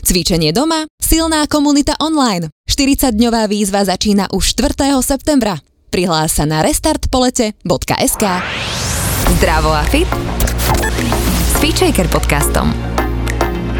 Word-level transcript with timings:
Cvičenie 0.00 0.50
doma, 0.50 0.88
silná 0.96 1.44
komunita 1.44 1.92
online. 2.00 2.48
40-dňová 2.64 3.46
výzva 3.46 3.84
začína 3.84 4.32
už 4.32 4.56
4. 4.56 4.96
septembra. 5.04 5.60
Prihlás 5.92 6.38
sa 6.38 6.46
na 6.46 6.64
restartpolete.sk 6.64 8.24
Zdravo 9.36 9.70
a 9.74 9.84
fit 9.86 10.08
s 11.50 11.54
Feature 11.60 12.08
podcastom. 12.08 12.72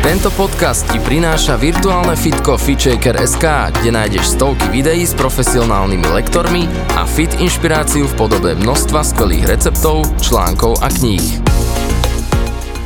Tento 0.01 0.33
podcast 0.33 0.89
ti 0.89 0.97
prináša 0.97 1.61
virtuálne 1.61 2.17
fitko 2.17 2.57
FitShaker.sk, 2.57 3.45
kde 3.81 3.91
nájdeš 3.93 4.33
stovky 4.33 4.73
videí 4.73 5.05
s 5.05 5.13
profesionálnymi 5.13 6.09
lektormi 6.09 6.65
a 6.97 7.05
fit 7.05 7.29
inšpiráciu 7.37 8.09
v 8.09 8.17
podobe 8.17 8.57
množstva 8.57 9.05
skvelých 9.05 9.45
receptov, 9.45 10.09
článkov 10.25 10.81
a 10.81 10.89
kníh. 10.89 11.45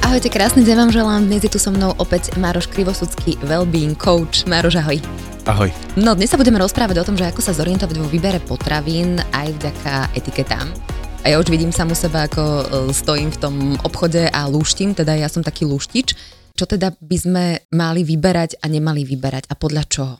Ahojte, 0.04 0.28
krásny 0.28 0.60
deň 0.68 0.76
vám 0.76 0.92
želám. 0.92 1.22
Dnes 1.32 1.40
je 1.40 1.48
tu 1.48 1.56
so 1.56 1.72
mnou 1.72 1.96
opäť 1.96 2.36
Mároš 2.36 2.68
Krivosudský, 2.68 3.40
wellbeing 3.48 3.96
coach. 3.96 4.44
Mároš, 4.44 4.76
ahoj. 4.84 5.00
Ahoj. 5.48 5.72
No, 5.96 6.12
dnes 6.12 6.28
sa 6.28 6.36
budeme 6.36 6.60
rozprávať 6.60 7.00
o 7.00 7.06
tom, 7.08 7.16
že 7.16 7.24
ako 7.24 7.40
sa 7.40 7.56
zorientovať 7.56 7.96
vo 7.96 8.12
výbere 8.12 8.38
potravín 8.44 9.16
aj 9.32 9.48
vďaka 9.56 10.12
etiketám. 10.12 10.68
A 11.24 11.32
ja 11.32 11.40
už 11.40 11.48
vidím 11.48 11.72
samu 11.72 11.96
seba, 11.96 12.28
ako 12.28 12.42
e, 12.44 12.64
stojím 12.92 13.32
v 13.32 13.40
tom 13.40 13.54
obchode 13.80 14.28
a 14.28 14.44
lúštim, 14.44 14.92
teda 14.92 15.16
ja 15.16 15.32
som 15.32 15.40
taký 15.40 15.64
lúštič 15.64 16.12
čo 16.54 16.70
teda 16.70 16.94
by 17.02 17.16
sme 17.18 17.44
mali 17.74 18.06
vyberať 18.06 18.62
a 18.62 18.70
nemali 18.70 19.02
vyberať 19.02 19.50
a 19.50 19.58
podľa 19.58 19.84
čoho? 19.90 20.14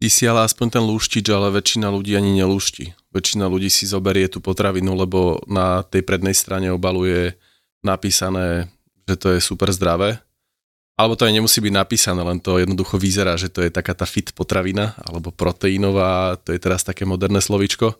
Ty 0.00 0.08
si 0.08 0.24
ale 0.24 0.46
aspoň 0.46 0.80
ten 0.80 0.84
lúštič, 0.86 1.26
ale 1.28 1.52
väčšina 1.52 1.90
ľudí 1.92 2.16
ani 2.16 2.40
nelúšti. 2.40 2.96
Väčšina 3.12 3.50
ľudí 3.50 3.68
si 3.68 3.84
zoberie 3.84 4.30
tú 4.30 4.40
potravinu, 4.40 4.96
lebo 4.96 5.42
na 5.50 5.84
tej 5.84 6.06
prednej 6.06 6.32
strane 6.32 6.72
obaluje 6.72 7.36
napísané, 7.84 8.70
že 9.10 9.18
to 9.18 9.34
je 9.34 9.40
super 9.42 9.74
zdravé. 9.74 10.22
Alebo 10.94 11.16
to 11.16 11.26
aj 11.26 11.34
nemusí 11.34 11.58
byť 11.64 11.74
napísané, 11.74 12.20
len 12.20 12.38
to 12.38 12.60
jednoducho 12.60 13.00
vyzerá, 13.00 13.34
že 13.34 13.48
to 13.48 13.64
je 13.64 13.72
taká 13.72 13.96
tá 13.96 14.04
fit 14.04 14.30
potravina, 14.36 14.94
alebo 15.02 15.32
proteínová, 15.32 16.36
to 16.38 16.52
je 16.54 16.60
teraz 16.60 16.84
také 16.84 17.08
moderné 17.08 17.40
slovičko. 17.40 17.96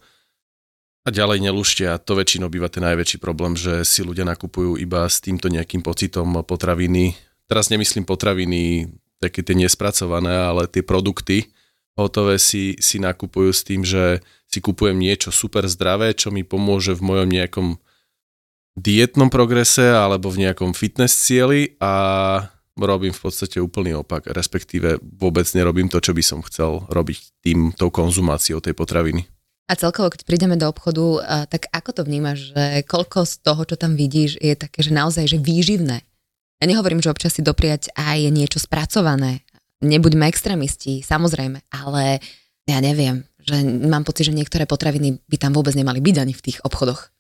A 1.01 1.09
ďalej 1.09 1.41
nelúštia, 1.41 1.97
to 1.97 2.13
väčšinou 2.13 2.53
býva 2.53 2.69
ten 2.69 2.85
najväčší 2.85 3.17
problém, 3.17 3.57
že 3.57 3.89
si 3.89 4.05
ľudia 4.05 4.29
nakupujú 4.29 4.77
iba 4.77 5.09
s 5.09 5.25
týmto 5.25 5.49
nejakým 5.49 5.81
pocitom 5.81 6.45
potraviny, 6.45 7.17
teraz 7.49 7.73
nemyslím 7.73 8.05
potraviny, 8.05 8.93
také 9.17 9.41
tie 9.41 9.57
nespracované, 9.57 10.37
ale 10.37 10.69
tie 10.69 10.85
produkty 10.85 11.49
hotové 11.97 12.41
si, 12.41 12.77
si 12.81 12.97
nakupujú 12.97 13.51
s 13.53 13.63
tým, 13.65 13.85
že 13.85 14.25
si 14.49 14.59
kupujem 14.59 14.97
niečo 14.97 15.29
super 15.31 15.69
zdravé, 15.69 16.17
čo 16.17 16.33
mi 16.33 16.43
pomôže 16.43 16.97
v 16.97 17.05
mojom 17.05 17.29
nejakom 17.29 17.69
dietnom 18.81 19.29
progrese 19.29 19.93
alebo 19.93 20.33
v 20.33 20.49
nejakom 20.49 20.73
fitness 20.73 21.13
cieli 21.13 21.77
a 21.77 21.93
robím 22.81 23.13
v 23.13 23.21
podstate 23.21 23.61
úplný 23.61 24.01
opak, 24.01 24.25
respektíve 24.33 24.97
vôbec 25.21 25.45
nerobím 25.53 25.93
to, 25.93 26.01
čo 26.01 26.17
by 26.17 26.25
som 26.25 26.41
chcel 26.41 26.89
robiť 26.89 27.45
tým, 27.45 27.77
tou 27.77 27.93
konzumáciou 27.93 28.65
tej 28.65 28.73
potraviny. 28.73 29.29
A 29.69 29.77
celkovo, 29.77 30.09
keď 30.09 30.25
prídeme 30.25 30.57
do 30.57 30.67
obchodu, 30.67 31.23
tak 31.47 31.69
ako 31.71 32.01
to 32.01 32.03
vnímaš, 32.09 32.51
že 32.57 32.83
koľko 32.89 33.23
z 33.29 33.35
toho, 33.45 33.63
čo 33.69 33.77
tam 33.77 33.95
vidíš, 33.95 34.41
je 34.41 34.57
také, 34.57 34.83
že 34.83 34.97
naozaj 34.97 35.29
že 35.31 35.39
výživné? 35.39 36.03
Ja 36.59 36.65
nehovorím, 36.67 37.05
že 37.05 37.13
občas 37.13 37.39
si 37.39 37.45
dopriať 37.45 37.93
aj 37.95 38.33
niečo 38.35 38.59
spracované. 38.59 39.47
Nebuďme 39.85 40.27
extrémisti, 40.27 41.07
samozrejme, 41.07 41.63
ale 41.71 42.19
ja 42.67 42.79
neviem, 42.83 43.29
že 43.41 43.63
mám 43.65 44.03
pocit, 44.03 44.27
že 44.27 44.37
niektoré 44.37 44.67
potraviny 44.67 45.23
by 45.25 45.37
tam 45.39 45.53
vôbec 45.55 45.73
nemali 45.79 46.03
byť 46.03 46.17
ani 46.19 46.35
v 46.35 46.45
tých 46.51 46.59
obchodoch. 46.67 47.15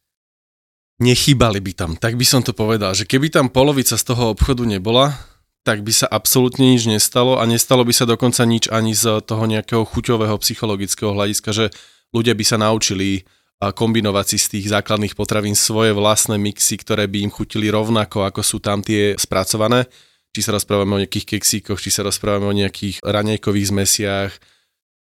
Nechýbali 1.00 1.64
by 1.64 1.72
tam, 1.72 1.90
tak 1.96 2.20
by 2.20 2.28
som 2.28 2.44
to 2.44 2.52
povedal, 2.52 2.92
že 2.92 3.08
keby 3.08 3.32
tam 3.32 3.48
polovica 3.48 3.96
z 3.96 4.04
toho 4.04 4.36
obchodu 4.36 4.68
nebola, 4.68 5.16
tak 5.64 5.80
by 5.80 5.92
sa 5.92 6.04
absolútne 6.08 6.76
nič 6.76 6.84
nestalo 6.84 7.40
a 7.40 7.44
nestalo 7.48 7.88
by 7.88 7.92
sa 7.96 8.04
dokonca 8.04 8.44
nič 8.44 8.68
ani 8.68 8.92
z 8.92 9.24
toho 9.24 9.48
nejakého 9.48 9.88
chuťového 9.88 10.36
psychologického 10.40 11.16
hľadiska, 11.16 11.56
že 11.56 11.72
ľudia 12.12 12.36
by 12.36 12.44
sa 12.44 12.60
naučili 12.60 13.24
kombinovať 13.60 14.26
si 14.28 14.36
z 14.40 14.46
tých 14.56 14.66
základných 14.72 15.12
potravín 15.12 15.52
svoje 15.52 15.92
vlastné 15.92 16.40
mixy, 16.40 16.80
ktoré 16.80 17.04
by 17.08 17.28
im 17.28 17.32
chutili 17.32 17.68
rovnako, 17.68 18.24
ako 18.24 18.40
sú 18.40 18.56
tam 18.60 18.80
tie 18.80 19.16
spracované. 19.20 19.84
Či 20.32 20.48
sa 20.48 20.56
rozprávame 20.56 20.96
o 20.96 21.00
nejakých 21.04 21.36
keksíkoch, 21.36 21.76
či 21.76 21.92
sa 21.92 22.00
rozprávame 22.00 22.48
o 22.48 22.56
nejakých 22.56 23.04
raňajkových 23.04 23.68
zmesiach, 23.68 24.32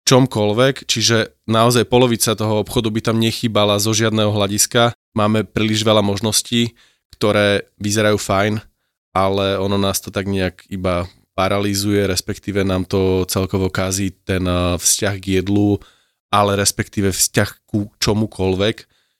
čomkoľvek, 0.07 0.88
čiže 0.88 1.35
naozaj 1.51 1.91
polovica 1.91 2.31
toho 2.31 2.63
obchodu 2.63 2.88
by 2.88 3.03
tam 3.03 3.19
nechybala 3.19 3.75
zo 3.75 3.91
žiadneho 3.91 4.31
hľadiska. 4.31 4.95
Máme 5.12 5.44
príliš 5.44 5.84
veľa 5.84 6.00
možností, 6.00 6.79
ktoré 7.12 7.68
vyzerajú 7.75 8.16
fajn, 8.16 8.63
ale 9.12 9.59
ono 9.59 9.75
nás 9.75 10.00
to 10.00 10.07
tak 10.07 10.31
nejak 10.31 10.63
iba 10.72 11.12
paralizuje, 11.35 12.07
respektíve 12.07 12.63
nám 12.63 12.88
to 12.88 13.28
celkovo 13.29 13.68
kazí 13.68 14.16
ten 14.25 14.47
eh, 14.47 14.79
vzťah 14.79 15.16
k 15.19 15.44
jedlu, 15.44 15.78
ale 16.31 16.56
respektíve 16.56 17.12
vzťah 17.12 17.68
ku 17.68 17.91
čomukoľvek 18.00 18.78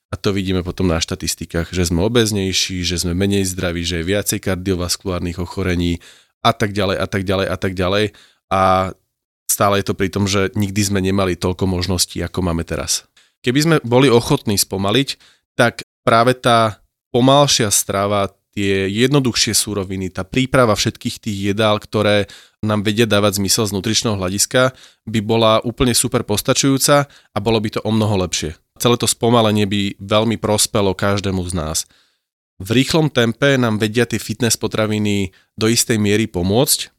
a 0.08 0.16
to 0.16 0.32
vidíme 0.32 0.64
potom 0.64 0.88
na 0.88 1.04
štatistikách, 1.04 1.76
že 1.76 1.92
sme 1.92 2.00
obeznejší, 2.08 2.80
že 2.88 3.04
sme 3.04 3.12
menej 3.12 3.44
zdraví, 3.44 3.84
že 3.84 4.00
je 4.00 4.08
viacej 4.08 4.40
kardiovaskulárnych 4.40 5.36
ochorení 5.36 6.00
a 6.40 6.56
tak 6.56 6.72
ďalej 6.72 6.98
a 6.98 7.08
tak 7.12 7.22
ďalej 7.28 7.48
a 7.52 7.58
tak 7.60 7.74
ďalej 7.76 8.06
a 8.48 8.62
stále 9.48 9.82
je 9.82 9.90
to 9.90 9.98
pri 9.98 10.12
tom, 10.12 10.28
že 10.30 10.54
nikdy 10.54 10.82
sme 10.84 11.00
nemali 11.02 11.40
toľko 11.40 11.66
možností, 11.66 12.22
ako 12.22 12.46
máme 12.46 12.68
teraz. 12.68 13.08
Keby 13.42 13.60
sme 13.64 13.76
boli 13.82 14.12
ochotní 14.12 14.60
spomaliť, 14.60 15.18
tak 15.58 15.82
práve 16.04 16.38
tá 16.38 16.84
pomalšia 17.10 17.72
strava, 17.72 18.30
tie 18.58 18.90
jednoduchšie 18.90 19.54
súroviny, 19.54 20.10
tá 20.10 20.26
príprava 20.26 20.74
všetkých 20.74 21.16
tých 21.22 21.38
jedál, 21.54 21.78
ktoré 21.78 22.26
nám 22.66 22.82
vedia 22.82 23.06
dávať 23.06 23.38
zmysel 23.38 23.70
z 23.70 23.76
nutričného 23.78 24.18
hľadiska, 24.18 24.74
by 25.06 25.20
bola 25.22 25.62
úplne 25.62 25.94
super 25.94 26.26
postačujúca 26.26 27.06
a 27.06 27.38
bolo 27.38 27.62
by 27.62 27.78
to 27.78 27.80
o 27.86 27.94
mnoho 27.94 28.18
lepšie. 28.26 28.58
Celé 28.82 28.98
to 28.98 29.06
spomalenie 29.06 29.70
by 29.70 29.98
veľmi 30.02 30.42
prospelo 30.42 30.98
každému 30.98 31.46
z 31.46 31.54
nás. 31.54 31.78
V 32.58 32.74
rýchlom 32.74 33.14
tempe 33.14 33.62
nám 33.62 33.78
vedia 33.78 34.10
tie 34.10 34.18
fitness 34.18 34.58
potraviny 34.58 35.30
do 35.54 35.70
istej 35.70 36.02
miery 36.02 36.26
pomôcť, 36.26 36.90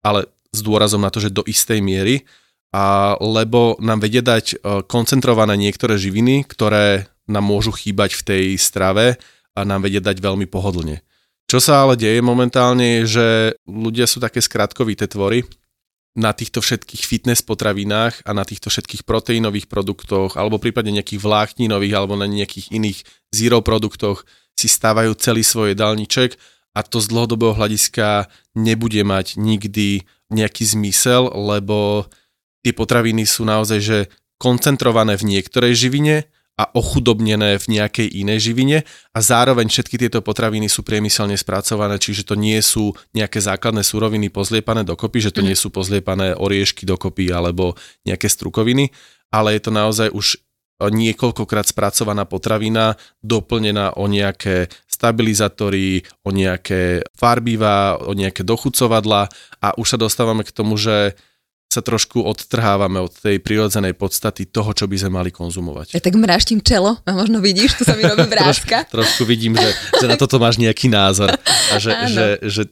ale 0.00 0.32
s 0.52 0.60
dôrazom 0.60 1.00
na 1.00 1.08
to, 1.08 1.18
že 1.18 1.32
do 1.32 1.42
istej 1.48 1.80
miery, 1.80 2.28
a 2.72 3.14
lebo 3.20 3.76
nám 3.84 4.00
vedia 4.00 4.24
dať 4.24 4.46
e, 4.48 4.56
koncentrované 4.88 5.60
niektoré 5.60 6.00
živiny, 6.00 6.48
ktoré 6.48 7.12
nám 7.28 7.44
môžu 7.44 7.68
chýbať 7.68 8.16
v 8.16 8.22
tej 8.24 8.44
strave 8.56 9.20
a 9.52 9.60
nám 9.68 9.84
vedia 9.84 10.00
dať 10.00 10.16
veľmi 10.16 10.48
pohodlne. 10.48 11.04
Čo 11.44 11.60
sa 11.60 11.84
ale 11.84 12.00
deje 12.00 12.24
momentálne 12.24 13.04
je, 13.04 13.20
že 13.20 13.26
ľudia 13.68 14.08
sú 14.08 14.24
také 14.24 14.40
skratkovité 14.40 15.04
tvory 15.04 15.44
na 16.16 16.32
týchto 16.32 16.64
všetkých 16.64 17.04
fitness 17.04 17.44
potravinách 17.44 18.24
a 18.24 18.32
na 18.32 18.44
týchto 18.44 18.72
všetkých 18.72 19.04
proteínových 19.04 19.68
produktoch 19.68 20.40
alebo 20.40 20.56
prípadne 20.56 20.96
nejakých 20.96 21.20
vlákninových 21.20 21.92
alebo 21.92 22.16
na 22.16 22.24
nejakých 22.24 22.72
iných 22.72 23.04
zero 23.32 23.60
produktoch 23.60 24.24
si 24.56 24.68
stávajú 24.68 25.12
celý 25.20 25.44
svoj 25.44 25.76
jedálniček 25.76 26.36
a 26.72 26.80
to 26.80 27.04
z 27.04 27.12
dlhodobého 27.12 27.52
hľadiska 27.52 28.32
nebude 28.56 29.00
mať 29.04 29.36
nikdy 29.36 30.04
nejaký 30.34 30.64
zmysel, 30.64 31.28
lebo 31.32 32.08
tie 32.62 32.72
potraviny 32.72 33.26
sú 33.26 33.44
naozaj 33.44 33.80
že 33.82 33.98
koncentrované 34.38 35.14
v 35.14 35.38
niektorej 35.38 35.74
živine 35.78 36.26
a 36.58 36.68
ochudobnené 36.76 37.56
v 37.56 37.66
nejakej 37.80 38.12
inej 38.12 38.52
živine 38.52 38.78
a 39.16 39.18
zároveň 39.24 39.72
všetky 39.72 39.96
tieto 39.96 40.20
potraviny 40.20 40.68
sú 40.68 40.84
priemyselne 40.84 41.34
spracované, 41.34 41.96
čiže 41.96 42.28
to 42.28 42.36
nie 42.36 42.60
sú 42.60 42.92
nejaké 43.16 43.40
základné 43.40 43.80
suroviny 43.80 44.28
pozliepané 44.28 44.84
dokopy, 44.84 45.24
že 45.24 45.32
to 45.32 45.40
mhm. 45.40 45.46
nie 45.48 45.56
sú 45.56 45.72
pozliepané 45.72 46.36
oriešky 46.36 46.84
dokopy 46.84 47.32
alebo 47.32 47.74
nejaké 48.04 48.28
strukoviny, 48.28 48.92
ale 49.32 49.56
je 49.56 49.60
to 49.64 49.72
naozaj 49.72 50.08
už 50.12 50.38
niekoľkokrát 50.88 51.68
spracovaná 51.68 52.24
potravina, 52.24 52.96
doplnená 53.20 53.94
o 54.00 54.08
nejaké 54.08 54.72
stabilizátory, 54.86 56.02
o 56.22 56.30
nejaké 56.30 57.02
farbivá, 57.14 57.98
o 58.00 58.14
nejaké 58.14 58.46
dochucovadla 58.46 59.28
a 59.62 59.68
už 59.78 59.86
sa 59.94 59.98
dostávame 59.98 60.46
k 60.46 60.54
tomu, 60.54 60.78
že 60.78 61.18
sa 61.72 61.80
trošku 61.80 62.20
odtrhávame 62.20 63.00
od 63.00 63.08
tej 63.16 63.40
prirodzenej 63.40 63.96
podstaty 63.96 64.44
toho, 64.44 64.76
čo 64.76 64.84
by 64.84 64.96
sme 65.00 65.16
mali 65.16 65.30
konzumovať. 65.32 65.96
Ja 65.96 66.04
tak 66.04 66.20
mráštim 66.20 66.60
čelo 66.60 67.00
a 67.00 67.10
možno 67.16 67.40
vidíš, 67.40 67.80
tu 67.80 67.88
sa 67.88 67.96
mi 67.96 68.04
robí 68.04 68.28
vrázka. 68.36 68.84
Troš, 68.92 68.92
trošku 68.92 69.24
vidím, 69.24 69.56
že, 69.56 69.72
že 69.96 70.04
na 70.04 70.20
toto 70.20 70.36
máš 70.36 70.60
nejaký 70.60 70.92
názor 70.92 71.32
a 71.72 71.74
že, 71.80 71.96
že, 72.12 72.26
že 72.44 72.62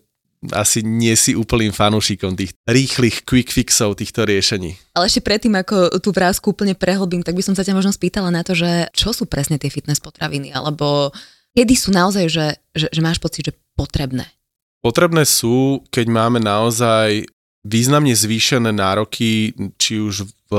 asi 0.49 0.81
nie 0.81 1.13
si 1.21 1.37
úplným 1.37 1.69
fanúšikom 1.69 2.33
tých 2.33 2.57
rýchlych 2.65 3.29
quick 3.29 3.53
fixov 3.53 4.01
týchto 4.01 4.25
riešení. 4.25 4.73
Ale 4.97 5.13
ešte 5.13 5.21
predtým, 5.21 5.53
ako 5.53 6.01
tú 6.01 6.17
vrázku 6.17 6.57
úplne 6.57 6.73
prehlbím, 6.73 7.21
tak 7.21 7.37
by 7.37 7.45
som 7.45 7.53
sa 7.53 7.61
ťa 7.61 7.77
možno 7.77 7.93
spýtala 7.93 8.33
na 8.33 8.41
to, 8.41 8.57
že 8.57 8.89
čo 8.97 9.13
sú 9.13 9.29
presne 9.29 9.61
tie 9.61 9.69
fitness 9.69 10.01
potraviny, 10.01 10.57
alebo 10.57 11.13
kedy 11.53 11.75
sú 11.77 11.93
naozaj, 11.93 12.25
že, 12.33 12.47
že, 12.73 12.89
že 12.89 13.01
máš 13.05 13.21
pocit, 13.21 13.53
že 13.53 13.55
potrebné? 13.77 14.25
Potrebné 14.81 15.29
sú, 15.29 15.85
keď 15.93 16.07
máme 16.09 16.41
naozaj 16.41 17.29
významne 17.61 18.17
zvýšené 18.17 18.73
nároky, 18.73 19.53
či 19.77 20.01
už 20.01 20.25
v, 20.49 20.53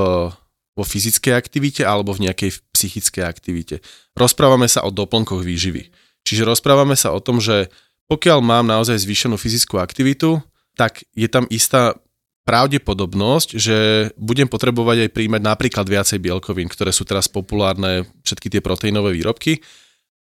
vo 0.78 0.84
fyzickej 0.86 1.34
aktivite 1.34 1.82
alebo 1.82 2.14
v 2.14 2.30
nejakej 2.30 2.62
psychickej 2.70 3.26
aktivite. 3.26 3.82
Rozprávame 4.14 4.70
sa 4.70 4.86
o 4.86 4.94
doplnkoch 4.94 5.42
výživy. 5.42 5.90
Čiže 6.22 6.46
rozprávame 6.46 6.94
sa 6.94 7.10
o 7.10 7.18
tom, 7.18 7.42
že 7.42 7.66
pokiaľ 8.10 8.38
mám 8.42 8.66
naozaj 8.66 9.02
zvýšenú 9.02 9.38
fyzickú 9.38 9.78
aktivitu, 9.78 10.42
tak 10.74 11.04
je 11.12 11.28
tam 11.28 11.44
istá 11.52 11.98
pravdepodobnosť, 12.42 13.48
že 13.54 13.76
budem 14.18 14.50
potrebovať 14.50 15.06
aj 15.06 15.14
príjmať 15.14 15.42
napríklad 15.46 15.86
viacej 15.86 16.18
bielkovín, 16.18 16.66
ktoré 16.66 16.90
sú 16.90 17.06
teraz 17.06 17.30
populárne, 17.30 18.10
všetky 18.26 18.50
tie 18.50 18.60
proteínové 18.64 19.14
výrobky. 19.14 19.62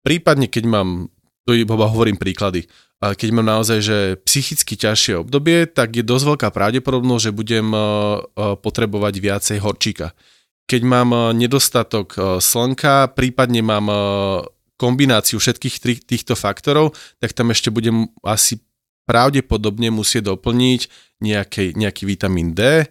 Prípadne, 0.01 0.49
keď 0.49 0.63
mám, 0.65 1.13
to 1.45 1.53
iba 1.53 1.75
hovorím 1.77 2.17
príklady, 2.17 2.65
keď 2.99 3.29
mám 3.31 3.47
naozaj 3.47 3.79
že 3.79 3.97
psychicky 4.27 4.75
ťažšie 4.75 5.23
obdobie, 5.23 5.69
tak 5.71 5.95
je 5.95 6.03
dosť 6.03 6.35
veľká 6.35 6.47
pravdepodobnosť, 6.51 7.31
že 7.31 7.37
budem 7.37 7.67
uh, 7.71 7.79
uh, 7.79 8.59
potrebovať 8.59 9.13
viacej 9.23 9.57
horčíka. 9.63 10.11
Keď 10.67 10.81
mám 10.83 11.09
uh, 11.15 11.31
nedostatok 11.31 12.41
slnka, 12.43 13.15
prípadne 13.15 13.63
mám 13.63 13.85
kombináciu 14.79 15.43
všetkých 15.43 16.07
týchto 16.07 16.39
faktorov, 16.39 16.95
tak 17.19 17.35
tam 17.35 17.51
ešte 17.51 17.67
budem 17.67 18.07
asi 18.23 18.63
pravdepodobne 19.03 19.91
musieť 19.91 20.31
doplniť 20.31 20.81
nejaký, 21.19 21.75
nejaký 21.75 22.03
vitamín 22.07 22.55
D, 22.55 22.87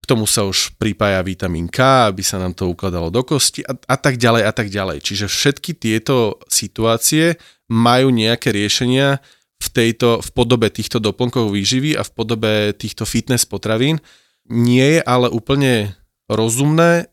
k 0.00 0.04
tomu 0.08 0.24
sa 0.24 0.48
už 0.48 0.80
pripája 0.80 1.20
vitamín 1.20 1.68
K, 1.68 2.08
aby 2.08 2.24
sa 2.24 2.40
nám 2.40 2.56
to 2.56 2.72
ukladalo 2.72 3.12
do 3.12 3.20
kosti 3.20 3.60
a, 3.68 3.76
a 3.76 3.96
tak 4.00 4.16
ďalej 4.16 4.42
a 4.48 4.52
tak 4.56 4.72
ďalej. 4.72 5.04
Čiže 5.04 5.26
všetky 5.28 5.76
tieto 5.76 6.40
situácie 6.48 7.36
majú 7.68 8.08
nejaké 8.08 8.48
riešenia 8.50 9.20
v, 9.60 9.68
tejto, 9.68 10.24
v 10.24 10.28
podobe 10.32 10.72
týchto 10.72 10.98
doplnkov 10.98 11.52
výživy 11.52 12.00
a 12.00 12.02
v 12.02 12.10
podobe 12.16 12.52
týchto 12.72 13.04
fitness 13.04 13.44
potravín. 13.44 14.00
Nie 14.48 14.98
je 14.98 15.00
ale 15.04 15.28
úplne 15.28 15.94
rozumné 16.32 17.09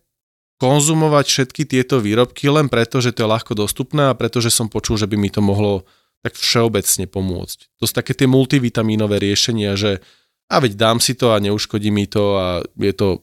konzumovať 0.57 1.25
všetky 1.29 1.63
tieto 1.69 2.01
výrobky 2.01 2.49
len 2.49 2.67
preto, 2.67 2.97
že 2.97 3.13
to 3.13 3.25
je 3.25 3.31
ľahko 3.31 3.53
dostupné 3.53 4.09
a 4.09 4.17
pretože 4.17 4.49
som 4.49 4.69
počul, 4.69 4.97
že 4.97 5.05
by 5.05 5.17
mi 5.17 5.29
to 5.29 5.41
mohlo 5.41 5.85
tak 6.25 6.33
všeobecne 6.33 7.05
pomôcť. 7.05 7.59
To 7.77 7.83
sú 7.85 7.93
také 7.93 8.17
tie 8.17 8.25
multivitamínové 8.25 9.21
riešenia, 9.21 9.77
že 9.77 10.01
a 10.49 10.57
veď 10.57 10.73
dám 10.79 10.97
si 10.97 11.13
to 11.13 11.35
a 11.35 11.43
neuškodí 11.43 11.93
mi 11.93 12.09
to 12.09 12.23
a 12.39 12.47
je 12.79 12.93
to, 12.95 13.21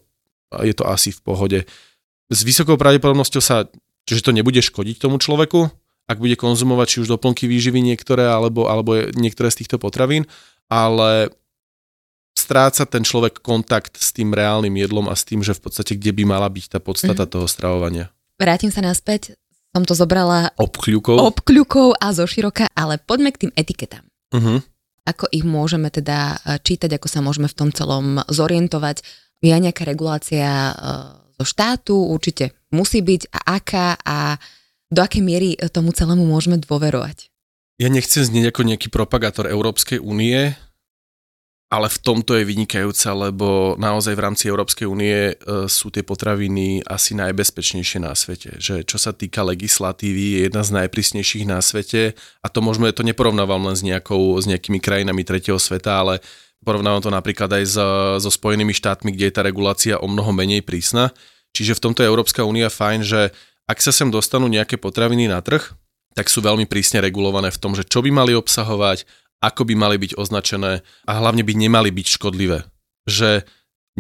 a 0.55 0.63
je 0.63 0.75
to 0.77 0.85
asi 0.87 1.11
v 1.11 1.21
pohode. 1.25 1.59
S 2.31 2.41
vysokou 2.47 2.79
pravdepodobnosťou 2.79 3.43
sa, 3.43 3.67
že 4.07 4.23
to 4.23 4.31
nebude 4.31 4.61
škodiť 4.61 5.03
tomu 5.03 5.19
človeku, 5.19 5.73
ak 6.05 6.21
bude 6.21 6.37
konzumovať 6.37 6.87
či 6.87 7.01
už 7.03 7.09
doplnky 7.17 7.49
výživy 7.49 7.81
niektoré, 7.81 8.29
alebo, 8.29 8.69
alebo 8.69 9.09
niektoré 9.17 9.49
z 9.49 9.65
týchto 9.65 9.81
potravín, 9.81 10.29
ale 10.69 11.33
stráca 12.45 12.85
ten 12.85 13.01
človek 13.01 13.41
kontakt 13.41 13.97
s 13.97 14.13
tým 14.13 14.37
reálnym 14.37 14.77
jedlom 14.77 15.09
a 15.09 15.17
s 15.17 15.25
tým, 15.25 15.41
že 15.41 15.57
v 15.57 15.65
podstate 15.65 15.97
kde 15.97 16.13
by 16.13 16.29
mala 16.29 16.53
byť 16.53 16.77
tá 16.77 16.79
podstata 16.85 17.25
mm. 17.25 17.31
toho 17.33 17.47
stravovania. 17.49 18.13
Vrátim 18.37 18.69
sa 18.69 18.85
naspäť 18.85 19.41
som 19.75 19.83
to 19.83 19.99
zobrala 19.99 20.55
obkľukou, 20.55 21.19
obkľukou 21.19 21.99
a 21.99 22.15
zo 22.15 22.31
široka, 22.31 22.71
ale 22.79 23.03
poďme 23.03 23.35
k 23.35 23.41
tým 23.47 23.53
etiketám. 23.59 24.07
Uh-huh. 24.31 24.63
Ako 25.03 25.27
ich 25.35 25.43
môžeme 25.43 25.91
teda 25.91 26.39
e, 26.47 26.63
čítať, 26.63 26.95
ako 26.95 27.09
sa 27.11 27.19
môžeme 27.19 27.51
v 27.51 27.59
tom 27.59 27.75
celom 27.75 28.23
zorientovať. 28.31 29.03
Je 29.43 29.51
nejaká 29.51 29.83
regulácia 29.83 30.47
e, 30.47 30.73
zo 31.35 31.45
štátu, 31.45 32.07
určite 32.07 32.55
musí 32.71 33.03
byť 33.03 33.35
a 33.35 33.59
aká 33.59 33.99
a 33.99 34.39
do 34.95 35.03
akej 35.03 35.27
miery 35.27 35.59
tomu 35.75 35.91
celému 35.91 36.23
môžeme 36.23 36.63
dôverovať? 36.63 37.35
Ja 37.83 37.91
nechcem 37.91 38.23
znieť 38.23 38.55
ako 38.55 38.71
nejaký 38.71 38.89
propagátor 38.95 39.51
Európskej 39.51 39.99
únie, 39.99 40.55
ale 41.75 41.91
v 41.91 41.99
tomto 41.99 42.39
je 42.39 42.47
vynikajúca, 42.47 43.11
lebo 43.19 43.75
naozaj 43.83 44.15
v 44.15 44.25
rámci 44.31 44.47
Európskej 44.47 44.87
únie 44.87 45.35
e, 45.35 45.67
sú 45.67 45.91
tie 45.91 46.07
potraviny 46.07 46.87
asi 46.87 47.19
najbezpečnejšie 47.19 47.99
na 47.99 48.15
svete. 48.15 48.63
Že 48.63 48.87
čo 48.87 48.95
sa 48.95 49.11
týka 49.11 49.43
legislatívy, 49.43 50.39
je 50.39 50.41
jedna 50.47 50.63
z 50.63 50.71
najprísnejších 50.71 51.51
na 51.51 51.59
svete 51.59 52.15
a 52.15 52.47
to 52.47 52.63
môžeme, 52.63 52.95
to 52.95 53.03
neporovnávam 53.03 53.67
len 53.67 53.75
s, 53.75 53.83
nejakou, 53.83 54.39
s 54.39 54.47
nejakými 54.47 54.79
krajinami 54.79 55.27
tretieho 55.27 55.59
sveta, 55.59 55.99
ale 55.99 56.23
porovnávam 56.63 57.03
to 57.03 57.11
napríklad 57.11 57.51
aj 57.51 57.65
so, 57.67 57.87
so 58.23 58.31
Spojenými 58.31 58.71
štátmi, 58.71 59.11
kde 59.11 59.27
je 59.27 59.35
tá 59.35 59.43
regulácia 59.43 59.99
o 59.99 60.07
mnoho 60.07 60.31
menej 60.31 60.63
prísna. 60.63 61.11
Čiže 61.59 61.75
v 61.75 61.91
tomto 61.91 62.07
je 62.07 62.11
Európska 62.11 62.47
únia 62.47 62.71
fajn, 62.71 63.01
že 63.03 63.35
ak 63.67 63.83
sa 63.83 63.91
sem 63.91 64.15
dostanú 64.15 64.47
nejaké 64.47 64.79
potraviny 64.79 65.27
na 65.27 65.43
trh, 65.43 65.75
tak 66.15 66.31
sú 66.31 66.39
veľmi 66.39 66.71
prísne 66.71 67.03
regulované 67.03 67.51
v 67.51 67.59
tom, 67.59 67.75
že 67.75 67.83
čo 67.83 67.99
by 67.99 68.15
mali 68.15 68.33
obsahovať, 68.39 69.03
ako 69.45 69.69
by 69.69 69.75
mali 69.77 69.97
byť 70.01 70.17
označené 70.17 70.81
a 71.05 71.13
hlavne 71.21 71.45
by 71.45 71.53
nemali 71.53 71.93
byť 71.93 72.07
škodlivé. 72.17 72.65
Že 73.05 73.45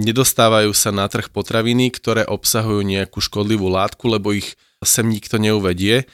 nedostávajú 0.00 0.73
sa 0.73 0.91
na 0.91 1.05
trh 1.06 1.29
potraviny, 1.29 1.93
ktoré 1.93 2.25
obsahujú 2.25 2.81
nejakú 2.81 3.20
škodlivú 3.20 3.69
látku, 3.69 4.08
lebo 4.08 4.32
ich 4.32 4.56
sem 4.81 5.05
nikto 5.05 5.37
neuvedie, 5.37 6.08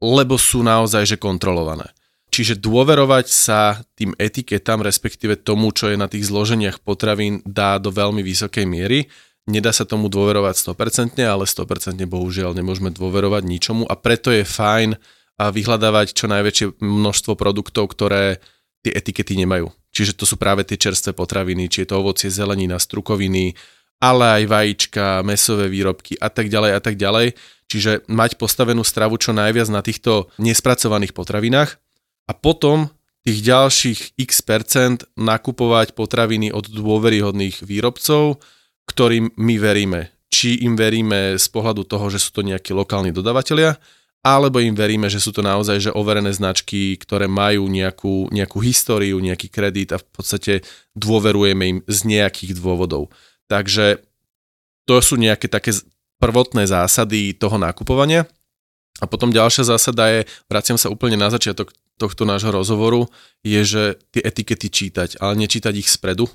lebo 0.00 0.36
sú 0.40 0.64
naozaj 0.64 1.14
že 1.14 1.16
kontrolované. 1.20 1.92
Čiže 2.34 2.58
dôverovať 2.58 3.26
sa 3.30 3.86
tým 3.94 4.10
etiketám, 4.18 4.82
respektíve 4.82 5.38
tomu, 5.38 5.70
čo 5.70 5.86
je 5.86 5.94
na 5.94 6.10
tých 6.10 6.26
zloženiach 6.26 6.82
potravín, 6.82 7.38
dá 7.46 7.78
do 7.78 7.94
veľmi 7.94 8.26
vysokej 8.26 8.66
miery. 8.66 9.06
Nedá 9.46 9.70
sa 9.70 9.86
tomu 9.86 10.10
dôverovať 10.10 10.74
100%, 10.74 11.22
ale 11.22 11.46
100% 11.46 11.94
bohužiaľ 12.10 12.58
nemôžeme 12.58 12.90
dôverovať 12.90 13.42
ničomu 13.46 13.86
a 13.86 13.94
preto 13.94 14.34
je 14.34 14.42
fajn 14.42 14.98
vyhľadávať 15.38 16.14
čo 16.14 16.26
najväčšie 16.26 16.82
množstvo 16.82 17.38
produktov, 17.38 17.90
ktoré 17.94 18.42
tie 18.84 18.92
etikety 18.92 19.34
nemajú. 19.40 19.72
Čiže 19.90 20.12
to 20.14 20.28
sú 20.28 20.36
práve 20.36 20.62
tie 20.68 20.76
čerstvé 20.76 21.16
potraviny, 21.16 21.72
či 21.72 21.82
je 21.82 21.88
to 21.90 22.04
ovocie, 22.04 22.28
zelenina, 22.28 22.76
strukoviny, 22.76 23.56
ale 24.02 24.42
aj 24.42 24.44
vajíčka, 24.50 25.24
mesové 25.24 25.72
výrobky 25.72 26.20
a 26.20 26.28
tak 26.28 26.52
ďalej 26.52 26.70
a 26.76 26.80
tak 26.84 27.00
ďalej. 27.00 27.32
Čiže 27.64 28.04
mať 28.12 28.36
postavenú 28.36 28.84
stravu 28.84 29.16
čo 29.16 29.32
najviac 29.32 29.72
na 29.72 29.80
týchto 29.80 30.28
nespracovaných 30.36 31.16
potravinách 31.16 31.80
a 32.28 32.32
potom 32.36 32.92
tých 33.24 33.40
ďalších 33.40 34.00
x 34.20 34.44
percent 34.44 35.08
nakupovať 35.16 35.96
potraviny 35.96 36.52
od 36.52 36.68
dôveryhodných 36.68 37.64
výrobcov, 37.64 38.36
ktorým 38.84 39.32
my 39.40 39.54
veríme. 39.56 40.12
Či 40.28 40.60
im 40.66 40.76
veríme 40.76 41.40
z 41.40 41.46
pohľadu 41.48 41.88
toho, 41.88 42.12
že 42.12 42.20
sú 42.20 42.36
to 42.36 42.44
nejakí 42.44 42.76
lokálni 42.76 43.16
dodavatelia, 43.16 43.80
alebo 44.24 44.56
im 44.56 44.72
veríme, 44.72 45.12
že 45.12 45.20
sú 45.20 45.36
to 45.36 45.44
naozaj 45.44 45.84
že 45.84 45.92
overené 45.92 46.32
značky, 46.32 46.96
ktoré 46.96 47.28
majú 47.28 47.68
nejakú, 47.68 48.32
nejakú 48.32 48.56
históriu, 48.64 49.20
nejaký 49.20 49.52
kredit 49.52 49.92
a 49.92 50.00
v 50.00 50.06
podstate 50.08 50.52
dôverujeme 50.96 51.64
im 51.68 51.78
z 51.84 51.98
nejakých 52.08 52.56
dôvodov. 52.56 53.12
Takže 53.52 54.00
to 54.88 54.96
sú 55.04 55.20
nejaké 55.20 55.52
také 55.52 55.76
prvotné 56.16 56.64
zásady 56.64 57.36
toho 57.36 57.60
nakupovania. 57.60 58.24
A 59.02 59.10
potom 59.10 59.28
ďalšia 59.28 59.68
zásada 59.68 60.08
je, 60.08 60.24
vraciam 60.48 60.80
sa 60.80 60.88
úplne 60.88 61.20
na 61.20 61.28
začiatok 61.28 61.76
tohto 62.00 62.24
nášho 62.24 62.48
rozhovoru, 62.48 63.10
je, 63.44 63.60
že 63.60 63.82
tie 64.14 64.22
etikety 64.24 64.70
čítať, 64.72 65.20
ale 65.20 65.36
nečítať 65.36 65.74
ich 65.76 65.90
spredu, 65.90 66.30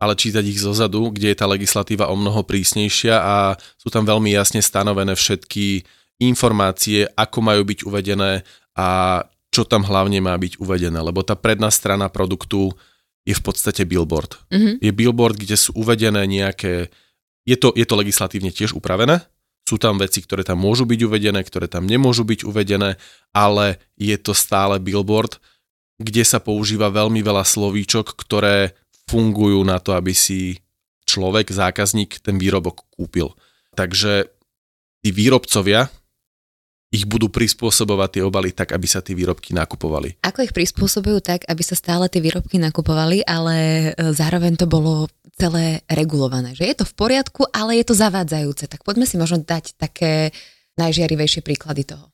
ale 0.00 0.16
čítať 0.16 0.40
ich 0.46 0.62
zozadu, 0.62 1.12
kde 1.12 1.34
je 1.34 1.36
tá 1.36 1.44
legislatíva 1.50 2.08
o 2.08 2.16
mnoho 2.16 2.46
prísnejšia 2.46 3.20
a 3.20 3.34
sú 3.76 3.92
tam 3.92 4.08
veľmi 4.08 4.32
jasne 4.32 4.64
stanovené 4.64 5.12
všetky 5.12 5.84
informácie, 6.20 7.08
ako 7.16 7.38
majú 7.40 7.62
byť 7.64 7.78
uvedené 7.88 8.44
a 8.76 9.20
čo 9.50 9.66
tam 9.66 9.82
hlavne 9.82 10.22
má 10.22 10.36
byť 10.38 10.62
uvedené, 10.62 11.00
lebo 11.02 11.26
tá 11.26 11.34
predná 11.34 11.72
strana 11.74 12.06
produktu 12.06 12.70
je 13.26 13.34
v 13.34 13.42
podstate 13.42 13.82
billboard. 13.82 14.38
Mm-hmm. 14.48 14.74
Je 14.78 14.92
billboard, 14.94 15.36
kde 15.36 15.56
sú 15.58 15.74
uvedené 15.74 16.22
nejaké, 16.24 16.88
je 17.44 17.56
to, 17.58 17.74
je 17.74 17.82
to 17.82 17.98
legislatívne 17.98 18.54
tiež 18.54 18.72
upravené, 18.78 19.26
sú 19.66 19.76
tam 19.76 19.98
veci, 19.98 20.22
ktoré 20.22 20.46
tam 20.46 20.62
môžu 20.62 20.86
byť 20.86 21.00
uvedené, 21.04 21.40
ktoré 21.42 21.66
tam 21.66 21.86
nemôžu 21.86 22.26
byť 22.26 22.46
uvedené, 22.46 22.96
ale 23.34 23.82
je 23.98 24.16
to 24.18 24.32
stále 24.34 24.78
billboard, 24.78 25.38
kde 26.00 26.24
sa 26.24 26.40
používa 26.40 26.88
veľmi 26.88 27.20
veľa 27.20 27.44
slovíčok, 27.44 28.16
ktoré 28.16 28.72
fungujú 29.10 29.60
na 29.66 29.82
to, 29.82 29.94
aby 29.98 30.14
si 30.14 30.62
človek, 31.04 31.50
zákazník 31.50 32.22
ten 32.22 32.38
výrobok 32.38 32.86
kúpil. 32.94 33.34
Takže 33.74 34.30
tí 35.02 35.10
výrobcovia 35.10 35.90
ich 36.90 37.06
budú 37.06 37.30
prispôsobovať 37.30 38.18
tie 38.18 38.22
obaly 38.26 38.50
tak, 38.50 38.74
aby 38.74 38.86
sa 38.90 38.98
tie 38.98 39.14
výrobky 39.14 39.54
nakupovali. 39.54 40.18
Ako 40.26 40.42
ich 40.42 40.50
prispôsobujú 40.50 41.22
tak, 41.22 41.46
aby 41.46 41.62
sa 41.62 41.78
stále 41.78 42.10
tie 42.10 42.18
výrobky 42.18 42.58
nakupovali, 42.58 43.22
ale 43.22 43.56
e, 43.94 44.10
zároveň 44.10 44.58
to 44.58 44.66
bolo 44.66 45.06
celé 45.38 45.86
regulované. 45.86 46.58
Že 46.58 46.64
je 46.66 46.76
to 46.82 46.86
v 46.90 46.94
poriadku, 46.98 47.42
ale 47.54 47.78
je 47.78 47.86
to 47.86 47.94
zavádzajúce. 47.94 48.66
Tak 48.66 48.82
poďme 48.82 49.06
si 49.06 49.14
možno 49.14 49.38
dať 49.38 49.78
také 49.78 50.34
najžiarivejšie 50.82 51.46
príklady 51.46 51.86
toho. 51.86 52.10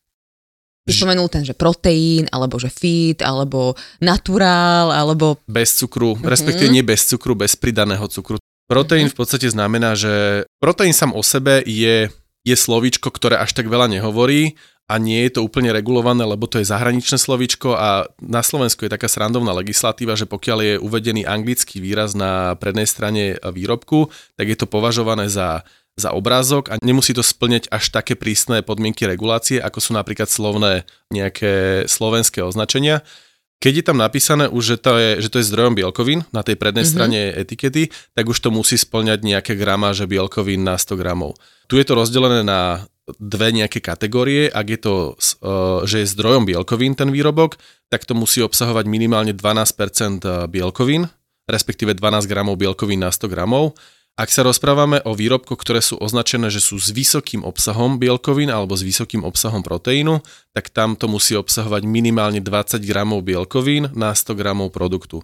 Ty 0.86 0.92
spomenul 0.94 1.26
ten, 1.26 1.42
že 1.42 1.58
proteín, 1.58 2.30
alebo 2.30 2.62
že 2.62 2.70
fit, 2.70 3.18
alebo 3.18 3.74
naturál, 3.98 4.94
alebo... 4.94 5.42
Bez 5.50 5.74
cukru, 5.82 6.14
uh-huh. 6.14 6.30
respektíve 6.30 6.70
nie 6.70 6.86
bez 6.86 7.10
cukru, 7.10 7.34
bez 7.34 7.58
pridaného 7.58 8.06
cukru. 8.06 8.38
Proteín 8.70 9.10
uh-huh. 9.10 9.14
v 9.14 9.18
podstate 9.18 9.50
znamená, 9.50 9.98
že 9.98 10.46
proteín 10.62 10.94
sám 10.94 11.10
o 11.10 11.26
sebe 11.26 11.58
je 11.66 12.06
je 12.46 12.54
slovíčko, 12.54 13.10
ktoré 13.10 13.42
až 13.42 13.58
tak 13.58 13.66
veľa 13.66 13.90
nehovorí 13.90 14.54
a 14.86 15.02
nie 15.02 15.26
je 15.26 15.38
to 15.38 15.40
úplne 15.42 15.74
regulované, 15.74 16.22
lebo 16.22 16.46
to 16.46 16.62
je 16.62 16.70
zahraničné 16.70 17.18
slovíčko 17.18 17.74
a 17.74 18.06
na 18.22 18.46
Slovensku 18.46 18.86
je 18.86 18.94
taká 18.94 19.10
srandovná 19.10 19.50
legislatíva, 19.50 20.14
že 20.14 20.30
pokiaľ 20.30 20.58
je 20.62 20.74
uvedený 20.78 21.26
anglický 21.26 21.82
výraz 21.82 22.14
na 22.14 22.54
prednej 22.54 22.86
strane 22.86 23.34
výrobku, 23.42 24.14
tak 24.38 24.46
je 24.46 24.54
to 24.54 24.70
považované 24.70 25.26
za, 25.26 25.66
za 25.98 26.14
obrázok 26.14 26.70
a 26.70 26.78
nemusí 26.86 27.10
to 27.18 27.26
splňať 27.26 27.66
až 27.66 27.90
také 27.90 28.14
prísne 28.14 28.62
podmienky 28.62 29.10
regulácie, 29.10 29.58
ako 29.58 29.82
sú 29.82 29.90
napríklad 29.98 30.30
slovné 30.30 30.86
nejaké 31.10 31.84
slovenské 31.90 32.46
označenia. 32.46 33.02
Keď 33.58 33.72
je 33.82 33.84
tam 33.90 33.98
napísané 33.98 34.46
už, 34.46 34.62
že 34.62 34.76
to 34.78 34.94
je, 34.94 35.10
že 35.18 35.28
to 35.34 35.42
je 35.42 35.48
zdrojom 35.50 35.74
bielkovín 35.74 36.22
na 36.30 36.46
tej 36.46 36.54
prednej 36.60 36.86
mm-hmm. 36.86 36.94
strane 36.94 37.20
etikety, 37.34 37.90
tak 38.14 38.30
už 38.30 38.38
to 38.38 38.54
musí 38.54 38.78
splňať 38.78 39.26
nejaké 39.26 39.58
gramáže 39.58 40.06
bielkovín 40.06 40.62
na 40.62 40.78
100 40.78 40.94
gramov. 40.94 41.34
Tu 41.66 41.82
je 41.82 41.86
to 41.86 41.98
rozdelené 41.98 42.46
na 42.46 42.86
dve 43.18 43.54
nejaké 43.54 43.78
kategórie. 43.78 44.50
Ak 44.50 44.66
je 44.66 44.78
to, 44.78 44.94
že 45.86 46.02
je 46.02 46.12
zdrojom 46.14 46.46
bielkovín 46.46 46.98
ten 46.98 47.10
výrobok, 47.14 47.58
tak 47.86 48.02
to 48.02 48.18
musí 48.18 48.42
obsahovať 48.42 48.86
minimálne 48.90 49.30
12% 49.30 50.50
bielkovín, 50.50 51.06
respektíve 51.46 51.94
12 51.94 52.26
gramov 52.26 52.58
bielkovín 52.58 53.06
na 53.06 53.14
100 53.14 53.30
gramov 53.30 53.78
ak 54.16 54.32
sa 54.32 54.48
rozprávame 54.48 55.04
o 55.04 55.12
výrobkoch, 55.12 55.60
ktoré 55.60 55.84
sú 55.84 56.00
označené, 56.00 56.48
že 56.48 56.64
sú 56.64 56.80
s 56.80 56.88
vysokým 56.88 57.44
obsahom 57.44 58.00
bielkovín 58.00 58.48
alebo 58.48 58.72
s 58.72 58.80
vysokým 58.80 59.20
obsahom 59.20 59.60
proteínu, 59.60 60.24
tak 60.56 60.72
tam 60.72 60.96
to 60.96 61.04
musí 61.04 61.36
obsahovať 61.36 61.84
minimálne 61.84 62.40
20 62.40 62.80
gramov 62.80 63.28
bielkovín 63.28 63.92
na 63.92 64.16
100 64.16 64.32
gramov 64.32 64.72
produktu. 64.72 65.20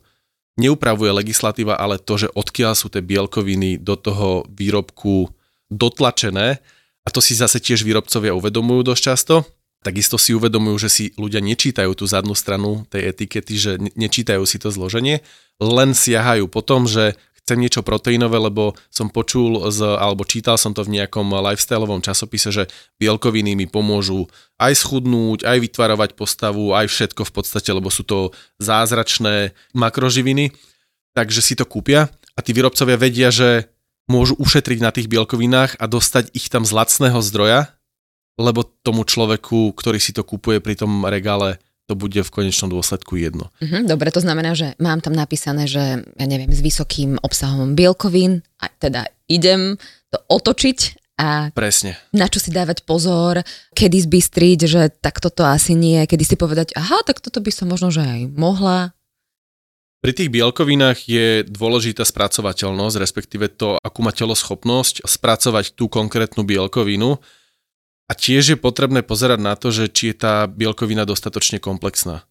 Neupravuje 0.60 1.08
legislatíva 1.08 1.80
ale 1.80 1.96
to, 1.96 2.20
že 2.20 2.28
odkiaľ 2.36 2.76
sú 2.76 2.92
tie 2.92 3.00
bielkoviny 3.00 3.80
do 3.80 3.96
toho 3.96 4.44
výrobku 4.52 5.32
dotlačené, 5.72 6.60
a 7.02 7.08
to 7.10 7.18
si 7.18 7.34
zase 7.34 7.58
tiež 7.58 7.82
výrobcovia 7.82 8.36
uvedomujú 8.36 8.94
dosť 8.94 9.02
často, 9.02 9.34
takisto 9.82 10.14
si 10.20 10.36
uvedomujú, 10.36 10.76
že 10.86 10.88
si 10.88 11.04
ľudia 11.18 11.42
nečítajú 11.42 11.90
tú 11.98 12.04
zadnú 12.06 12.38
stranu 12.38 12.86
tej 12.86 13.10
etikety, 13.10 13.54
že 13.58 13.72
nečítajú 13.98 14.46
si 14.46 14.62
to 14.62 14.70
zloženie, 14.70 15.24
len 15.58 15.90
siahajú 15.96 16.46
po 16.46 16.62
tom, 16.62 16.86
že 16.86 17.18
chcem 17.42 17.58
niečo 17.58 17.82
proteínové, 17.82 18.38
lebo 18.38 18.78
som 18.86 19.10
počul 19.10 19.66
z, 19.74 19.82
alebo 19.98 20.22
čítal 20.22 20.54
som 20.54 20.70
to 20.70 20.86
v 20.86 20.94
nejakom 20.94 21.26
lifestyleovom 21.26 21.98
časopise, 21.98 22.54
že 22.54 22.70
bielkoviny 23.02 23.58
mi 23.58 23.66
pomôžu 23.66 24.30
aj 24.62 24.78
schudnúť, 24.78 25.42
aj 25.42 25.58
vytvarovať 25.58 26.10
postavu, 26.14 26.70
aj 26.70 26.86
všetko 26.86 27.26
v 27.26 27.32
podstate, 27.34 27.74
lebo 27.74 27.90
sú 27.90 28.06
to 28.06 28.30
zázračné 28.62 29.58
makroživiny, 29.74 30.54
takže 31.18 31.42
si 31.42 31.58
to 31.58 31.66
kúpia 31.66 32.06
a 32.38 32.40
tí 32.40 32.54
výrobcovia 32.54 32.94
vedia, 32.94 33.34
že 33.34 33.71
môžu 34.12 34.36
ušetriť 34.36 34.78
na 34.84 34.92
tých 34.92 35.08
bielkovinách 35.08 35.80
a 35.80 35.84
dostať 35.88 36.36
ich 36.36 36.52
tam 36.52 36.68
z 36.68 36.76
lacného 36.76 37.16
zdroja, 37.24 37.72
lebo 38.36 38.68
tomu 38.84 39.08
človeku, 39.08 39.72
ktorý 39.72 39.96
si 39.96 40.12
to 40.12 40.20
kúpuje 40.20 40.60
pri 40.60 40.76
tom 40.76 41.08
regále, 41.08 41.56
to 41.90 41.96
bude 41.98 42.20
v 42.20 42.30
konečnom 42.30 42.70
dôsledku 42.70 43.16
jedno. 43.16 43.48
Mhm, 43.60 43.90
dobre, 43.90 44.12
to 44.14 44.22
znamená, 44.22 44.54
že 44.54 44.76
mám 44.78 45.00
tam 45.00 45.16
napísané, 45.16 45.64
že 45.64 46.04
ja 46.04 46.26
neviem, 46.28 46.52
s 46.52 46.60
vysokým 46.60 47.18
obsahom 47.24 47.74
bielkovín, 47.74 48.44
a 48.60 48.68
teda 48.68 49.08
idem 49.26 49.80
to 50.12 50.20
otočiť 50.28 50.78
a 51.20 51.52
Presne. 51.52 52.00
na 52.16 52.26
čo 52.26 52.40
si 52.40 52.48
dávať 52.48 52.88
pozor, 52.88 53.44
kedy 53.76 54.08
zbystriť, 54.08 54.58
že 54.64 54.82
tak 55.02 55.20
toto 55.20 55.44
asi 55.44 55.76
nie, 55.76 56.00
kedy 56.08 56.24
si 56.24 56.36
povedať, 56.40 56.72
aha, 56.72 57.04
tak 57.04 57.20
toto 57.20 57.44
by 57.44 57.52
som 57.52 57.68
možno, 57.68 57.92
že 57.92 58.00
aj 58.00 58.20
mohla. 58.32 58.96
Pri 60.02 60.10
tých 60.10 60.34
bielkovinách 60.34 61.06
je 61.06 61.46
dôležitá 61.46 62.02
spracovateľnosť, 62.02 62.96
respektíve 62.98 63.46
to, 63.54 63.78
akú 63.78 64.02
má 64.02 64.10
telo 64.10 64.34
schopnosť 64.34 65.06
spracovať 65.06 65.78
tú 65.78 65.86
konkrétnu 65.86 66.42
bielkovinu 66.42 67.22
a 68.10 68.12
tiež 68.12 68.42
je 68.52 68.58
potrebné 68.58 69.06
pozerať 69.06 69.38
na 69.38 69.54
to, 69.54 69.70
že 69.70 69.86
či 69.94 70.10
je 70.10 70.26
tá 70.26 70.50
bielkovina 70.50 71.06
dostatočne 71.06 71.62
komplexná. 71.62 72.26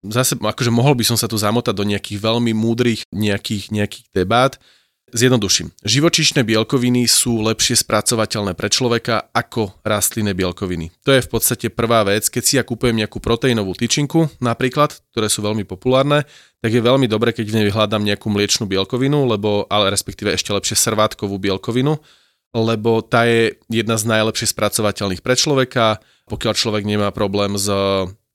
Zase, 0.00 0.40
akože 0.40 0.72
mohol 0.72 0.96
by 0.96 1.04
som 1.04 1.20
sa 1.20 1.28
tu 1.28 1.36
zamotať 1.36 1.76
do 1.76 1.84
nejakých 1.84 2.16
veľmi 2.16 2.56
múdrych 2.56 3.04
nejakých, 3.12 3.68
nejakých 3.68 4.06
debát. 4.16 4.56
Zjednoduším. 5.10 5.74
Živočíšne 5.82 6.46
bielkoviny 6.46 7.02
sú 7.10 7.42
lepšie 7.42 7.82
spracovateľné 7.82 8.54
pre 8.54 8.70
človeka 8.70 9.30
ako 9.34 9.82
rastlinné 9.82 10.38
bielkoviny. 10.38 10.94
To 11.02 11.10
je 11.10 11.24
v 11.24 11.30
podstate 11.30 11.66
prvá 11.66 12.06
vec. 12.06 12.30
Keď 12.30 12.42
si 12.46 12.54
ja 12.58 12.62
kúpujem 12.62 12.94
nejakú 12.94 13.18
proteínovú 13.18 13.74
tyčinku, 13.74 14.30
napríklad, 14.38 14.94
ktoré 15.10 15.26
sú 15.26 15.42
veľmi 15.42 15.66
populárne, 15.66 16.22
tak 16.62 16.70
je 16.70 16.82
veľmi 16.82 17.10
dobre, 17.10 17.34
keď 17.34 17.46
v 17.50 17.56
nej 17.58 17.74
hľadám 17.74 18.06
nejakú 18.06 18.30
mliečnú 18.30 18.70
bielkovinu, 18.70 19.26
lebo, 19.26 19.66
ale 19.66 19.90
respektíve 19.90 20.30
ešte 20.30 20.54
lepšie 20.54 20.78
srvátkovú 20.78 21.42
bielkovinu, 21.42 21.98
lebo 22.54 23.02
tá 23.02 23.26
je 23.26 23.58
jedna 23.66 23.98
z 23.98 24.06
najlepšie 24.10 24.54
spracovateľných 24.54 25.22
pre 25.22 25.34
človeka. 25.34 26.02
Pokiaľ 26.30 26.54
človek 26.54 26.86
nemá 26.86 27.10
problém 27.10 27.58
s 27.58 27.66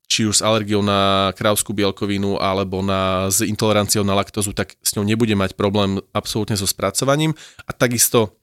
či 0.06 0.30
už 0.30 0.40
s 0.40 0.46
alergiou 0.46 0.86
na 0.86 1.34
krávskú 1.34 1.74
bielkovinu 1.74 2.38
alebo 2.38 2.86
na, 2.86 3.30
s 3.30 3.42
intoleranciou 3.42 4.06
na 4.06 4.14
laktózu, 4.14 4.54
tak 4.54 4.78
s 4.80 4.94
ňou 4.94 5.06
nebude 5.06 5.34
mať 5.34 5.58
problém 5.58 5.98
absolútne 6.14 6.54
so 6.58 6.70
spracovaním 6.70 7.34
a 7.66 7.72
takisto 7.74 8.38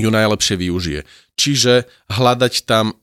ju 0.00 0.08
najlepšie 0.08 0.56
využije. 0.56 1.00
Čiže 1.36 1.84
hľadať 2.08 2.64
tam, 2.64 2.96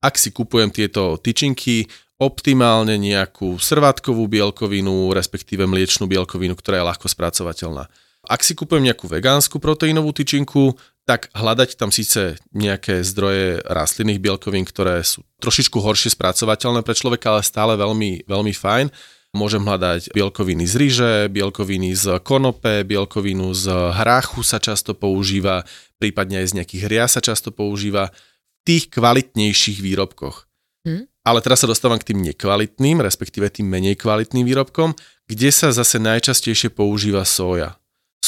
ak 0.00 0.16
si 0.16 0.32
kupujem 0.32 0.72
tieto 0.72 1.20
tyčinky, 1.20 1.84
optimálne 2.20 3.00
nejakú 3.00 3.56
srvátkovú 3.56 4.28
bielkovinu, 4.28 5.12
respektíve 5.16 5.64
mliečnú 5.64 6.04
bielkovinu, 6.04 6.52
ktorá 6.52 6.84
je 6.84 6.88
ľahko 6.92 7.06
spracovateľná. 7.08 7.88
Ak 8.28 8.44
si 8.44 8.52
kúpujem 8.52 8.84
nejakú 8.84 9.08
vegánsku 9.08 9.56
proteínovú 9.56 10.12
tyčinku, 10.12 10.76
tak 11.10 11.26
hľadať 11.34 11.74
tam 11.74 11.90
síce 11.90 12.38
nejaké 12.54 13.02
zdroje 13.02 13.58
rastlinných 13.66 14.22
bielkovín, 14.22 14.62
ktoré 14.62 15.02
sú 15.02 15.26
trošičku 15.42 15.82
horšie 15.82 16.14
spracovateľné 16.14 16.86
pre 16.86 16.94
človeka, 16.94 17.34
ale 17.34 17.42
stále 17.42 17.74
veľmi, 17.74 18.30
veľmi 18.30 18.54
fajn. 18.54 18.94
Môžem 19.34 19.58
hľadať 19.66 20.14
bielkoviny 20.14 20.70
z 20.70 20.74
ryže, 20.78 21.12
bielkoviny 21.34 21.98
z 21.98 22.22
konope, 22.22 22.86
bielkovinu 22.86 23.50
z 23.50 23.74
hráchu 23.90 24.46
sa 24.46 24.62
často 24.62 24.94
používa, 24.94 25.66
prípadne 25.98 26.46
aj 26.46 26.54
z 26.54 26.56
nejakých 26.62 26.82
hria 26.86 27.06
sa 27.10 27.18
často 27.18 27.50
používa 27.50 28.14
v 28.14 28.58
tých 28.62 28.94
kvalitnejších 28.94 29.82
výrobkoch. 29.82 30.46
Hm? 30.86 31.10
Ale 31.26 31.42
teraz 31.42 31.66
sa 31.66 31.70
dostávam 31.70 31.98
k 31.98 32.14
tým 32.14 32.22
nekvalitným, 32.22 33.02
respektíve 33.02 33.50
tým 33.50 33.66
menej 33.66 33.98
kvalitným 33.98 34.46
výrobkom, 34.46 34.94
kde 35.26 35.50
sa 35.50 35.74
zase 35.74 35.98
najčastejšie 35.98 36.70
používa 36.70 37.26
soja 37.26 37.79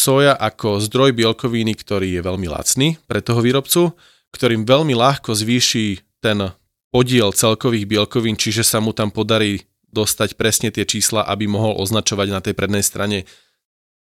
soja 0.02 0.34
ako 0.34 0.82
zdroj 0.82 1.14
bielkoviny, 1.14 1.78
ktorý 1.78 2.18
je 2.18 2.22
veľmi 2.26 2.50
lacný 2.50 2.98
pre 3.06 3.22
toho 3.22 3.38
výrobcu, 3.38 3.94
ktorým 4.34 4.66
veľmi 4.66 4.98
ľahko 4.98 5.30
zvýši 5.30 6.02
ten 6.18 6.50
podiel 6.90 7.30
celkových 7.30 7.86
bielkovín, 7.86 8.34
čiže 8.34 8.66
sa 8.66 8.82
mu 8.82 8.90
tam 8.90 9.14
podarí 9.14 9.62
dostať 9.94 10.34
presne 10.34 10.74
tie 10.74 10.82
čísla, 10.82 11.22
aby 11.22 11.46
mohol 11.46 11.78
označovať 11.78 12.28
na 12.34 12.40
tej 12.42 12.58
prednej 12.58 12.82
strane 12.82 13.28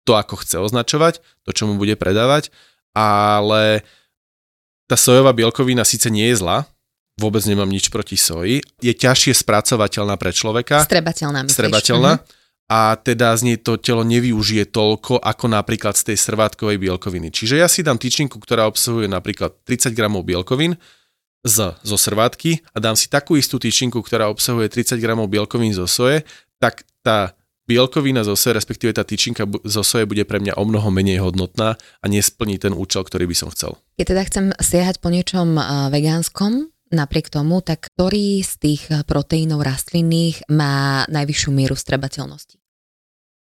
to, 0.09 0.17
ako 0.17 0.41
chce 0.41 0.57
označovať, 0.57 1.21
to, 1.45 1.51
čo 1.53 1.69
mu 1.69 1.77
bude 1.77 1.95
predávať, 2.01 2.49
ale 2.97 3.85
tá 4.89 4.97
sojová 4.97 5.37
bielkovina 5.37 5.85
síce 5.85 6.09
nie 6.09 6.33
je 6.33 6.41
zlá, 6.41 6.65
vôbec 7.21 7.45
nemám 7.45 7.69
nič 7.69 7.93
proti 7.93 8.17
soji, 8.17 8.65
je 8.81 8.93
ťažšie 8.97 9.37
spracovateľná 9.45 10.17
pre 10.17 10.33
človeka. 10.33 10.83
Strebateľná, 10.83 11.45
myslíš? 11.45 11.59
Strebateľná. 11.61 12.13
Mm-hmm 12.17 12.39
a 12.71 12.95
teda 12.95 13.35
z 13.35 13.43
nej 13.51 13.59
to 13.59 13.75
telo 13.83 14.07
nevyužije 14.07 14.71
toľko 14.71 15.19
ako 15.19 15.51
napríklad 15.51 15.99
z 15.99 16.15
tej 16.15 16.17
srvátkovej 16.23 16.79
bielkoviny. 16.79 17.35
Čiže 17.35 17.59
ja 17.59 17.67
si 17.67 17.83
dám 17.83 17.99
tyčinku, 17.99 18.39
ktorá 18.39 18.71
obsahuje 18.71 19.11
napríklad 19.11 19.59
30 19.67 19.91
gramov 19.91 20.23
bielkovín 20.23 20.79
z, 21.43 21.75
zo 21.83 21.97
srvátky 21.99 22.63
a 22.71 22.79
dám 22.79 22.95
si 22.95 23.11
takú 23.11 23.35
istú 23.35 23.59
tyčinku, 23.59 23.99
ktorá 23.99 24.31
obsahuje 24.31 24.71
30 24.71 25.03
gramov 25.03 25.27
bielkovín 25.27 25.75
zo 25.75 25.91
soje, 25.91 26.23
tak 26.63 26.87
tá 27.03 27.35
bielkovina 27.67 28.23
zo 28.23 28.39
soje, 28.39 28.55
respektíve 28.55 28.95
tá 28.95 29.03
tyčinka 29.03 29.51
zo 29.67 29.83
soje 29.83 30.07
bude 30.07 30.23
pre 30.23 30.39
mňa 30.39 30.55
o 30.55 30.63
mnoho 30.63 30.95
menej 30.95 31.27
hodnotná 31.27 31.75
a 31.75 32.05
nesplní 32.07 32.63
ten 32.63 32.71
účel, 32.71 33.03
ktorý 33.03 33.27
by 33.27 33.35
som 33.35 33.51
chcel. 33.51 33.83
Keď 33.99 34.07
teda 34.15 34.23
chcem 34.31 34.45
siahať 34.63 35.03
po 35.03 35.11
niečom 35.11 35.59
vegánskom, 35.91 36.71
napriek 36.93 37.31
tomu, 37.33 37.63
tak 37.63 37.89
ktorý 37.95 38.43
z 38.47 38.53
tých 38.59 38.83
proteínov 39.07 39.63
rastlinných 39.65 40.51
má 40.51 41.07
najvyššiu 41.09 41.51
mieru 41.51 41.79
strebateľnosti? 41.79 42.60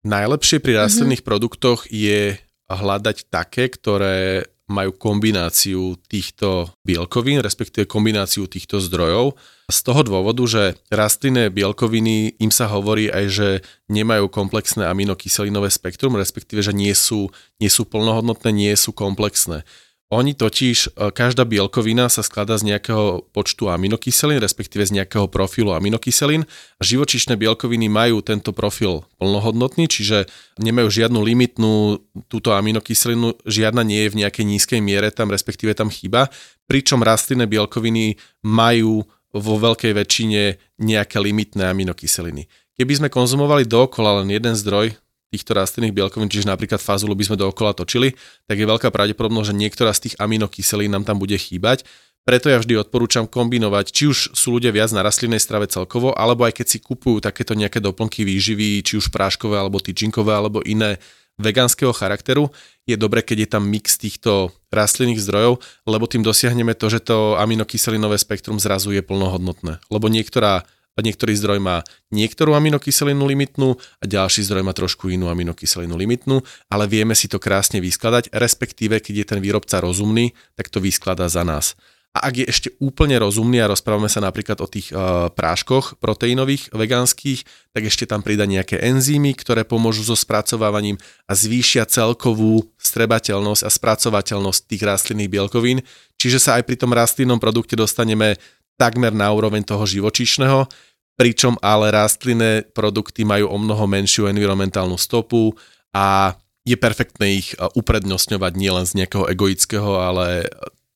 Najlepšie 0.04 0.60
pri 0.60 0.76
mhm. 0.76 0.80
rastlinných 0.84 1.20
mm-hmm. 1.24 1.32
produktoch 1.32 1.88
je 1.88 2.36
hľadať 2.68 3.28
také, 3.28 3.72
ktoré 3.72 4.48
majú 4.64 4.96
kombináciu 4.96 6.00
týchto 6.08 6.72
bielkovín, 6.88 7.44
respektíve 7.44 7.84
kombináciu 7.84 8.48
týchto 8.48 8.80
zdrojov. 8.80 9.36
Z 9.68 9.80
toho 9.84 10.00
dôvodu, 10.00 10.40
že 10.48 10.80
rastlinné 10.88 11.52
bielkoviny, 11.52 12.40
im 12.40 12.48
sa 12.48 12.64
hovorí 12.72 13.12
aj, 13.12 13.24
že 13.28 13.48
nemajú 13.92 14.32
komplexné 14.32 14.88
aminokyselinové 14.88 15.68
spektrum, 15.68 16.16
respektíve, 16.16 16.64
že 16.64 16.72
nie 16.72 16.96
sú, 16.96 17.28
nie 17.60 17.68
sú 17.68 17.84
plnohodnotné, 17.84 18.56
nie 18.56 18.72
sú 18.72 18.96
komplexné. 18.96 19.68
Oni 20.14 20.30
totiž, 20.30 20.94
e, 20.94 21.10
každá 21.10 21.42
bielkovina 21.42 22.06
sa 22.06 22.22
skladá 22.22 22.54
z 22.54 22.70
nejakého 22.70 23.26
počtu 23.34 23.66
aminokyselín, 23.66 24.38
respektíve 24.38 24.86
z 24.86 25.02
nejakého 25.02 25.26
profilu 25.26 25.74
aminokyselín. 25.74 26.46
Živočišné 26.78 27.34
bielkoviny 27.34 27.90
majú 27.90 28.22
tento 28.22 28.54
profil 28.54 29.02
plnohodnotný, 29.18 29.90
čiže 29.90 30.30
nemajú 30.62 30.86
žiadnu 30.86 31.18
limitnú 31.18 31.98
túto 32.30 32.54
aminokyselinu, 32.54 33.34
žiadna 33.42 33.82
nie 33.82 34.06
je 34.06 34.12
v 34.14 34.18
nejakej 34.22 34.44
nízkej 34.46 34.78
miere, 34.78 35.10
tam 35.10 35.34
respektíve 35.34 35.74
tam 35.74 35.90
chyba. 35.90 36.30
Pričom 36.70 37.02
rastlinné 37.02 37.50
bielkoviny 37.50 38.14
majú 38.46 39.02
vo 39.34 39.54
veľkej 39.58 39.98
väčšine 39.98 40.42
nejaké 40.78 41.18
limitné 41.18 41.66
aminokyseliny. 41.66 42.46
Keby 42.78 43.02
sme 43.02 43.08
konzumovali 43.10 43.66
dookola 43.66 44.22
len 44.22 44.30
jeden 44.30 44.54
zdroj 44.54 44.94
týchto 45.34 45.58
rastlinných 45.58 45.90
bielkovín, 45.90 46.30
čiže 46.30 46.46
napríklad 46.46 46.78
fazulu 46.78 47.18
by 47.18 47.26
sme 47.26 47.36
dookola 47.36 47.74
točili, 47.74 48.14
tak 48.46 48.56
je 48.56 48.66
veľká 48.70 48.94
pravdepodobnosť, 48.94 49.50
že 49.50 49.58
niektorá 49.58 49.90
z 49.90 50.08
tých 50.08 50.14
aminokyselín 50.22 50.94
nám 50.94 51.02
tam 51.02 51.18
bude 51.18 51.34
chýbať, 51.34 51.82
Preto 52.24 52.48
ja 52.48 52.56
vždy 52.56 52.80
odporúčam 52.80 53.28
kombinovať, 53.28 53.92
či 53.92 54.08
už 54.08 54.32
sú 54.32 54.56
ľudia 54.56 54.72
viac 54.72 54.88
na 54.96 55.04
rastlinnej 55.04 55.36
strave 55.36 55.68
celkovo, 55.68 56.16
alebo 56.16 56.48
aj 56.48 56.56
keď 56.56 56.66
si 56.72 56.78
kupujú 56.80 57.20
takéto 57.20 57.52
nejaké 57.52 57.84
doplnky 57.84 58.24
výživy, 58.24 58.80
či 58.80 58.96
už 58.96 59.12
práškové, 59.12 59.60
alebo 59.60 59.76
tyčinkové, 59.76 60.32
alebo 60.32 60.64
iné 60.64 60.96
vegánskeho 61.36 61.92
charakteru, 61.92 62.48
je 62.88 62.96
dobre, 62.96 63.20
keď 63.20 63.44
je 63.44 63.48
tam 63.52 63.68
mix 63.68 64.00
týchto 64.00 64.56
rastlinných 64.72 65.20
zdrojov, 65.20 65.60
lebo 65.84 66.08
tým 66.08 66.24
dosiahneme 66.24 66.72
to, 66.72 66.88
že 66.88 67.04
to 67.04 67.36
aminokyselinové 67.36 68.16
spektrum 68.16 68.56
zrazu 68.56 68.96
je 68.96 69.04
plnohodnotné. 69.04 69.84
Lebo 69.92 70.08
niektorá 70.08 70.64
a 70.94 70.98
niektorý 71.02 71.34
zdroj 71.34 71.58
má 71.58 71.82
niektorú 72.14 72.54
aminokyselinu 72.54 73.26
limitnú 73.26 73.74
a 73.98 74.04
ďalší 74.06 74.46
zdroj 74.46 74.62
má 74.62 74.72
trošku 74.72 75.10
inú 75.10 75.26
aminokyselinu 75.26 75.98
limitnú, 75.98 76.40
ale 76.70 76.86
vieme 76.86 77.18
si 77.18 77.26
to 77.26 77.42
krásne 77.42 77.82
vyskladať, 77.82 78.30
respektíve 78.30 79.02
keď 79.02 79.14
je 79.20 79.26
ten 79.26 79.40
výrobca 79.42 79.82
rozumný, 79.82 80.32
tak 80.54 80.70
to 80.70 80.78
vyskladá 80.78 81.26
za 81.26 81.42
nás. 81.42 81.74
A 82.14 82.30
ak 82.30 82.34
je 82.38 82.46
ešte 82.46 82.68
úplne 82.78 83.18
rozumný 83.18 83.58
a 83.58 83.66
rozprávame 83.66 84.06
sa 84.06 84.22
napríklad 84.22 84.62
o 84.62 84.70
tých 84.70 84.94
uh, 84.94 85.34
práškoch 85.34 85.98
proteínových 85.98 86.70
vegánskych, 86.70 87.42
tak 87.74 87.90
ešte 87.90 88.06
tam 88.06 88.22
prida 88.22 88.46
nejaké 88.46 88.78
enzymy, 88.78 89.34
ktoré 89.34 89.66
pomôžu 89.66 90.06
so 90.06 90.14
spracovávaním 90.14 90.94
a 91.26 91.34
zvýšia 91.34 91.82
celkovú 91.90 92.70
strebateľnosť 92.78 93.66
a 93.66 93.70
spracovateľnosť 93.70 94.60
tých 94.62 94.82
rastlinných 94.86 95.26
bielkovín. 95.26 95.82
Čiže 96.14 96.38
sa 96.38 96.62
aj 96.62 96.70
pri 96.70 96.78
tom 96.78 96.94
rastlinnom 96.94 97.42
produkte 97.42 97.74
dostaneme 97.74 98.38
takmer 98.74 99.14
na 99.14 99.30
úroveň 99.30 99.62
toho 99.62 99.86
živočíšneho, 99.86 100.66
pričom 101.14 101.54
ale 101.62 101.94
rastlinné 101.94 102.66
produkty 102.74 103.22
majú 103.22 103.50
o 103.50 103.58
mnoho 103.58 103.86
menšiu 103.86 104.26
environmentálnu 104.26 104.98
stopu 104.98 105.54
a 105.94 106.34
je 106.64 106.76
perfektné 106.80 107.44
ich 107.44 107.48
uprednostňovať 107.76 108.52
nielen 108.56 108.84
z 108.88 109.04
nejakého 109.04 109.28
egoického, 109.28 110.00
ale 110.00 110.48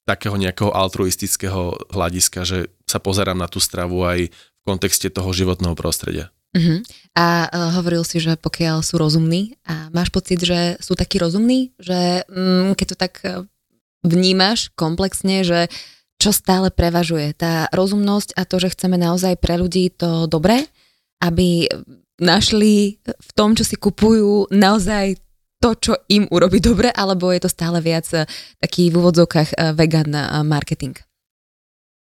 takého 0.09 0.41
nejakého 0.41 0.73
altruistického 0.73 1.77
hľadiska, 1.93 2.49
že 2.49 2.73
sa 2.89 2.97
pozerám 2.97 3.37
na 3.37 3.47
tú 3.47 3.61
stravu 3.61 4.01
aj 4.09 4.33
v 4.33 4.63
kontexte 4.65 5.13
toho 5.13 5.29
životného 5.37 5.77
prostredia. 5.77 6.33
Uh-huh. 6.57 6.81
A 7.13 7.45
uh, 7.45 7.77
hovoril 7.77 8.01
si, 8.09 8.17
že 8.25 8.41
pokiaľ 8.41 8.81
sú 8.81 8.97
rozumní 8.97 9.61
a 9.69 9.93
máš 9.93 10.09
pocit, 10.09 10.41
že 10.41 10.81
sú 10.81 10.97
takí 10.97 11.21
rozumní, 11.21 11.77
že 11.77 12.25
mm, 12.25 12.73
keď 12.73 12.87
to 12.89 12.97
tak 12.97 13.21
e, 13.21 13.45
vnímaš 14.01 14.73
komplexne, 14.73 15.45
že 15.45 15.69
čo 16.19 16.35
stále 16.35 16.75
prevažuje, 16.75 17.33
tá 17.39 17.71
rozumnosť 17.71 18.35
a 18.35 18.43
to, 18.43 18.59
že 18.59 18.75
chceme 18.75 18.99
naozaj 18.99 19.39
pre 19.39 19.55
ľudí 19.55 19.95
to 19.95 20.27
dobré, 20.27 20.67
aby 21.23 21.71
našli 22.19 22.99
v 23.07 23.31
tom, 23.39 23.55
čo 23.55 23.63
si 23.63 23.79
kupujú, 23.79 24.51
naozaj 24.51 25.19
to, 25.59 25.75
čo 25.75 25.93
im 26.11 26.27
urobí 26.31 26.63
dobre, 26.63 26.91
alebo 26.91 27.31
je 27.35 27.43
to 27.43 27.51
stále 27.51 27.79
viac 27.83 28.07
eh, 28.15 28.27
taký 28.63 28.91
v 28.91 28.99
úvodzovkách 28.99 29.49
eh, 29.55 29.75
vegan 29.75 30.11
eh, 30.15 30.43
marketing? 30.47 30.95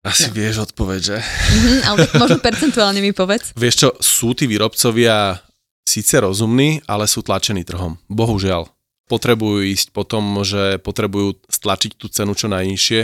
Asi 0.01 0.33
no. 0.33 0.37
vieš 0.37 0.65
odpoveď, 0.65 1.01
že? 1.01 1.19
Mm-hmm, 1.21 1.81
ale 1.85 1.97
tak 2.09 2.13
možno 2.25 2.39
percentuálne 2.41 3.01
mi 3.05 3.13
povedz. 3.13 3.53
Vieš 3.53 3.75
čo, 3.77 3.89
sú 4.01 4.33
tí 4.33 4.49
výrobcovia 4.49 5.41
síce 5.85 6.21
rozumní, 6.21 6.81
ale 6.89 7.05
sú 7.05 7.21
tlačení 7.21 7.65
trhom. 7.65 8.01
Bohužiaľ. 8.09 8.69
Potrebujú 9.11 9.67
ísť 9.67 9.91
po 9.91 10.07
tom, 10.07 10.39
že 10.47 10.79
potrebujú 10.79 11.43
stlačiť 11.51 11.99
tú 11.99 12.07
cenu 12.07 12.33
čo 12.33 12.47
najnižšie. 12.47 13.01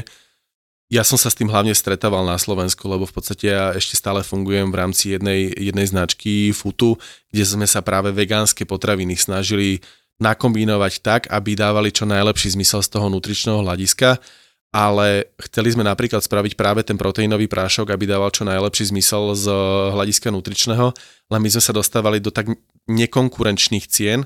Ja 0.87 1.02
som 1.02 1.19
sa 1.19 1.35
s 1.35 1.38
tým 1.38 1.50
hlavne 1.50 1.75
stretával 1.75 2.23
na 2.23 2.38
Slovensku, 2.38 2.87
lebo 2.87 3.11
v 3.11 3.14
podstate 3.19 3.50
ja 3.50 3.75
ešte 3.75 3.99
stále 3.99 4.23
fungujem 4.23 4.71
v 4.71 4.78
rámci 4.78 5.19
jednej, 5.19 5.50
jednej 5.50 5.87
značky 5.90 6.55
Futu, 6.55 6.95
kde 7.35 7.43
sme 7.43 7.66
sa 7.66 7.83
práve 7.83 8.14
vegánske 8.14 8.62
potraviny 8.62 9.19
snažili 9.19 9.83
nakombinovať 10.23 10.93
tak, 11.02 11.23
aby 11.26 11.59
dávali 11.59 11.90
čo 11.90 12.07
najlepší 12.07 12.55
zmysel 12.55 12.87
z 12.87 12.88
toho 12.88 13.11
nutričného 13.11 13.66
hľadiska, 13.66 14.23
ale 14.71 15.33
chceli 15.50 15.75
sme 15.75 15.83
napríklad 15.83 16.23
spraviť 16.23 16.55
práve 16.55 16.87
ten 16.87 16.95
proteínový 16.95 17.50
prášok, 17.50 17.90
aby 17.90 18.07
dával 18.07 18.31
čo 18.31 18.47
najlepší 18.47 18.95
zmysel 18.95 19.35
z 19.35 19.47
hľadiska 19.90 20.31
nutričného, 20.31 20.95
len 21.33 21.40
my 21.43 21.49
sme 21.50 21.62
sa 21.66 21.75
dostávali 21.75 22.23
do 22.23 22.31
tak 22.31 22.47
nekonkurenčných 22.87 23.90
cien, 23.90 24.25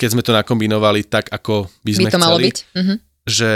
keď 0.00 0.08
sme 0.16 0.22
to 0.24 0.32
nakombinovali 0.32 1.06
tak, 1.06 1.30
ako 1.30 1.70
by 1.86 1.90
sme 1.92 2.08
by 2.08 2.12
to 2.12 2.18
chceli, 2.18 2.26
malo 2.26 2.38
byť. 2.40 2.56
Uh-huh. 2.74 2.96
že 3.28 3.48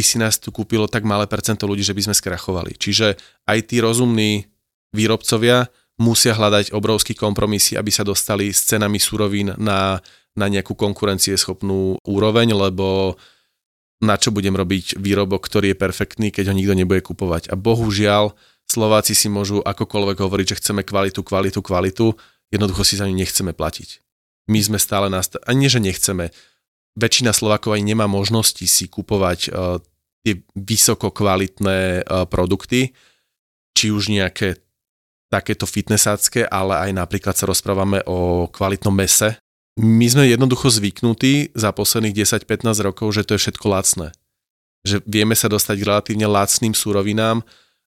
by 0.00 0.02
si 0.02 0.16
nás 0.16 0.40
tu 0.40 0.48
kúpilo 0.48 0.88
tak 0.88 1.04
malé 1.04 1.28
percento 1.28 1.68
ľudí, 1.68 1.84
že 1.84 1.92
by 1.92 2.08
sme 2.08 2.16
skrachovali. 2.16 2.80
Čiže 2.80 3.20
aj 3.44 3.58
tí 3.68 3.84
rozumní 3.84 4.48
výrobcovia 4.96 5.68
musia 6.00 6.32
hľadať 6.32 6.72
obrovský 6.72 7.12
kompromisy, 7.12 7.76
aby 7.76 7.92
sa 7.92 8.08
dostali 8.08 8.48
s 8.48 8.64
cenami 8.64 8.96
surovín 8.96 9.52
na 9.60 10.00
na 10.38 10.46
nejakú 10.46 10.78
konkurencieschopnú 10.78 11.98
úroveň, 12.06 12.54
lebo 12.54 13.18
na 14.00 14.16
čo 14.16 14.32
budem 14.32 14.56
robiť 14.56 14.96
výrobok, 14.96 15.44
ktorý 15.44 15.74
je 15.74 15.82
perfektný, 15.82 16.28
keď 16.32 16.50
ho 16.50 16.54
nikto 16.56 16.72
nebude 16.72 17.02
kupovať. 17.04 17.52
A 17.52 17.54
bohužiaľ, 17.58 18.32
Slováci 18.70 19.18
si 19.18 19.26
môžu 19.26 19.60
akokoľvek 19.66 20.22
hovoriť, 20.22 20.46
že 20.54 20.58
chceme 20.62 20.86
kvalitu, 20.86 21.26
kvalitu, 21.26 21.58
kvalitu, 21.58 22.06
jednoducho 22.54 22.86
si 22.86 22.94
za 22.94 23.04
ňu 23.10 23.18
nechceme 23.18 23.50
platiť. 23.50 24.00
My 24.46 24.62
sme 24.62 24.78
stále 24.78 25.10
na... 25.10 25.20
St- 25.20 25.42
ani 25.44 25.66
že 25.66 25.82
nechceme. 25.82 26.30
Väčšina 26.94 27.34
Slovákov 27.34 27.76
aj 27.76 27.82
nemá 27.82 28.06
možnosti 28.06 28.62
si 28.62 28.86
kupovať 28.86 29.50
uh, 29.50 29.82
tie 30.26 30.44
vysoko 30.52 31.08
kvalitné 31.12 32.04
uh, 32.04 32.24
produkty, 32.28 32.92
či 33.72 33.88
už 33.88 34.12
nejaké 34.12 34.60
takéto 35.30 35.64
fitnessácké, 35.64 36.44
ale 36.44 36.76
aj 36.76 36.90
napríklad 36.90 37.38
sa 37.38 37.46
rozprávame 37.46 38.02
o 38.04 38.50
kvalitnom 38.50 38.92
mese, 38.92 39.38
my 39.78 40.06
sme 40.10 40.26
jednoducho 40.26 40.68
zvyknutí 40.68 41.54
za 41.56 41.70
posledných 41.70 42.26
10-15 42.26 42.84
rokov, 42.84 43.16
že 43.16 43.22
to 43.22 43.38
je 43.38 43.48
všetko 43.48 43.66
lacné. 43.70 44.08
Že 44.82 45.06
vieme 45.06 45.32
sa 45.32 45.46
dostať 45.46 45.76
k 45.78 45.86
relatívne 45.86 46.26
lacným 46.26 46.74
súrovinám, 46.74 47.40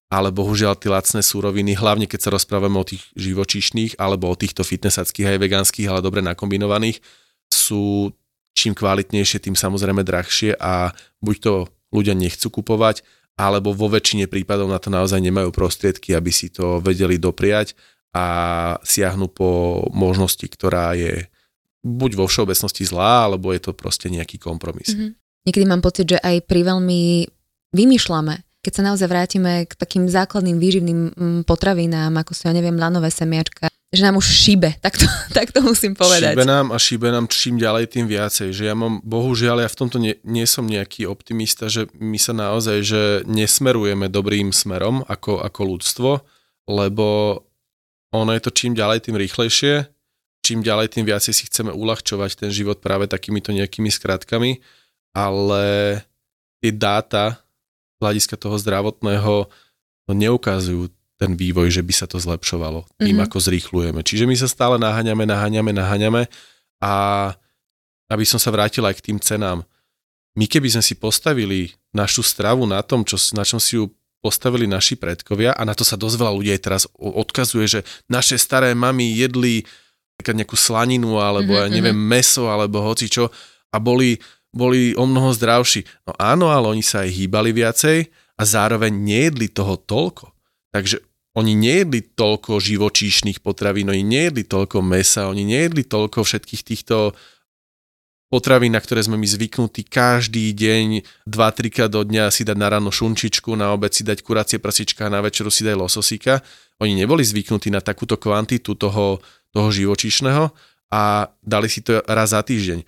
ale 0.07 0.29
bohužiaľ 0.33 0.79
tie 0.79 0.93
lacné 0.93 1.21
súroviny, 1.21 1.75
hlavne 1.75 2.07
keď 2.09 2.19
sa 2.29 2.33
rozprávame 2.33 2.79
o 2.79 2.87
tých 2.87 3.03
živočíšnych 3.17 3.99
alebo 3.99 4.29
o 4.31 4.39
týchto 4.39 4.65
fitnessackých 4.65 5.35
aj 5.35 5.41
vegánskych, 5.41 5.89
ale 5.89 6.05
dobre 6.05 6.25
nakombinovaných, 6.25 6.97
sú 7.51 8.13
čím 8.53 8.77
kvalitnejšie, 8.77 9.41
tým 9.41 9.57
samozrejme 9.57 10.05
drahšie 10.05 10.57
a 10.57 10.93
buď 11.21 11.35
to 11.41 11.53
ľudia 11.93 12.17
nechcú 12.17 12.49
kupovať, 12.49 13.05
alebo 13.37 13.73
vo 13.73 13.89
väčšine 13.89 14.25
prípadov 14.29 14.69
na 14.69 14.77
to 14.81 14.89
naozaj 14.89 15.21
nemajú 15.21 15.53
prostriedky, 15.53 16.13
aby 16.13 16.29
si 16.29 16.49
to 16.49 16.81
vedeli 16.81 17.21
dopriať 17.21 17.77
a 18.13 18.25
siahnu 18.85 19.29
po 19.29 19.81
možnosti, 19.89 20.45
ktorá 20.45 20.93
je 20.93 21.29
buď 21.81 22.11
vo 22.17 22.25
všeobecnosti 22.29 22.85
zlá, 22.85 23.25
alebo 23.25 23.49
je 23.51 23.61
to 23.61 23.71
proste 23.73 24.07
nejaký 24.07 24.37
kompromis. 24.37 24.93
Mm-hmm. 24.93 25.11
Niekedy 25.49 25.65
mám 25.67 25.81
pocit, 25.83 26.07
že 26.07 26.21
aj 26.21 26.45
pri 26.45 26.61
veľmi 26.63 27.27
vymýšľame, 27.73 28.35
keď 28.63 28.71
sa 28.71 28.85
naozaj 28.85 29.07
vrátime 29.11 29.67
k 29.67 29.73
takým 29.75 30.07
základným 30.07 30.55
výživným 30.61 30.99
mm, 31.11 31.39
potravinám, 31.43 32.15
ako 32.21 32.31
sú, 32.31 32.47
ja 32.47 32.53
neviem, 32.55 32.77
lanové 32.79 33.11
semiačka, 33.11 33.72
že 33.93 34.01
nám 34.01 34.17
už 34.17 34.25
šíbe, 34.25 34.73
tak 34.83 34.97
to, 34.97 35.05
tak 35.31 35.53
to 35.53 35.61
musím 35.61 35.93
povedať. 35.93 36.33
Šíbe 36.33 36.49
nám 36.49 36.73
a 36.73 36.77
šíbe 36.81 37.07
nám 37.13 37.29
čím 37.29 37.61
ďalej, 37.61 37.93
tým 37.93 38.09
viacej. 38.09 38.49
Že 38.49 38.63
ja 38.65 38.75
mám, 38.75 38.99
bohužiaľ, 39.05 39.61
ja 39.61 39.69
v 39.69 39.79
tomto 39.79 40.01
nie, 40.01 40.17
nie 40.25 40.49
som 40.49 40.65
nejaký 40.65 41.05
optimista, 41.05 41.69
že 41.69 41.85
my 42.01 42.17
sa 42.17 42.33
naozaj, 42.33 42.77
že 42.81 43.01
nesmerujeme 43.29 44.09
dobrým 44.09 44.49
smerom 44.49 45.05
ako, 45.05 45.45
ako 45.45 45.61
ľudstvo, 45.77 46.11
lebo 46.67 47.39
ono 48.09 48.31
je 48.33 48.41
to 48.41 48.51
čím 48.51 48.73
ďalej, 48.73 49.05
tým 49.05 49.17
rýchlejšie 49.17 49.93
čím 50.43 50.59
ďalej, 50.59 50.91
tým 50.91 51.07
viacej 51.07 51.31
si 51.31 51.47
chceme 51.47 51.71
uľahčovať 51.71 52.45
ten 52.45 52.51
život 52.51 52.83
práve 52.83 53.07
takýmito 53.07 53.55
nejakými 53.55 53.87
skratkami, 53.87 54.59
ale 55.15 55.63
tie 56.59 56.71
dáta 56.75 57.39
z 57.95 57.97
hľadiska 58.03 58.35
toho 58.35 58.59
zdravotného 58.59 59.47
no, 60.03 60.11
neukazujú 60.11 60.91
ten 61.17 61.37
vývoj, 61.37 61.69
že 61.69 61.85
by 61.85 61.93
sa 61.93 62.05
to 62.09 62.17
zlepšovalo 62.17 62.85
tým, 62.97 63.17
mm-hmm. 63.17 63.25
ako 63.29 63.37
zrýchlujeme. 63.39 64.01
Čiže 64.01 64.25
my 64.25 64.35
sa 64.35 64.49
stále 64.49 64.75
naháňame, 64.81 65.23
naháňame, 65.23 65.71
naháňame 65.71 66.21
a 66.81 66.93
aby 68.11 68.25
som 68.27 68.41
sa 68.41 68.51
vrátil 68.51 68.83
aj 68.83 68.99
k 68.99 69.05
tým 69.13 69.17
cenám. 69.21 69.63
My 70.33 70.49
keby 70.49 70.73
sme 70.73 70.83
si 70.83 70.97
postavili 70.97 71.77
našu 71.93 72.25
stravu 72.25 72.65
na 72.65 72.81
tom, 72.81 73.05
čo, 73.05 73.15
na 73.37 73.45
čom 73.45 73.61
si 73.61 73.77
ju 73.77 73.93
postavili 74.23 74.65
naši 74.65 74.97
predkovia 74.97 75.53
a 75.53 75.61
na 75.67 75.77
to 75.77 75.85
sa 75.85 75.99
dosť 75.99 76.15
veľa 76.15 76.33
ľudí 76.33 76.49
aj 76.55 76.61
teraz 76.63 76.83
odkazuje, 76.97 77.65
že 77.67 77.79
naše 78.07 78.39
staré 78.39 78.71
mamy 78.73 79.13
jedli 79.13 79.67
nejakú 80.23 80.55
slaninu 80.55 81.19
alebo 81.19 81.53
mm-hmm, 81.53 81.67
ja 81.67 81.73
neviem, 81.73 81.97
mm-hmm. 81.97 82.15
meso 82.15 82.47
alebo 82.47 82.79
hoci 82.79 83.11
čo 83.11 83.27
a 83.73 83.77
boli, 83.77 84.15
boli 84.49 84.95
o 84.95 85.03
mnoho 85.03 85.35
zdravší. 85.35 85.83
No 86.07 86.15
áno, 86.15 86.47
ale 86.49 86.71
oni 86.71 86.81
sa 86.85 87.03
aj 87.03 87.11
hýbali 87.11 87.51
viacej 87.51 88.07
a 88.39 88.41
zároveň 88.47 88.89
nejedli 88.89 89.51
toho 89.51 89.77
toľko. 89.77 90.32
Takže 90.73 91.05
oni 91.37 91.53
nejedli 91.53 92.01
toľko 92.13 92.57
živočíšnych 92.57 93.41
potravín, 93.41 93.89
oni 93.89 94.01
nejedli 94.01 94.45
toľko 94.45 94.81
mesa, 94.81 95.29
oni 95.29 95.45
nejedli 95.45 95.85
toľko 95.85 96.25
všetkých 96.25 96.61
týchto 96.65 97.13
potravín, 98.29 98.73
na 98.73 98.81
ktoré 98.81 99.05
sme 99.05 99.17
my 99.17 99.25
zvyknutí 99.29 99.85
každý 99.85 100.49
deň, 100.57 101.05
2-3 101.29 101.73
krát 101.73 101.91
do 101.93 102.01
dňa 102.01 102.33
si 102.33 102.41
dať 102.41 102.57
na 102.57 102.69
ráno 102.69 102.89
šunčičku, 102.89 103.53
na 103.53 103.73
obed 103.73 103.93
si 103.93 104.01
dať 104.01 104.25
kuracie 104.25 104.57
prasička 104.57 105.05
a 105.05 105.13
na 105.13 105.21
večeru 105.21 105.53
si 105.53 105.61
dať 105.61 105.77
lososíka. 105.77 106.41
Oni 106.81 106.97
neboli 106.97 107.21
zvyknutí 107.21 107.69
na 107.69 107.81
takúto 107.81 108.17
kvantitu 108.17 108.73
toho 108.73 109.21
toho 109.53 109.69
živočíšneho 109.69 110.49
a 110.89 111.29
dali 111.45 111.69
si 111.69 111.85
to 111.85 112.01
raz 112.09 112.33
za 112.33 112.41
týždeň. 112.41 112.81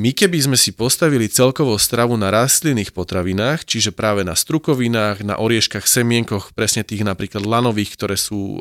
My 0.00 0.16
keby 0.16 0.48
sme 0.48 0.56
si 0.56 0.72
postavili 0.72 1.28
celkovú 1.28 1.76
stravu 1.76 2.16
na 2.16 2.32
rastlinných 2.32 2.96
potravinách, 2.96 3.68
čiže 3.68 3.92
práve 3.92 4.24
na 4.24 4.32
strukovinách, 4.32 5.20
na 5.20 5.36
orieškach, 5.36 5.84
semienkoch, 5.84 6.56
presne 6.56 6.88
tých 6.88 7.04
napríklad 7.04 7.44
lanových, 7.44 8.00
ktoré 8.00 8.16
sú 8.16 8.56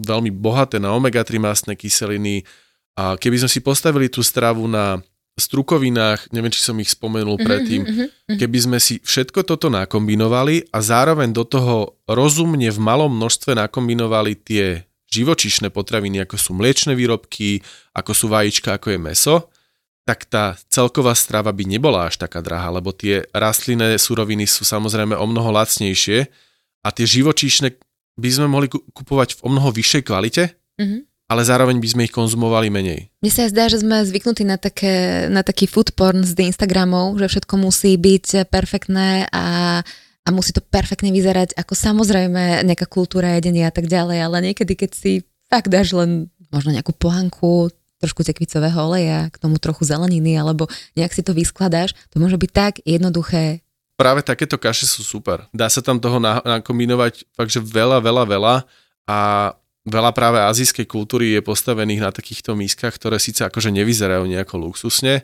veľmi 0.00 0.32
bohaté 0.32 0.80
na 0.80 0.96
omega-3 0.96 1.36
mastné 1.36 1.76
kyseliny, 1.76 2.48
a 2.96 3.20
keby 3.20 3.44
sme 3.44 3.50
si 3.52 3.60
postavili 3.60 4.08
tú 4.08 4.24
stravu 4.24 4.64
na 4.64 5.04
strukovinách, 5.34 6.30
neviem, 6.30 6.54
či 6.54 6.62
som 6.62 6.78
ich 6.78 6.94
spomenul 6.94 7.34
mm-hmm, 7.34 7.48
predtým, 7.50 7.82
mm-hmm. 7.82 8.38
keby 8.38 8.58
sme 8.62 8.78
si 8.78 9.02
všetko 9.02 9.42
toto 9.42 9.66
nakombinovali 9.66 10.70
a 10.70 10.78
zároveň 10.78 11.34
do 11.34 11.42
toho 11.42 11.98
rozumne 12.06 12.70
v 12.70 12.78
malom 12.78 13.10
množstve 13.10 13.58
nakombinovali 13.58 14.38
tie 14.38 14.86
živočišné 15.10 15.74
potraviny, 15.74 16.22
ako 16.22 16.38
sú 16.38 16.50
mliečne 16.54 16.94
výrobky, 16.94 17.66
ako 17.98 18.12
sú 18.14 18.26
vajíčka, 18.30 18.78
ako 18.78 18.94
je 18.94 18.98
meso, 19.02 19.36
tak 20.04 20.28
tá 20.28 20.54
celková 20.68 21.16
strava 21.16 21.48
by 21.50 21.64
nebola 21.64 22.12
až 22.12 22.20
taká 22.20 22.44
drahá, 22.44 22.68
lebo 22.68 22.92
tie 22.92 23.24
rastlinné 23.32 23.96
suroviny 23.96 24.44
sú 24.44 24.62
samozrejme 24.68 25.16
o 25.16 25.24
mnoho 25.24 25.48
lacnejšie 25.48 26.28
a 26.84 26.88
tie 26.92 27.08
živočíšne 27.08 27.72
by 28.14 28.28
sme 28.30 28.46
mohli 28.46 28.68
kupovať 28.70 29.40
v 29.40 29.42
o 29.42 29.48
mnoho 29.48 29.72
vyššej 29.72 30.02
kvalite, 30.04 30.52
mm-hmm. 30.76 31.00
ale 31.32 31.42
zároveň 31.42 31.80
by 31.80 31.88
sme 31.88 32.02
ich 32.06 32.14
konzumovali 32.14 32.68
menej. 32.68 33.08
Mne 33.24 33.32
sa 33.32 33.48
zdá, 33.48 33.66
že 33.72 33.80
sme 33.80 34.04
zvyknutí 34.04 34.44
na, 34.44 34.60
také, 34.60 35.26
na 35.32 35.40
taký 35.40 35.66
food 35.66 35.96
porn 35.96 36.22
z 36.22 36.36
Instagramov, 36.36 37.16
že 37.18 37.26
všetko 37.26 37.54
musí 37.58 37.96
byť 37.96 38.46
perfektné 38.52 39.32
a 39.32 39.44
a 40.24 40.32
musí 40.32 40.56
to 40.56 40.64
perfektne 40.64 41.12
vyzerať, 41.12 41.52
ako 41.52 41.76
samozrejme 41.76 42.64
nejaká 42.64 42.88
kultúra 42.88 43.36
jedenia 43.36 43.68
a 43.68 43.74
tak 43.76 43.92
ďalej, 43.92 44.18
ale 44.24 44.36
niekedy, 44.50 44.72
keď 44.72 44.90
si 44.96 45.12
fakt 45.52 45.68
dáš 45.68 45.92
len 45.92 46.32
možno 46.48 46.72
nejakú 46.72 46.96
pohanku, 46.96 47.68
trošku 48.04 48.20
tekvicového 48.20 48.76
oleja, 48.76 49.32
k 49.32 49.40
tomu 49.40 49.56
trochu 49.56 49.88
zeleniny, 49.88 50.36
alebo 50.36 50.68
nejak 50.94 51.16
si 51.16 51.24
to 51.24 51.32
vyskladáš, 51.32 51.96
to 52.12 52.20
môže 52.20 52.36
byť 52.36 52.50
tak 52.52 52.72
jednoduché. 52.84 53.64
Práve 53.96 54.20
takéto 54.20 54.60
kaše 54.60 54.84
sú 54.84 55.00
super. 55.00 55.48
Dá 55.54 55.70
sa 55.72 55.80
tam 55.80 55.96
toho 56.02 56.20
nakombinovať 56.20 57.30
fakt, 57.32 57.50
že 57.54 57.62
veľa, 57.62 58.02
veľa, 58.02 58.24
veľa 58.26 58.54
a 59.06 59.18
veľa 59.86 60.10
práve 60.16 60.42
azijskej 60.42 60.88
kultúry 60.88 61.36
je 61.38 61.40
postavených 61.44 62.02
na 62.02 62.10
takýchto 62.10 62.58
mískach, 62.58 62.96
ktoré 62.96 63.22
síce 63.22 63.46
akože 63.46 63.70
nevyzerajú 63.70 64.24
nejako 64.26 64.54
luxusne, 64.60 65.22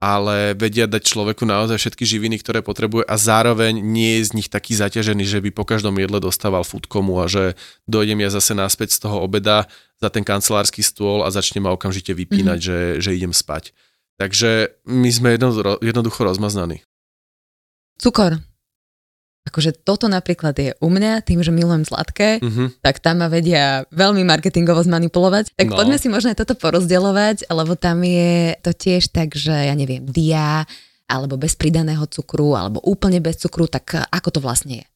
ale 0.00 0.56
vedia 0.56 0.88
dať 0.88 1.04
človeku 1.04 1.44
naozaj 1.44 1.76
všetky 1.76 2.08
živiny, 2.08 2.40
ktoré 2.40 2.64
potrebuje 2.64 3.04
a 3.04 3.20
zároveň 3.20 3.84
nie 3.84 4.16
je 4.18 4.32
z 4.32 4.34
nich 4.40 4.48
taký 4.48 4.72
zaťažený, 4.72 5.28
že 5.28 5.44
by 5.44 5.52
po 5.52 5.68
každom 5.68 5.92
jedle 6.00 6.16
dostával 6.24 6.64
foodkomu 6.64 7.20
a 7.20 7.28
že 7.28 7.52
dojdem 7.84 8.24
ja 8.24 8.32
zase 8.32 8.56
naspäť 8.56 8.96
z 8.96 9.04
toho 9.04 9.20
obeda 9.20 9.68
za 10.00 10.08
ten 10.08 10.24
kancelársky 10.24 10.80
stôl 10.80 11.20
a 11.20 11.28
začne 11.28 11.60
ma 11.60 11.76
okamžite 11.76 12.16
vypínať, 12.16 12.58
mm-hmm. 12.58 12.96
že, 12.96 13.04
že 13.04 13.10
idem 13.12 13.36
spať. 13.36 13.76
Takže 14.16 14.72
my 14.88 15.10
sme 15.12 15.36
jednoducho 15.84 16.20
rozmaznaní. 16.24 16.80
Cukor 18.00 18.40
akože 19.48 19.72
toto 19.72 20.06
napríklad 20.06 20.52
je 20.56 20.70
u 20.78 20.88
mňa, 20.92 21.24
tým, 21.24 21.40
že 21.40 21.50
milujem 21.54 21.88
sladké, 21.88 22.44
mm-hmm. 22.44 22.84
tak 22.84 23.00
tam 23.00 23.24
ma 23.24 23.32
vedia 23.32 23.88
veľmi 23.88 24.20
marketingovo 24.22 24.84
zmanipulovať. 24.84 25.56
Tak 25.56 25.68
no. 25.72 25.76
poďme 25.80 25.96
si 25.96 26.12
možno 26.12 26.32
aj 26.32 26.38
toto 26.44 26.54
porozdeľovať, 26.60 27.48
lebo 27.48 27.72
tam 27.74 28.04
je 28.04 28.54
to 28.60 28.76
tiež 28.76 29.08
tak, 29.08 29.32
že 29.32 29.52
ja 29.52 29.72
neviem, 29.72 30.04
dia, 30.04 30.68
alebo 31.08 31.40
bez 31.40 31.56
pridaného 31.56 32.04
cukru, 32.06 32.52
alebo 32.52 32.84
úplne 32.84 33.18
bez 33.24 33.40
cukru, 33.40 33.64
tak 33.64 33.96
ako 33.96 34.28
to 34.28 34.40
vlastne 34.44 34.84
je? 34.84 34.86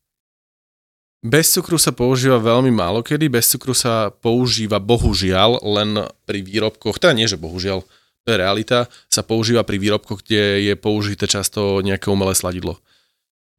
Bez 1.24 1.56
cukru 1.56 1.80
sa 1.80 1.96
používa 1.96 2.36
veľmi 2.36 2.68
málo 2.68 3.00
kedy, 3.00 3.32
bez 3.32 3.48
cukru 3.48 3.72
sa 3.72 4.12
používa 4.12 4.76
bohužiaľ 4.76 5.64
len 5.64 6.04
pri 6.28 6.44
výrobkoch, 6.44 7.00
teda 7.00 7.16
nie, 7.16 7.24
že 7.24 7.40
bohužiaľ, 7.40 7.80
to 7.80 8.28
je 8.28 8.36
realita, 8.36 8.92
sa 9.08 9.24
používa 9.24 9.64
pri 9.64 9.80
výrobkoch, 9.80 10.20
kde 10.20 10.68
je 10.68 10.74
použité 10.76 11.24
často 11.24 11.80
nejaké 11.80 12.12
umelé 12.12 12.36
sladidlo 12.36 12.76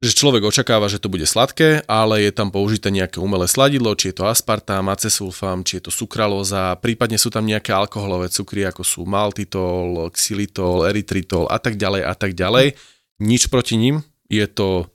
že 0.04 0.12
človek 0.12 0.44
očakáva, 0.44 0.92
že 0.92 1.00
to 1.00 1.08
bude 1.08 1.24
sladké, 1.24 1.80
ale 1.88 2.20
je 2.20 2.32
tam 2.32 2.52
použité 2.52 2.92
nejaké 2.92 3.16
umelé 3.16 3.48
sladidlo, 3.48 3.96
či 3.96 4.12
je 4.12 4.20
to 4.20 4.28
aspartám, 4.28 4.92
acesulfám, 4.92 5.64
či 5.64 5.80
je 5.80 5.88
to 5.88 5.92
sukralóza, 5.92 6.76
prípadne 6.84 7.16
sú 7.16 7.32
tam 7.32 7.48
nejaké 7.48 7.72
alkoholové 7.72 8.28
cukry, 8.28 8.68
ako 8.68 8.84
sú 8.84 9.08
maltitol, 9.08 10.12
xylitol, 10.12 10.84
erytritol 10.84 11.48
a 11.48 11.56
tak 11.56 11.80
ďalej 11.80 12.02
a 12.04 12.14
tak 12.14 12.36
ďalej. 12.36 12.76
Nič 13.24 13.48
proti 13.48 13.80
ním, 13.80 14.04
je 14.28 14.44
to, 14.44 14.92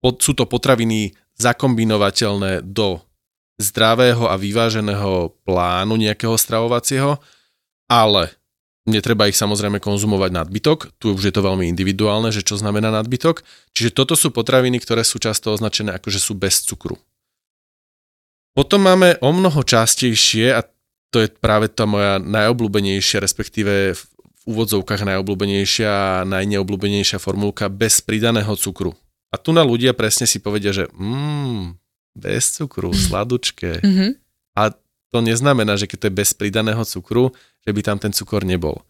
sú 0.00 0.32
to 0.32 0.48
potraviny 0.48 1.12
zakombinovateľné 1.36 2.64
do 2.64 3.04
zdravého 3.60 4.26
a 4.26 4.40
vyváženého 4.40 5.36
plánu 5.44 6.00
nejakého 6.00 6.34
stravovacieho, 6.34 7.20
ale 7.86 8.32
Netreba 8.84 9.32
ich 9.32 9.40
samozrejme 9.40 9.80
konzumovať 9.80 10.30
nadbytok, 10.44 11.00
tu 11.00 11.16
už 11.16 11.32
je 11.32 11.32
to 11.32 11.40
veľmi 11.40 11.64
individuálne, 11.72 12.28
že 12.28 12.44
čo 12.44 12.60
znamená 12.60 12.92
nadbytok. 12.92 13.40
Čiže 13.72 13.96
toto 13.96 14.12
sú 14.12 14.28
potraviny, 14.28 14.76
ktoré 14.76 15.00
sú 15.08 15.16
často 15.16 15.56
označené 15.56 15.96
ako, 15.96 16.12
že 16.12 16.20
sú 16.20 16.36
bez 16.36 16.60
cukru. 16.60 17.00
Potom 18.52 18.84
máme 18.84 19.16
o 19.24 19.32
mnoho 19.32 19.64
častejšie, 19.64 20.52
a 20.52 20.60
to 21.08 21.24
je 21.24 21.32
práve 21.32 21.72
tá 21.72 21.88
moja 21.88 22.20
najobľúbenejšia, 22.20 23.24
respektíve 23.24 23.96
v 23.96 24.02
úvodzovkách 24.44 25.08
najobľúbenejšia 25.08 25.88
a 25.88 26.28
najneobľúbenejšia 26.28 27.16
formulka 27.16 27.72
bez 27.72 28.04
pridaného 28.04 28.52
cukru. 28.54 28.92
A 29.32 29.40
tu 29.40 29.56
na 29.56 29.64
ľudia 29.64 29.96
presne 29.96 30.28
si 30.28 30.38
povedia, 30.44 30.76
že 30.76 30.92
mm, 30.92 31.80
bez 32.14 32.60
cukru, 32.60 32.92
sladučké. 33.08 33.80
Mm-hmm. 33.80 34.10
A 34.60 34.76
to 35.14 35.22
neznamená, 35.22 35.78
že 35.78 35.86
keď 35.86 35.98
to 36.02 36.06
je 36.10 36.18
bez 36.18 36.30
pridaného 36.34 36.82
cukru, 36.82 37.30
že 37.62 37.70
by 37.70 37.80
tam 37.86 38.02
ten 38.02 38.10
cukor 38.10 38.42
nebol. 38.42 38.82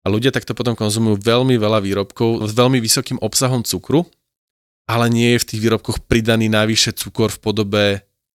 A 0.00 0.08
ľudia 0.08 0.32
takto 0.32 0.56
potom 0.56 0.72
konzumujú 0.72 1.20
veľmi 1.20 1.60
veľa 1.60 1.84
výrobkov 1.84 2.48
s 2.48 2.56
veľmi 2.56 2.80
vysokým 2.80 3.20
obsahom 3.20 3.60
cukru, 3.60 4.08
ale 4.88 5.12
nie 5.12 5.36
je 5.36 5.42
v 5.44 5.48
tých 5.52 5.60
výrobkoch 5.60 6.08
pridaný 6.08 6.48
najvyššie 6.48 6.96
cukor 6.96 7.28
v 7.28 7.42
podobe 7.44 7.84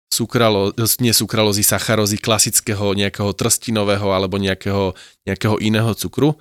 sukralo, 0.09 0.73
nie 1.03 1.13
sukralózy, 1.13 1.61
sacharózy, 1.67 2.17
klasického 2.17 2.97
nejakého 2.97 3.35
trstinového 3.37 4.09
alebo 4.15 4.41
nejakého, 4.41 4.97
nejakého 5.29 5.61
iného 5.61 5.93
cukru. 5.93 6.41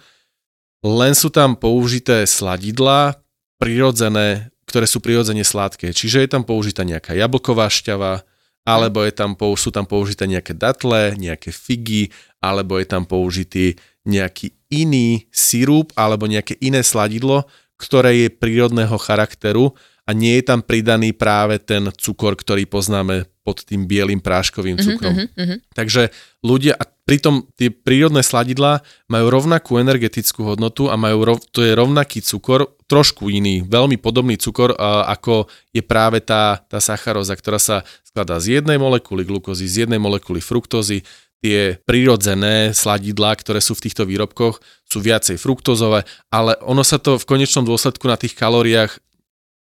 Len 0.86 1.18
sú 1.18 1.34
tam 1.34 1.58
použité 1.58 2.24
sladidlá, 2.24 3.20
prirodzené, 3.58 4.54
ktoré 4.70 4.86
sú 4.86 5.02
prirodzene 5.02 5.42
sladké. 5.42 5.92
Čiže 5.92 6.22
je 6.24 6.30
tam 6.30 6.46
použitá 6.46 6.86
nejaká 6.86 7.18
jablková 7.18 7.68
šťava, 7.68 8.22
alebo 8.66 9.06
je 9.06 9.14
tam, 9.14 9.38
sú 9.38 9.70
tam 9.70 9.86
použité 9.86 10.26
nejaké 10.26 10.58
datle, 10.58 11.14
nejaké 11.16 11.54
figy, 11.54 12.10
alebo 12.42 12.82
je 12.82 12.88
tam 12.90 13.06
použitý 13.06 13.78
nejaký 14.06 14.54
iný 14.74 15.30
sirup 15.30 15.94
alebo 15.94 16.26
nejaké 16.26 16.58
iné 16.62 16.82
sladidlo, 16.82 17.46
ktoré 17.78 18.26
je 18.26 18.28
prírodného 18.34 18.98
charakteru 18.98 19.74
a 20.06 20.14
nie 20.14 20.38
je 20.38 20.46
tam 20.46 20.62
pridaný 20.62 21.18
práve 21.18 21.58
ten 21.58 21.90
cukor, 21.98 22.38
ktorý 22.38 22.70
poznáme 22.70 23.26
pod 23.46 23.62
tým 23.62 23.86
bielým 23.86 24.22
práškovým 24.22 24.78
mhm, 24.78 24.84
cukrom. 24.86 25.14
Mm-hmm, 25.14 25.38
mm-hmm. 25.38 25.60
Takže 25.78 26.10
ľudia, 26.42 26.74
a 26.78 26.86
pritom 27.06 27.46
tie 27.54 27.70
prírodné 27.70 28.26
sladidlá 28.26 28.82
majú 29.06 29.30
rovnakú 29.30 29.78
energetickú 29.78 30.42
hodnotu 30.42 30.90
a 30.90 30.98
majú 30.98 31.22
rov, 31.22 31.38
to 31.54 31.62
je 31.62 31.78
rovnaký 31.78 32.26
cukor, 32.26 32.74
trošku 32.86 33.30
iný, 33.34 33.66
veľmi 33.66 33.98
podobný 33.98 34.38
cukor, 34.38 34.74
ako 35.10 35.50
je 35.74 35.82
práve 35.82 36.22
tá, 36.22 36.62
tá 36.70 36.78
sacharóza, 36.78 37.34
ktorá 37.34 37.58
sa 37.58 37.82
skladá 38.16 38.40
z 38.40 38.64
jednej 38.64 38.80
molekuly 38.80 39.28
glukózy, 39.28 39.68
z 39.68 39.84
jednej 39.84 40.00
molekuly 40.00 40.40
fruktózy, 40.40 41.04
tie 41.44 41.76
prírodzené 41.84 42.72
sladidlá, 42.72 43.36
ktoré 43.36 43.60
sú 43.60 43.76
v 43.76 43.92
týchto 43.92 44.08
výrobkoch, 44.08 44.64
sú 44.88 45.04
viacej 45.04 45.36
fruktozové, 45.36 46.08
ale 46.32 46.56
ono 46.64 46.80
sa 46.88 46.96
to 46.96 47.20
v 47.20 47.28
konečnom 47.28 47.68
dôsledku 47.68 48.08
na 48.08 48.16
tých 48.16 48.32
kalóriách 48.40 49.04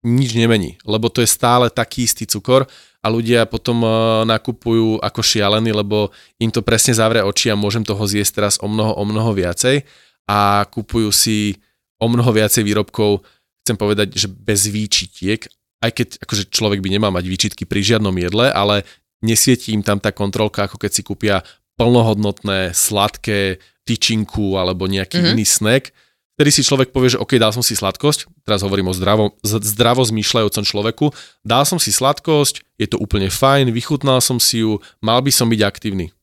nič 0.08 0.32
nemení, 0.32 0.80
lebo 0.88 1.12
to 1.12 1.20
je 1.20 1.28
stále 1.28 1.68
taký 1.68 2.08
istý 2.08 2.24
cukor 2.24 2.72
a 3.04 3.08
ľudia 3.12 3.44
potom 3.44 3.84
e, 3.84 3.90
nakupujú 4.32 5.04
ako 5.04 5.20
šialení, 5.20 5.76
lebo 5.76 6.16
im 6.40 6.48
to 6.48 6.64
presne 6.64 6.96
zavrie 6.96 7.20
oči 7.28 7.52
a 7.52 7.60
môžem 7.60 7.84
toho 7.84 8.00
zjesť 8.08 8.32
teraz 8.40 8.56
o 8.64 8.72
mnoho, 8.72 8.96
o 8.96 9.04
mnoho 9.04 9.36
viacej. 9.36 9.84
A 10.24 10.64
kupujú 10.72 11.12
si 11.12 11.60
o 12.00 12.08
mnoho 12.08 12.32
viacej 12.32 12.64
výrobkov, 12.64 13.28
chcem 13.68 13.76
povedať, 13.76 14.16
že 14.16 14.32
bez 14.32 14.72
výčitiek, 14.72 15.44
aj 15.84 15.92
keď 15.94 16.08
akože 16.26 16.44
človek 16.50 16.80
by 16.82 16.90
nemal 16.90 17.12
mať 17.13 17.26
výčitky 17.30 17.63
pri 17.70 17.86
žiadnom 17.86 18.13
jedle, 18.18 18.50
ale 18.50 18.88
nesvietí 19.22 19.74
im 19.74 19.86
tam 19.86 20.02
tá 20.02 20.10
kontrolka, 20.13 20.66
ako 20.66 20.82
keď 20.82 20.92
si 20.94 21.02
kúpia 21.06 21.46
plnohodnotné, 21.78 22.74
sladké 22.74 23.62
tyčinku 23.86 24.58
alebo 24.58 24.90
nejaký 24.90 25.22
mm-hmm. 25.22 25.34
iný 25.38 25.46
snack, 25.46 25.94
Vtedy 26.38 26.54
si 26.54 26.62
človek 26.62 26.94
povie, 26.94 27.18
že 27.18 27.18
OK, 27.18 27.34
dal 27.42 27.50
som 27.50 27.66
si 27.66 27.74
sladkosť, 27.74 28.30
teraz 28.46 28.62
hovorím 28.62 28.94
o 28.94 28.94
zdravo, 28.94 29.34
zdravo 29.42 30.06
zmýšľajúcom 30.06 30.63
človeku, 30.70 31.10
dal 31.42 31.66
som 31.66 31.82
si 31.82 31.90
sladkosť, 31.90 32.62
je 32.78 32.86
to 32.86 33.02
úplne 33.02 33.26
fajn, 33.34 33.74
vychutnal 33.74 34.22
som 34.22 34.38
si 34.38 34.62
ju, 34.62 34.78
mal 35.02 35.18
by 35.26 35.34
som 35.34 35.50
byť 35.50 35.62
aktívny. 35.66 36.13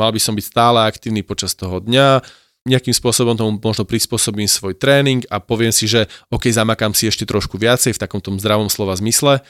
Mal 0.00 0.16
by 0.16 0.20
som 0.24 0.32
byť 0.32 0.48
stále 0.48 0.88
aktívny 0.88 1.20
počas 1.20 1.52
toho 1.52 1.76
dňa, 1.76 2.24
nejakým 2.64 2.96
spôsobom 2.96 3.36
tomu 3.36 3.60
možno 3.60 3.84
prispôsobím 3.84 4.48
svoj 4.48 4.72
tréning 4.72 5.20
a 5.28 5.36
poviem 5.36 5.70
si, 5.70 5.84
že 5.84 6.08
OK, 6.32 6.48
zamakám 6.48 6.96
si 6.96 7.08
ešte 7.08 7.28
trošku 7.28 7.60
viacej 7.60 7.92
v 7.92 8.00
takomto 8.00 8.32
zdravom 8.40 8.72
slova 8.72 8.96
zmysle. 8.96 9.44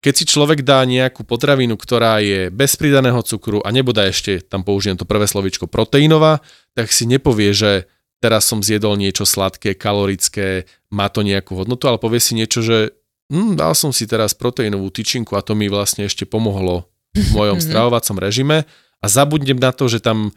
Keď 0.00 0.14
si 0.16 0.24
človek 0.24 0.64
dá 0.64 0.80
nejakú 0.86 1.26
potravinu, 1.28 1.76
ktorá 1.76 2.22
je 2.24 2.48
bez 2.48 2.78
pridaného 2.78 3.20
cukru 3.20 3.60
a 3.60 3.68
nebude 3.68 4.00
ešte, 4.00 4.40
tam 4.40 4.64
použijem 4.64 4.96
to 4.96 5.04
prvé 5.04 5.28
slovičko, 5.28 5.68
proteínová, 5.68 6.40
tak 6.72 6.88
si 6.88 7.04
nepovie, 7.04 7.52
že 7.52 7.84
teraz 8.22 8.48
som 8.48 8.64
zjedol 8.64 8.96
niečo 8.96 9.28
sladké, 9.28 9.76
kalorické, 9.76 10.64
má 10.88 11.12
to 11.12 11.20
nejakú 11.20 11.52
hodnotu, 11.52 11.90
ale 11.90 12.00
povie 12.00 12.22
si 12.22 12.32
niečo, 12.32 12.64
že 12.64 12.96
hm, 13.28 13.60
dal 13.60 13.76
som 13.76 13.92
si 13.92 14.08
teraz 14.08 14.32
proteínovú 14.32 14.88
tyčinku 14.88 15.36
a 15.36 15.44
to 15.44 15.52
mi 15.52 15.68
vlastne 15.68 16.08
ešte 16.08 16.24
pomohlo 16.24 16.88
v 17.12 17.30
mojom 17.36 17.58
stravovacom 17.66 18.16
režime 18.22 18.64
a 19.00 19.06
zabudnem 19.08 19.58
na 19.58 19.74
to, 19.74 19.90
že 19.90 20.00
tam 20.00 20.32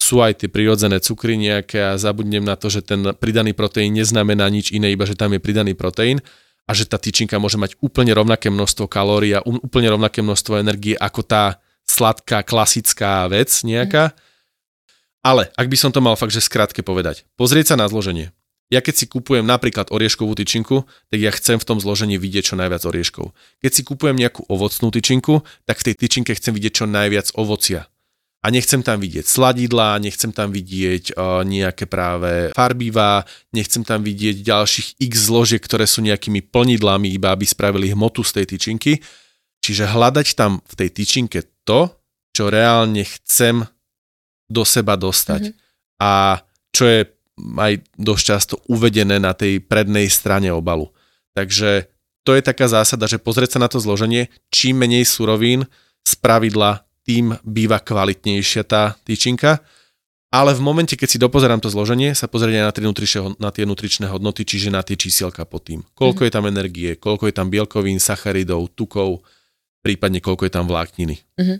sú 0.00 0.20
aj 0.20 0.44
tie 0.44 0.48
prirodzené 0.52 1.00
cukry 1.00 1.40
nejaké 1.40 1.94
a 1.94 2.00
zabudnem 2.00 2.44
na 2.44 2.60
to, 2.60 2.68
že 2.68 2.84
ten 2.84 3.16
pridaný 3.16 3.56
proteín 3.56 3.96
neznamená 3.96 4.44
nič 4.52 4.70
iné, 4.74 4.92
iba 4.92 5.08
že 5.08 5.16
tam 5.16 5.32
je 5.32 5.40
pridaný 5.40 5.72
proteín 5.72 6.20
a 6.68 6.72
že 6.72 6.88
tá 6.88 7.00
tyčinka 7.00 7.36
môže 7.40 7.56
mať 7.56 7.76
úplne 7.80 8.12
rovnaké 8.12 8.48
množstvo 8.52 8.88
kalórií 8.88 9.36
a 9.36 9.44
um- 9.44 9.60
úplne 9.60 9.88
rovnaké 9.92 10.20
množstvo 10.20 10.60
energie 10.60 10.96
ako 10.96 11.24
tá 11.24 11.60
sladká, 11.84 12.44
klasická 12.44 13.28
vec 13.28 13.52
nejaká. 13.64 14.16
Ale 15.24 15.48
ak 15.56 15.66
by 15.72 15.76
som 15.76 15.88
to 15.92 16.04
mal 16.04 16.16
fakt, 16.20 16.36
že 16.36 16.44
skrátke 16.44 16.84
povedať, 16.84 17.24
pozrieť 17.40 17.72
sa 17.72 17.76
na 17.80 17.88
zloženie. 17.88 18.32
Ja 18.72 18.80
keď 18.80 18.94
si 18.96 19.06
kupujem 19.08 19.44
napríklad 19.44 19.92
orieškovú 19.92 20.32
tyčinku, 20.40 20.88
tak 21.12 21.18
ja 21.20 21.32
chcem 21.32 21.60
v 21.60 21.68
tom 21.68 21.78
zložení 21.80 22.16
vidieť 22.16 22.52
čo 22.52 22.54
najviac 22.56 22.80
orieškov. 22.84 23.36
Keď 23.60 23.70
si 23.72 23.82
kupujem 23.84 24.16
nejakú 24.16 24.48
ovocnú 24.48 24.88
tyčinku, 24.88 25.44
tak 25.68 25.80
v 25.80 25.92
tej 25.92 25.94
tyčinke 26.00 26.32
chcem 26.32 26.56
vidieť 26.56 26.84
čo 26.84 26.86
najviac 26.88 27.36
ovocia. 27.36 27.88
A 28.44 28.52
nechcem 28.52 28.84
tam 28.84 29.00
vidieť 29.00 29.24
sladidlá, 29.24 29.96
nechcem 30.04 30.28
tam 30.28 30.52
vidieť 30.52 31.16
uh, 31.16 31.40
nejaké 31.48 31.88
práve 31.88 32.52
farbivá, 32.52 33.24
nechcem 33.56 33.80
tam 33.80 34.04
vidieť 34.04 34.44
ďalších 34.44 35.00
x 35.00 35.32
zložiek, 35.32 35.64
ktoré 35.64 35.88
sú 35.88 36.04
nejakými 36.04 36.44
plnidlami, 36.52 37.08
iba 37.08 37.32
aby 37.32 37.48
spravili 37.48 37.88
hmotu 37.96 38.20
z 38.20 38.36
tej 38.36 38.46
tyčinky. 38.52 39.00
Čiže 39.64 39.96
hľadať 39.96 40.36
tam 40.36 40.60
v 40.60 40.74
tej 40.76 40.88
tyčinke 40.92 41.40
to, 41.64 41.88
čo 42.36 42.52
reálne 42.52 43.00
chcem 43.00 43.64
do 44.52 44.62
seba 44.68 45.00
dostať. 45.00 45.48
Mm-hmm. 45.48 46.04
A 46.04 46.44
čo 46.68 46.84
je 46.84 47.00
aj 47.40 47.72
dosť 47.96 48.22
často 48.22 48.54
uvedené 48.68 49.16
na 49.16 49.32
tej 49.32 49.64
prednej 49.64 50.12
strane 50.12 50.52
obalu. 50.52 50.92
Takže 51.32 51.88
to 52.22 52.36
je 52.36 52.42
taká 52.44 52.68
zásada, 52.68 53.08
že 53.08 53.16
pozrieť 53.16 53.56
sa 53.56 53.62
na 53.64 53.68
to 53.72 53.80
zloženie, 53.80 54.28
čím 54.52 54.84
menej 54.84 55.08
surovín, 55.08 55.64
z 56.04 56.12
pravidla 56.20 56.84
tým 57.04 57.36
býva 57.44 57.78
kvalitnejšia 57.78 58.64
tá 58.64 58.96
tyčinka. 59.04 59.60
Ale 60.34 60.50
v 60.50 60.66
momente, 60.66 60.98
keď 60.98 61.08
si 61.14 61.22
dopozerám 61.22 61.62
to 61.62 61.70
zloženie, 61.70 62.10
sa 62.10 62.26
pozrieť 62.26 62.58
aj 62.58 62.66
na 62.66 62.72
tie, 62.74 62.82
nutričné, 62.82 63.20
na 63.38 63.50
tie 63.54 63.62
nutričné 63.62 64.10
hodnoty, 64.10 64.42
čiže 64.42 64.74
na 64.74 64.82
tie 64.82 64.98
čísielka 64.98 65.46
pod 65.46 65.70
tým. 65.70 65.86
Koľko 65.94 66.20
mm. 66.20 66.26
je 66.26 66.32
tam 66.34 66.44
energie, 66.50 66.90
koľko 66.98 67.30
je 67.30 67.34
tam 67.38 67.54
bielkovín, 67.54 68.02
sacharidov, 68.02 68.74
tukov, 68.74 69.22
prípadne 69.78 70.18
koľko 70.18 70.50
je 70.50 70.52
tam 70.52 70.66
vlákniny. 70.66 71.22
Mhm. 71.38 71.56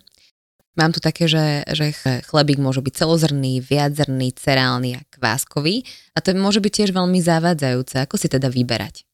Mám 0.74 0.90
tu 0.90 0.98
také, 0.98 1.30
že, 1.30 1.62
že 1.70 1.94
ch- 1.94 2.26
chlebík 2.26 2.59
môže 2.59 2.83
byť 2.83 2.98
celozrný, 2.98 3.62
viaczrný, 3.62 4.35
cereálny 4.35 4.98
a 4.98 5.07
kváskový 5.07 5.87
a 6.11 6.18
to 6.18 6.35
môže 6.35 6.59
byť 6.59 6.72
tiež 6.83 6.90
veľmi 6.90 7.22
zavádzajúce. 7.22 8.02
Ako 8.02 8.18
si 8.18 8.26
teda 8.26 8.50
vyberať? 8.50 9.07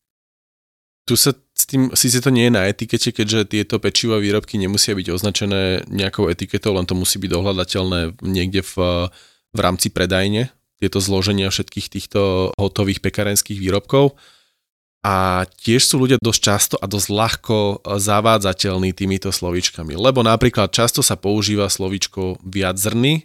Tu 1.04 1.20
sa 1.20 1.36
tým, 1.70 1.94
síce 1.94 2.18
to 2.18 2.34
nie 2.34 2.50
je 2.50 2.56
na 2.58 2.66
etikete, 2.66 3.14
keďže 3.14 3.54
tieto 3.54 3.78
pečivové 3.78 4.26
výrobky 4.26 4.58
nemusia 4.58 4.98
byť 4.98 5.06
označené 5.14 5.86
nejakou 5.86 6.26
etiketou, 6.26 6.74
len 6.74 6.82
to 6.84 6.98
musí 6.98 7.22
byť 7.22 7.30
dohľadateľné 7.30 8.18
niekde 8.26 8.66
v, 8.66 9.06
v 9.54 9.58
rámci 9.62 9.94
predajne, 9.94 10.50
tieto 10.82 10.98
zloženia 10.98 11.46
všetkých 11.52 11.86
týchto 11.86 12.50
hotových 12.58 12.98
pekarenských 13.04 13.62
výrobkov. 13.62 14.18
A 15.00 15.48
tiež 15.48 15.80
sú 15.80 15.96
ľudia 15.96 16.20
dosť 16.20 16.40
často 16.44 16.76
a 16.76 16.84
dosť 16.84 17.08
ľahko 17.08 17.56
zavádzateľní 17.88 18.92
týmito 18.92 19.32
slovíčkami. 19.32 19.96
Lebo 19.96 20.20
napríklad 20.20 20.76
často 20.76 21.00
sa 21.00 21.16
používa 21.16 21.72
slovíčko 21.72 22.36
viaczrný 22.44 23.24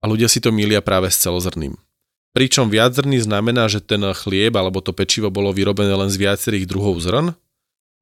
a 0.00 0.08
ľudia 0.08 0.24
si 0.24 0.40
to 0.40 0.48
milia 0.56 0.80
práve 0.80 1.12
s 1.12 1.20
celozrným. 1.20 1.76
Pričom 2.34 2.66
viaczrný 2.66 3.22
znamená, 3.22 3.70
že 3.70 3.78
ten 3.78 4.02
chlieb 4.10 4.58
alebo 4.58 4.82
to 4.82 4.90
pečivo 4.90 5.30
bolo 5.30 5.54
vyrobené 5.54 5.94
len 5.94 6.10
z 6.10 6.18
viacerých 6.18 6.66
druhov 6.66 6.98
zrn. 6.98 7.38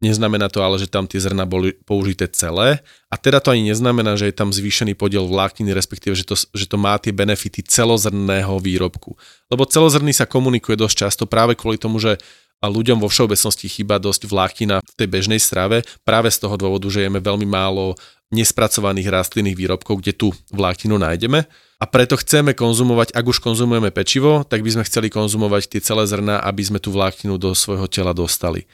Neznamená 0.02 0.50
to 0.50 0.64
ale, 0.64 0.82
že 0.82 0.90
tam 0.90 1.06
tie 1.06 1.22
zrna 1.22 1.46
boli 1.46 1.78
použité 1.86 2.26
celé. 2.26 2.82
A 3.06 3.14
teda 3.14 3.38
to 3.38 3.54
ani 3.54 3.70
neznamená, 3.70 4.18
že 4.18 4.32
je 4.32 4.34
tam 4.34 4.50
zvýšený 4.50 4.98
podiel 4.98 5.28
vlákniny, 5.30 5.70
respektíve, 5.70 6.18
že 6.18 6.26
to, 6.26 6.34
že 6.34 6.66
to 6.66 6.74
má 6.74 6.98
tie 6.98 7.14
benefity 7.14 7.62
celozrnného 7.62 8.56
výrobku. 8.58 9.14
Lebo 9.46 9.62
celozrný 9.62 10.10
sa 10.10 10.26
komunikuje 10.26 10.74
dosť 10.74 10.96
často 11.06 11.24
práve 11.28 11.54
kvôli 11.54 11.78
tomu, 11.78 12.02
že 12.02 12.18
a 12.62 12.70
ľuďom 12.70 13.02
vo 13.02 13.10
všeobecnosti 13.10 13.66
chýba 13.66 13.98
dosť 13.98 14.30
vláknina 14.30 14.78
v 14.78 14.92
tej 14.94 15.08
bežnej 15.10 15.42
strave 15.42 15.82
práve 16.06 16.30
z 16.30 16.46
toho 16.46 16.54
dôvodu, 16.54 16.86
že 16.86 17.02
jeme 17.02 17.18
veľmi 17.18 17.42
málo 17.42 17.98
nespracovaných 18.32 19.12
rastlinných 19.12 19.54
výrobkov, 19.54 20.00
kde 20.00 20.16
tu 20.16 20.28
vlákninu 20.50 20.96
nájdeme. 20.96 21.44
A 21.78 21.84
preto 21.84 22.16
chceme 22.16 22.56
konzumovať, 22.56 23.12
ak 23.12 23.24
už 23.28 23.38
konzumujeme 23.44 23.92
pečivo, 23.92 24.42
tak 24.48 24.64
by 24.64 24.70
sme 24.72 24.86
chceli 24.88 25.12
konzumovať 25.12 25.76
tie 25.76 25.80
celé 25.84 26.08
zrná, 26.08 26.40
aby 26.40 26.62
sme 26.64 26.80
tú 26.80 26.90
vlákninu 26.94 27.36
do 27.36 27.52
svojho 27.52 27.86
tela 27.92 28.16
dostali. 28.16 28.64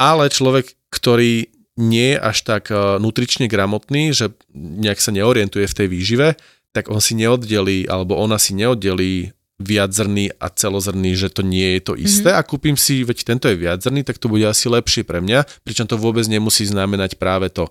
Ale 0.00 0.32
človek, 0.32 0.72
ktorý 0.88 1.52
nie 1.76 2.14
je 2.14 2.18
až 2.22 2.38
tak 2.46 2.70
eh, 2.70 2.78
nutrične 3.02 3.50
gramotný, 3.50 4.14
že 4.14 4.32
nejak 4.54 4.98
sa 5.02 5.10
neorientuje 5.10 5.66
v 5.66 5.76
tej 5.76 5.86
výžive, 5.90 6.28
tak 6.74 6.90
on 6.90 6.98
si 6.98 7.14
neoddelí, 7.14 7.86
alebo 7.86 8.18
ona 8.18 8.38
si 8.38 8.54
neoddelí 8.54 9.30
viaczrný 9.62 10.34
a 10.42 10.50
celozrný, 10.50 11.14
že 11.14 11.30
to 11.30 11.46
nie 11.46 11.78
je 11.78 11.80
to 11.86 11.94
isté 11.94 12.34
mm-hmm. 12.34 12.42
a 12.42 12.48
kúpim 12.48 12.74
si, 12.74 13.06
veď 13.06 13.18
tento 13.22 13.46
je 13.46 13.54
viaczrný, 13.54 14.02
tak 14.02 14.18
to 14.18 14.26
bude 14.26 14.42
asi 14.42 14.66
lepšie 14.66 15.06
pre 15.06 15.22
mňa, 15.22 15.46
pričom 15.62 15.86
to 15.86 15.94
vôbec 15.94 16.26
nemusí 16.26 16.66
znamenať 16.66 17.14
práve 17.14 17.54
to. 17.54 17.70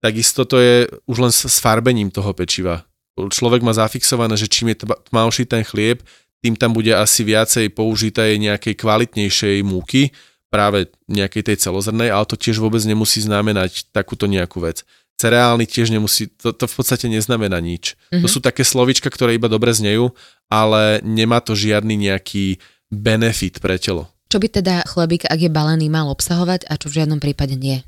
Takisto 0.00 0.44
to 0.44 0.60
je 0.60 0.76
už 1.08 1.16
len 1.18 1.32
s 1.32 1.58
farbením 1.58 2.12
toho 2.12 2.30
pečiva. 2.36 2.84
Človek 3.16 3.64
má 3.64 3.72
zafixované, 3.72 4.36
že 4.36 4.50
čím 4.50 4.76
je 4.76 4.84
tmavší 5.08 5.48
ten 5.48 5.64
chlieb, 5.64 6.04
tým 6.44 6.52
tam 6.52 6.76
bude 6.76 6.92
asi 6.92 7.24
viacej 7.24 7.72
použitej 7.72 8.36
nejakej 8.36 8.76
kvalitnejšej 8.76 9.64
múky, 9.64 10.12
práve 10.52 10.92
nejakej 11.08 11.52
tej 11.52 11.56
celozrnej, 11.58 12.12
ale 12.12 12.28
to 12.28 12.36
tiež 12.36 12.60
vôbec 12.60 12.84
nemusí 12.84 13.24
znamenať 13.24 13.88
takúto 13.90 14.28
nejakú 14.28 14.62
vec 14.62 14.84
cereálny 15.16 15.64
tiež 15.64 15.90
nemusí, 15.90 16.28
to, 16.28 16.52
to 16.52 16.68
v 16.68 16.74
podstate 16.76 17.08
neznamená 17.08 17.56
nič. 17.58 17.96
Mm-hmm. 17.96 18.22
To 18.22 18.28
sú 18.28 18.38
také 18.44 18.62
slovička, 18.62 19.08
ktoré 19.08 19.34
iba 19.34 19.48
dobre 19.48 19.72
znejú, 19.72 20.12
ale 20.52 21.00
nemá 21.02 21.40
to 21.40 21.56
žiadny 21.56 21.96
nejaký 21.96 22.60
benefit 22.92 23.58
pre 23.58 23.80
telo. 23.80 24.12
Čo 24.28 24.38
by 24.38 24.48
teda 24.52 24.84
chlebík, 24.84 25.24
ak 25.26 25.40
je 25.40 25.50
balený, 25.50 25.88
mal 25.88 26.12
obsahovať 26.12 26.68
a 26.68 26.76
čo 26.76 26.92
v 26.92 27.02
žiadnom 27.02 27.18
prípade 27.18 27.56
nie? 27.56 27.80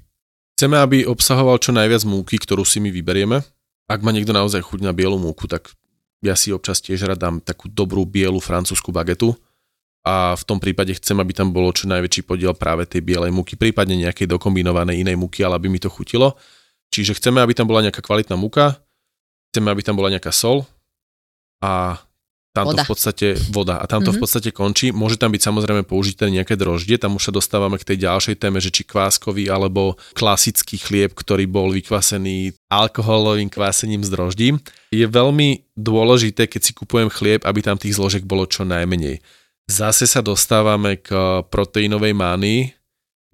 Chceme, 0.58 0.74
aby 0.74 1.06
obsahoval 1.06 1.62
čo 1.62 1.70
najviac 1.70 2.02
múky, 2.02 2.34
ktorú 2.34 2.66
si 2.66 2.82
my 2.82 2.90
vyberieme. 2.90 3.46
Ak 3.86 4.02
má 4.02 4.10
niekto 4.10 4.34
naozaj 4.34 4.58
chuť 4.66 4.82
na 4.82 4.90
bielu 4.90 5.14
múku, 5.14 5.46
tak 5.46 5.70
ja 6.18 6.34
si 6.34 6.50
občas 6.50 6.82
tiež 6.82 7.06
rád 7.06 7.22
dám 7.22 7.38
takú 7.38 7.70
dobrú 7.70 8.02
bielu 8.02 8.42
francúzsku 8.42 8.90
bagetu 8.90 9.38
a 10.02 10.34
v 10.34 10.42
tom 10.42 10.58
prípade 10.58 10.98
chcem, 10.98 11.14
aby 11.22 11.30
tam 11.30 11.54
bolo 11.54 11.70
čo 11.70 11.86
najväčší 11.86 12.26
podiel 12.26 12.58
práve 12.58 12.90
tej 12.90 13.06
bielej 13.06 13.30
múky, 13.30 13.54
prípadne 13.54 14.02
nejakej 14.02 14.26
dokombinovanej 14.34 14.98
inej 14.98 15.14
múky, 15.14 15.46
ale 15.46 15.62
aby 15.62 15.70
mi 15.70 15.78
to 15.78 15.86
chutilo. 15.86 16.34
Čiže 16.90 17.22
chceme, 17.22 17.38
aby 17.38 17.54
tam 17.54 17.70
bola 17.70 17.86
nejaká 17.86 18.02
kvalitná 18.02 18.34
múka, 18.34 18.82
chceme, 19.54 19.70
aby 19.70 19.86
tam 19.86 19.94
bola 19.94 20.10
nejaká 20.10 20.34
sol 20.34 20.66
a 21.62 22.02
tam 22.56 22.72
to 22.72 22.80
v 22.80 22.88
podstate 22.88 23.28
voda 23.52 23.78
a 23.78 23.84
tam 23.86 24.00
to 24.00 24.10
mm-hmm. 24.10 24.18
v 24.18 24.22
podstate 24.24 24.50
končí. 24.50 24.90
Môže 24.90 25.20
tam 25.20 25.30
byť 25.30 25.42
samozrejme 25.44 25.82
použité 25.84 26.32
nejaké 26.32 26.56
droždie, 26.56 26.96
tam 26.96 27.20
už 27.20 27.30
sa 27.30 27.32
dostávame 27.32 27.76
k 27.78 27.94
tej 27.94 28.08
ďalšej 28.08 28.36
téme, 28.40 28.58
že 28.58 28.72
či 28.72 28.82
kváskový 28.88 29.46
alebo 29.52 30.00
klasický 30.16 30.80
chlieb, 30.80 31.12
ktorý 31.14 31.46
bol 31.46 31.70
vykvasený 31.70 32.56
alkoholovým 32.72 33.52
kvásením 33.52 34.02
s 34.02 34.10
droždím. 34.10 34.58
Je 34.90 35.04
veľmi 35.04 35.68
dôležité, 35.76 36.48
keď 36.48 36.60
si 36.64 36.72
kupujem 36.72 37.12
chlieb, 37.12 37.44
aby 37.44 37.60
tam 37.60 37.76
tých 37.76 37.94
zložiek 37.94 38.24
bolo 38.24 38.48
čo 38.48 38.64
najmenej. 38.64 39.20
Zase 39.68 40.08
sa 40.08 40.24
dostávame 40.24 40.96
k 40.96 41.12
proteínovej 41.52 42.16
mánii. 42.16 42.72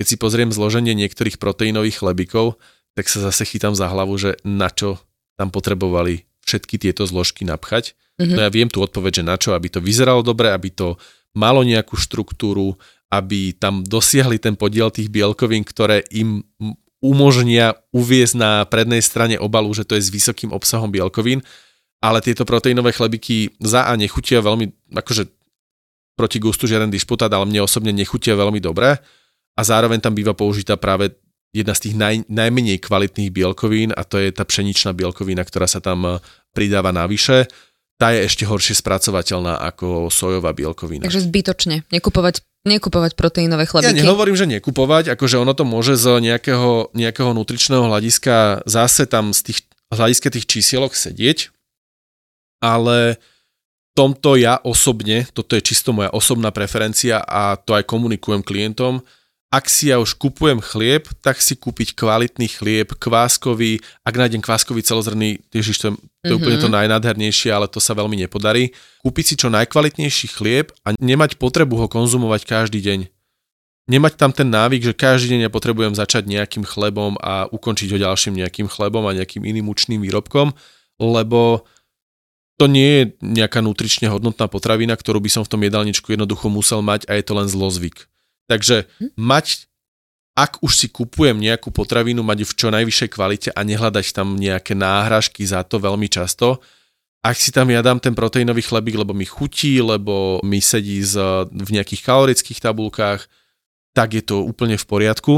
Keď 0.02 0.06
si 0.10 0.16
pozriem 0.18 0.50
zloženie 0.50 0.90
niektorých 0.98 1.38
proteínových 1.38 2.02
chlebíkov, 2.02 2.58
tak 2.98 3.06
sa 3.06 3.22
zase 3.22 3.46
chytám 3.46 3.78
za 3.78 3.86
hlavu, 3.86 4.18
že 4.18 4.34
na 4.42 4.66
čo 4.66 4.98
tam 5.38 5.54
potrebovali 5.54 6.26
všetky 6.44 6.76
tieto 6.78 7.08
zložky 7.08 7.42
napchať. 7.48 7.96
Mm-hmm. 8.20 8.36
No 8.36 8.40
ja 8.46 8.50
viem 8.52 8.70
tu 8.70 8.78
odpoveď, 8.84 9.20
že 9.20 9.24
na 9.26 9.36
čo, 9.40 9.56
aby 9.56 9.68
to 9.72 9.82
vyzeralo 9.82 10.22
dobre, 10.22 10.52
aby 10.52 10.70
to 10.70 11.00
malo 11.34 11.66
nejakú 11.66 11.98
štruktúru, 11.98 12.78
aby 13.10 13.56
tam 13.58 13.82
dosiahli 13.82 14.38
ten 14.38 14.54
podiel 14.54 14.92
tých 14.94 15.10
bielkovín, 15.10 15.66
ktoré 15.66 16.06
im 16.14 16.46
umožnia 17.04 17.76
uviezť 17.92 18.34
na 18.38 18.50
prednej 18.64 19.04
strane 19.04 19.36
obalu, 19.36 19.74
že 19.76 19.84
to 19.84 19.98
je 19.98 20.06
s 20.08 20.14
vysokým 20.14 20.54
obsahom 20.54 20.88
bielkovín, 20.88 21.44
ale 22.00 22.24
tieto 22.24 22.48
proteínové 22.48 22.96
chlebiky 22.96 23.52
za 23.60 23.84
a 23.88 23.92
nechutia 23.98 24.40
veľmi, 24.40 24.94
akože 24.94 25.28
proti 26.14 26.38
gustu 26.38 26.64
žiaden 26.64 26.88
disputát, 26.88 27.28
ale 27.34 27.44
mne 27.44 27.66
osobne 27.66 27.90
nechutia 27.90 28.38
veľmi 28.38 28.62
dobre 28.62 28.96
a 29.54 29.60
zároveň 29.60 30.00
tam 30.00 30.14
býva 30.14 30.32
použitá 30.32 30.78
práve 30.78 31.12
jedna 31.54 31.72
z 31.78 31.80
tých 31.88 31.94
naj, 31.94 32.14
najmenej 32.26 32.82
kvalitných 32.82 33.30
bielkovín 33.30 33.94
a 33.94 34.02
to 34.02 34.18
je 34.18 34.34
tá 34.34 34.42
pšeničná 34.42 34.90
bielkovina, 34.90 35.46
ktorá 35.46 35.70
sa 35.70 35.78
tam 35.78 36.18
pridáva 36.50 36.90
navyše 36.90 37.46
tá 37.94 38.10
je 38.10 38.26
ešte 38.26 38.44
horšie 38.44 38.74
spracovateľná 38.82 39.62
ako 39.70 40.10
sojová 40.10 40.50
bielkovina. 40.50 41.06
Takže 41.06 41.30
zbytočne. 41.30 41.86
Nekupovať, 41.94 42.42
nekupovať 42.66 43.14
proteínové 43.14 43.70
chlebíky. 43.70 43.94
Ja 43.94 44.02
nehovorím, 44.02 44.34
že 44.34 44.50
nekupovať, 44.50 45.14
akože 45.14 45.38
ono 45.38 45.54
to 45.54 45.62
môže 45.62 45.94
z 45.94 46.18
nejakého, 46.18 46.90
nejakého 46.90 47.30
nutričného 47.30 47.86
hľadiska 47.86 48.66
zase 48.66 49.06
tam 49.06 49.30
z 49.30 49.50
tých 49.50 49.58
hľadiska 49.94 50.28
tých 50.34 50.46
čísielok 50.50 50.98
sedieť, 50.98 51.54
ale 52.58 53.22
tomto 53.94 54.34
ja 54.34 54.58
osobne, 54.58 55.30
toto 55.30 55.54
je 55.54 55.62
čisto 55.62 55.94
moja 55.94 56.10
osobná 56.10 56.50
preferencia 56.50 57.22
a 57.22 57.54
to 57.54 57.78
aj 57.78 57.86
komunikujem 57.86 58.42
klientom, 58.42 59.06
ak 59.54 59.70
si 59.70 59.94
ja 59.94 60.02
už 60.02 60.18
kupujem 60.18 60.58
chlieb, 60.58 61.06
tak 61.22 61.38
si 61.38 61.54
kúpiť 61.54 61.94
kvalitný 61.94 62.50
chlieb, 62.50 62.90
kváskový, 62.98 63.78
ak 64.02 64.14
nájdem 64.18 64.42
kváskový 64.42 64.82
celozrný, 64.82 65.46
ježiš, 65.54 65.78
to 65.78 65.84
je, 65.86 65.92
to 65.94 65.94
je 65.94 66.02
mm-hmm. 66.02 66.38
úplne 66.42 66.58
to 66.58 66.68
najnádhernejšie, 66.74 67.54
ale 67.54 67.70
to 67.70 67.78
sa 67.78 67.94
veľmi 67.94 68.18
nepodarí. 68.18 68.74
Kúpiť 69.06 69.24
si 69.24 69.34
čo 69.38 69.54
najkvalitnejší 69.54 70.26
chlieb 70.34 70.74
a 70.82 70.98
nemať 70.98 71.38
potrebu 71.38 71.78
ho 71.78 71.86
konzumovať 71.86 72.42
každý 72.50 72.82
deň. 72.82 73.06
Nemať 73.94 74.18
tam 74.18 74.34
ten 74.34 74.50
návyk, 74.50 74.90
že 74.90 74.94
každý 74.98 75.38
deň 75.38 75.40
ja 75.46 75.50
potrebujem 75.54 75.94
začať 75.94 76.26
nejakým 76.26 76.66
chlebom 76.66 77.14
a 77.22 77.46
ukončiť 77.46 77.94
ho 77.94 77.98
ďalším 78.10 78.42
nejakým 78.42 78.66
chlebom 78.66 79.06
a 79.06 79.14
nejakým 79.14 79.46
iným 79.46 79.70
učným 79.70 80.02
výrobkom, 80.02 80.50
lebo 80.98 81.62
to 82.58 82.66
nie 82.66 82.90
je 82.90 83.02
nejaká 83.22 83.62
nutrične 83.62 84.10
hodnotná 84.10 84.50
potravina, 84.50 84.98
ktorú 84.98 85.22
by 85.22 85.30
som 85.30 85.42
v 85.46 85.52
tom 85.52 85.62
jedálničku 85.62 86.10
jednoducho 86.10 86.50
musel 86.50 86.82
mať 86.82 87.06
a 87.06 87.14
je 87.14 87.22
to 87.22 87.38
len 87.38 87.46
zlozvyk. 87.46 88.10
Takže 88.50 88.86
hm? 89.00 89.16
mať, 89.16 89.68
ak 90.36 90.60
už 90.60 90.72
si 90.74 90.86
kupujem 90.90 91.36
nejakú 91.38 91.70
potravinu, 91.70 92.20
mať 92.20 92.44
ju 92.44 92.46
v 92.50 92.58
čo 92.58 92.68
najvyššej 92.70 93.10
kvalite 93.10 93.48
a 93.50 93.60
nehľadať 93.64 94.06
tam 94.12 94.36
nejaké 94.36 94.76
náhražky 94.76 95.44
za 95.46 95.64
to 95.64 95.80
veľmi 95.80 96.06
často. 96.10 96.60
Ak 97.24 97.40
si 97.40 97.48
tam 97.48 97.72
ja 97.72 97.80
dám 97.80 98.04
ten 98.04 98.12
proteínový 98.12 98.60
chlebík, 98.60 99.00
lebo 99.00 99.16
mi 99.16 99.24
chutí, 99.24 99.80
lebo 99.80 100.44
mi 100.44 100.60
sedí 100.60 101.00
z, 101.00 101.48
v 101.48 101.70
nejakých 101.72 102.04
kalorických 102.04 102.60
tabulkách, 102.60 103.24
tak 103.96 104.12
je 104.12 104.20
to 104.20 104.44
úplne 104.44 104.76
v 104.76 104.84
poriadku, 104.84 105.34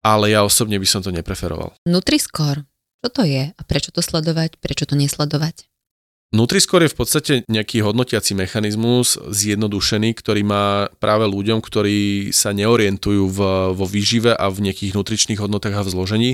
ale 0.00 0.32
ja 0.32 0.40
osobne 0.40 0.80
by 0.80 0.88
som 0.88 1.04
to 1.04 1.12
nepreferoval. 1.12 1.76
Nutriscore, 1.84 2.64
čo 3.04 3.08
to 3.12 3.22
je 3.24 3.52
a 3.52 3.62
prečo 3.68 3.92
to 3.92 4.00
sledovať, 4.00 4.56
prečo 4.60 4.88
to 4.88 4.96
nesledovať? 4.96 5.69
Nutriscore 6.30 6.86
je 6.86 6.94
v 6.94 6.98
podstate 7.02 7.32
nejaký 7.50 7.82
hodnotiaci 7.82 8.38
mechanizmus 8.38 9.18
zjednodušený, 9.18 10.14
ktorý 10.14 10.46
má 10.46 10.86
práve 11.02 11.26
ľuďom, 11.26 11.58
ktorí 11.58 12.30
sa 12.30 12.54
neorientujú 12.54 13.26
v, 13.26 13.38
vo 13.74 13.86
výžive 13.90 14.30
a 14.38 14.46
v 14.46 14.70
nejakých 14.70 14.94
nutričných 14.94 15.42
hodnotách 15.42 15.74
a 15.74 15.82
v 15.82 15.90
zložení, 15.90 16.30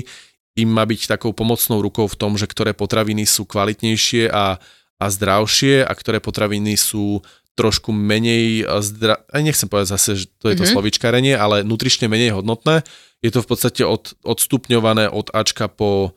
im 0.53 0.69
má 0.69 0.85
byť 0.85 1.17
takou 1.17 1.33
pomocnou 1.33 1.81
rukou 1.81 2.05
v 2.05 2.13
tom, 2.13 2.37
že 2.37 2.45
ktoré 2.45 2.77
potraviny 2.77 3.25
sú 3.25 3.49
kvalitnejšie 3.49 4.29
a, 4.29 4.61
a 5.01 5.05
zdravšie 5.09 5.81
a 5.81 5.89
ktoré 5.97 6.21
potraviny 6.21 6.77
sú 6.77 7.25
trošku 7.57 7.89
menej 7.89 8.69
zdra... 8.85 9.25
Aj 9.33 9.41
nechcem 9.41 9.65
povedať 9.65 9.97
zase, 9.97 10.09
že 10.13 10.25
to 10.37 10.53
je 10.53 10.61
to 10.61 10.69
mm-hmm. 10.69 10.77
slovičkarenie, 10.77 11.33
ale 11.33 11.65
nutrične 11.65 12.05
menej 12.05 12.37
hodnotné. 12.37 12.85
Je 13.25 13.33
to 13.33 13.41
v 13.41 13.49
podstate 13.49 13.81
od, 13.81 14.13
odstupňované 14.21 15.09
od 15.09 15.33
Ačka 15.33 15.65
po... 15.65 16.13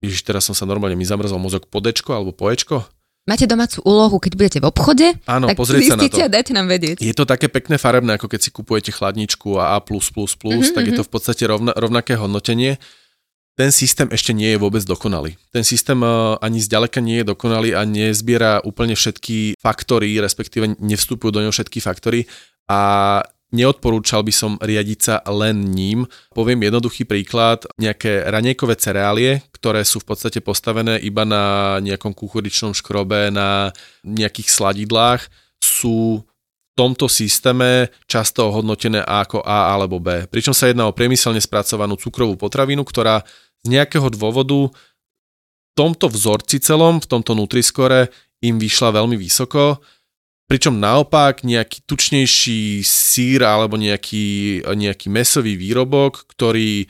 Ježiš, 0.00 0.24
teraz 0.24 0.48
som 0.48 0.56
sa 0.56 0.64
normálne 0.64 0.96
mi 0.96 1.04
zamrzol 1.04 1.36
mozog 1.36 1.68
po 1.68 1.84
Dčko 1.84 2.16
alebo 2.16 2.32
po 2.32 2.48
Ečko 2.48 2.88
máte 3.26 3.46
domácu 3.46 3.78
úlohu, 3.86 4.18
keď 4.18 4.32
budete 4.34 4.58
v 4.58 4.66
obchode, 4.66 5.06
Áno, 5.30 5.46
tak 5.46 5.56
pozrieť 5.58 5.94
sa 5.94 5.96
na 5.96 6.08
to. 6.10 6.18
a 6.18 6.28
dajte 6.30 6.52
nám 6.54 6.66
vedieť. 6.66 6.98
Je 6.98 7.14
to 7.14 7.22
také 7.22 7.46
pekné 7.46 7.78
farebné, 7.78 8.18
ako 8.18 8.26
keď 8.26 8.40
si 8.42 8.50
kupujete 8.50 8.90
chladničku 8.90 9.58
a 9.62 9.78
A++, 9.78 9.82
mm-hmm, 9.82 10.74
tak 10.74 10.84
je 10.90 10.94
to 10.98 11.04
v 11.06 11.10
podstate 11.12 11.42
rovna, 11.46 11.70
rovnaké 11.78 12.18
hodnotenie. 12.18 12.82
Ten 13.52 13.68
systém 13.68 14.08
ešte 14.08 14.32
nie 14.32 14.48
je 14.48 14.58
vôbec 14.58 14.80
dokonalý. 14.80 15.36
Ten 15.52 15.60
systém 15.60 16.00
uh, 16.00 16.40
ani 16.40 16.56
zďaleka 16.56 17.04
nie 17.04 17.20
je 17.20 17.36
dokonalý 17.36 17.76
a 17.76 17.84
nezbiera 17.84 18.64
úplne 18.64 18.96
všetky 18.96 19.60
faktory, 19.60 20.16
respektíve 20.24 20.80
nevstupujú 20.80 21.30
do 21.30 21.40
neho 21.44 21.52
všetky 21.52 21.84
faktory 21.84 22.24
a 22.64 23.20
neodporúčal 23.52 24.24
by 24.24 24.32
som 24.34 24.52
riadiť 24.58 24.98
sa 24.98 25.16
len 25.28 25.70
ním. 25.70 26.08
Poviem 26.32 26.64
jednoduchý 26.64 27.04
príklad, 27.04 27.68
nejaké 27.76 28.26
ranejkové 28.26 28.80
cereálie, 28.80 29.44
ktoré 29.52 29.84
sú 29.84 30.00
v 30.02 30.08
podstate 30.10 30.40
postavené 30.40 30.98
iba 30.98 31.22
na 31.22 31.76
nejakom 31.84 32.16
kuchuričnom 32.16 32.72
škrobe, 32.72 33.30
na 33.30 33.70
nejakých 34.02 34.48
sladidlách, 34.48 35.28
sú 35.62 36.24
v 36.24 36.72
tomto 36.74 37.06
systéme 37.06 37.92
často 38.08 38.48
ohodnotené 38.48 39.04
ako 39.04 39.44
A 39.44 39.76
alebo 39.76 40.00
B. 40.00 40.24
Pričom 40.26 40.56
sa 40.56 40.72
jedná 40.72 40.88
o 40.88 40.96
priemyselne 40.96 41.38
spracovanú 41.38 42.00
cukrovú 42.00 42.34
potravinu, 42.40 42.82
ktorá 42.82 43.20
z 43.62 43.66
nejakého 43.70 44.08
dôvodu 44.10 44.72
v 44.72 45.72
tomto 45.76 46.08
vzorci 46.08 46.58
celom, 46.64 46.98
v 46.98 47.06
tomto 47.06 47.36
Nutriscore 47.36 48.08
im 48.42 48.56
vyšla 48.58 48.98
veľmi 48.98 49.14
vysoko 49.20 49.78
Pričom 50.52 50.76
naopak 50.76 51.48
nejaký 51.48 51.80
tučnejší 51.88 52.84
sír 52.84 53.40
alebo 53.40 53.80
nejaký, 53.80 54.60
nejaký 54.68 55.08
mesový 55.08 55.56
výrobok, 55.56 56.28
ktorý 56.28 56.84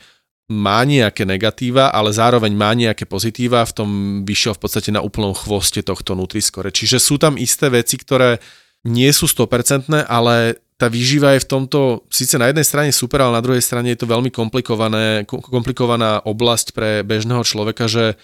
má 0.51 0.83
nejaké 0.83 1.23
negatíva, 1.23 1.87
ale 1.87 2.11
zároveň 2.11 2.51
má 2.51 2.75
nejaké 2.75 3.07
pozitíva, 3.07 3.63
v 3.63 3.71
tom 3.71 3.89
vyšiel 4.27 4.59
v 4.59 4.67
podstate 4.67 4.91
na 4.91 4.99
úplnom 4.99 5.31
chvoste 5.31 5.79
tohto 5.79 6.11
Nutriscore. 6.11 6.75
Čiže 6.75 6.99
sú 6.99 7.15
tam 7.15 7.39
isté 7.39 7.71
veci, 7.71 7.95
ktoré 7.95 8.43
nie 8.83 9.07
sú 9.15 9.31
100%, 9.31 10.11
ale 10.11 10.59
tá 10.75 10.91
výživa 10.91 11.31
je 11.39 11.47
v 11.47 11.51
tomto 11.55 12.03
síce 12.11 12.35
na 12.35 12.51
jednej 12.51 12.67
strane 12.67 12.91
super, 12.91 13.23
ale 13.23 13.39
na 13.39 13.45
druhej 13.47 13.63
strane 13.63 13.95
je 13.95 14.03
to 14.03 14.11
veľmi 14.11 14.27
komplikované, 14.27 15.23
komplikovaná 15.23 16.19
oblasť 16.27 16.75
pre 16.75 16.99
bežného 17.07 17.47
človeka, 17.47 17.87
že 17.87 18.19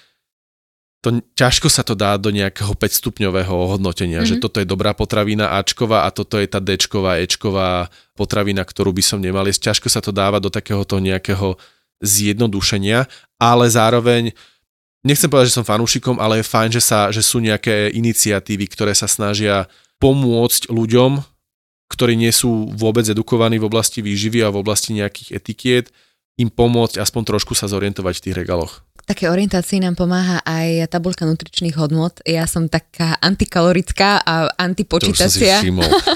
to 1.00 1.24
ťažko 1.40 1.72
sa 1.72 1.88
to 1.88 1.96
dá 1.96 2.20
do 2.20 2.28
nejakého 2.28 2.76
5 2.76 3.00
stupňového 3.00 3.76
hodnotenia, 3.76 4.20
mm-hmm. 4.20 4.30
že 4.30 4.36
mhm. 4.40 4.44
toto 4.44 4.58
je 4.60 4.68
dobrá 4.68 4.92
potravina 4.92 5.56
Ačková 5.56 6.04
a 6.04 6.10
toto 6.12 6.36
je 6.36 6.48
tá 6.48 6.60
Dčková, 6.60 7.24
Ečková 7.24 7.88
potravina, 8.20 8.68
ktorú 8.68 8.92
by 8.92 9.04
som 9.04 9.24
nemal 9.24 9.48
jesť. 9.48 9.72
Ťažko 9.72 9.88
sa 9.88 10.04
to 10.04 10.12
dáva 10.12 10.44
do 10.44 10.52
takéhoto 10.52 11.00
nejakého 11.00 11.56
zjednodušenia, 12.04 13.08
ale 13.40 13.66
zároveň 13.72 14.36
nechcem 15.04 15.32
povedať, 15.32 15.52
že 15.52 15.58
som 15.60 15.68
fanúšikom, 15.68 16.20
ale 16.20 16.44
je 16.44 16.52
fajn, 16.52 16.70
že, 16.76 16.84
sa, 16.84 17.12
že 17.12 17.24
sú 17.24 17.40
nejaké 17.40 17.92
iniciatívy, 17.96 18.68
ktoré 18.72 18.92
sa 18.92 19.08
snažia 19.08 19.72
pomôcť 20.00 20.72
ľuďom, 20.72 21.20
ktorí 21.92 22.16
nie 22.16 22.32
sú 22.32 22.72
vôbec 22.76 23.04
edukovaní 23.08 23.60
v 23.60 23.68
oblasti 23.68 24.00
výživy 24.00 24.44
a 24.44 24.52
v 24.52 24.60
oblasti 24.64 24.96
nejakých 24.96 25.36
etikiet, 25.36 25.86
im 26.40 26.48
pomôcť 26.48 27.04
aspoň 27.04 27.36
trošku 27.36 27.52
sa 27.52 27.68
zorientovať 27.68 28.14
v 28.20 28.24
tých 28.24 28.38
regaloch. 28.40 28.88
Také 29.10 29.26
orientácii 29.26 29.82
nám 29.82 29.98
pomáha 29.98 30.38
aj 30.46 30.86
tabulka 30.94 31.26
nutričných 31.26 31.74
hodnot. 31.82 32.22
Ja 32.30 32.46
som 32.46 32.70
taká 32.70 33.18
antikalorická 33.18 34.22
a 34.22 34.54
antipočítacia. 34.54 35.66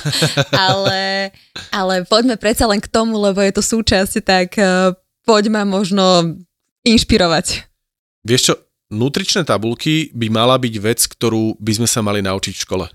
ale, 0.70 1.34
ale 1.74 2.06
poďme 2.06 2.38
predsa 2.38 2.70
len 2.70 2.78
k 2.78 2.86
tomu, 2.86 3.18
lebo 3.18 3.42
je 3.42 3.50
to 3.50 3.66
súčasť, 3.66 4.14
tak 4.22 4.54
uh, 4.62 4.94
poď 5.26 5.50
ma 5.50 5.66
možno 5.66 6.38
inšpirovať. 6.86 7.66
Vieš 8.30 8.42
čo, 8.46 8.54
nutričné 8.94 9.42
tabulky 9.42 10.14
by 10.14 10.30
mala 10.30 10.62
byť 10.62 10.76
vec, 10.78 11.02
ktorú 11.02 11.58
by 11.58 11.82
sme 11.82 11.90
sa 11.90 12.06
mali 12.06 12.22
naučiť 12.22 12.54
v 12.54 12.62
škole. 12.62 12.86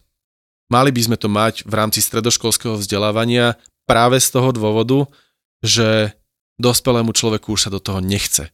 Mali 0.70 0.94
by 0.94 1.10
sme 1.10 1.16
to 1.18 1.26
mať 1.26 1.66
v 1.66 1.74
rámci 1.74 1.98
stredoškolského 2.06 2.78
vzdelávania 2.78 3.58
práve 3.82 4.22
z 4.22 4.30
toho 4.30 4.54
dôvodu, 4.54 5.10
že 5.58 6.14
dospelému 6.54 7.10
človeku 7.10 7.58
už 7.58 7.66
sa 7.66 7.70
do 7.74 7.82
toho 7.82 7.98
nechce 7.98 8.46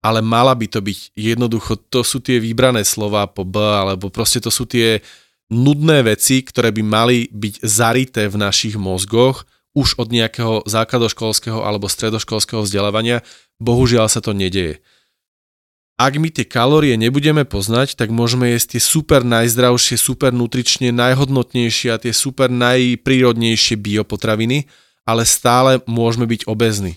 ale 0.00 0.24
mala 0.24 0.56
by 0.56 0.66
to 0.68 0.80
byť 0.80 1.12
jednoducho, 1.12 1.76
to 1.92 2.00
sú 2.00 2.24
tie 2.24 2.40
vybrané 2.40 2.88
slova 2.88 3.28
po 3.28 3.44
B, 3.44 3.60
alebo 3.60 4.08
proste 4.08 4.40
to 4.40 4.48
sú 4.48 4.64
tie 4.64 5.04
nudné 5.52 6.00
veci, 6.08 6.40
ktoré 6.40 6.72
by 6.72 6.82
mali 6.82 7.28
byť 7.28 7.54
zarité 7.60 8.24
v 8.32 8.40
našich 8.40 8.80
mozgoch 8.80 9.44
už 9.76 10.00
od 10.00 10.08
nejakého 10.10 10.66
základoškolského 10.66 11.62
alebo 11.62 11.86
stredoškolského 11.86 12.64
vzdelávania. 12.64 13.22
Bohužiaľ 13.60 14.08
sa 14.08 14.24
to 14.24 14.32
nedeje. 14.32 14.80
Ak 16.00 16.16
my 16.16 16.32
tie 16.32 16.48
kalórie 16.48 16.96
nebudeme 16.96 17.44
poznať, 17.44 17.92
tak 17.92 18.08
môžeme 18.08 18.56
jesť 18.56 18.80
tie 18.80 18.82
super 18.82 19.20
najzdravšie, 19.20 20.00
super 20.00 20.32
nutrične 20.32 20.96
najhodnotnejšie 20.96 21.92
a 21.92 22.00
tie 22.00 22.16
super 22.16 22.48
najprírodnejšie 22.48 23.76
biopotraviny, 23.76 24.64
ale 25.04 25.28
stále 25.28 25.84
môžeme 25.84 26.24
byť 26.24 26.48
obezní 26.48 26.96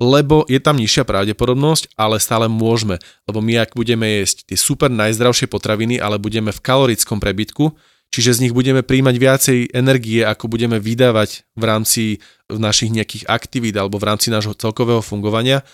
lebo 0.00 0.48
je 0.48 0.58
tam 0.58 0.78
nižšia 0.80 1.04
pravdepodobnosť, 1.04 1.94
ale 1.98 2.22
stále 2.22 2.48
môžeme, 2.48 2.98
lebo 3.28 3.44
my 3.44 3.60
ak 3.62 3.76
budeme 3.76 4.22
jesť 4.22 4.48
tie 4.48 4.58
super 4.58 4.88
najzdravšie 4.88 5.46
potraviny, 5.46 6.00
ale 6.00 6.16
budeme 6.16 6.50
v 6.50 6.60
kalorickom 6.64 7.20
prebytku, 7.20 7.76
čiže 8.12 8.38
z 8.38 8.42
nich 8.46 8.54
budeme 8.56 8.80
príjmať 8.84 9.14
viacej 9.16 9.58
energie, 9.72 10.20
ako 10.26 10.50
budeme 10.50 10.82
vydávať 10.82 11.44
v 11.54 11.62
rámci 11.64 12.02
našich 12.48 12.92
nejakých 12.92 13.24
aktivít 13.28 13.76
alebo 13.78 13.96
v 13.96 14.08
rámci 14.12 14.28
nášho 14.28 14.56
celkového 14.56 15.00
fungovania, 15.00 15.64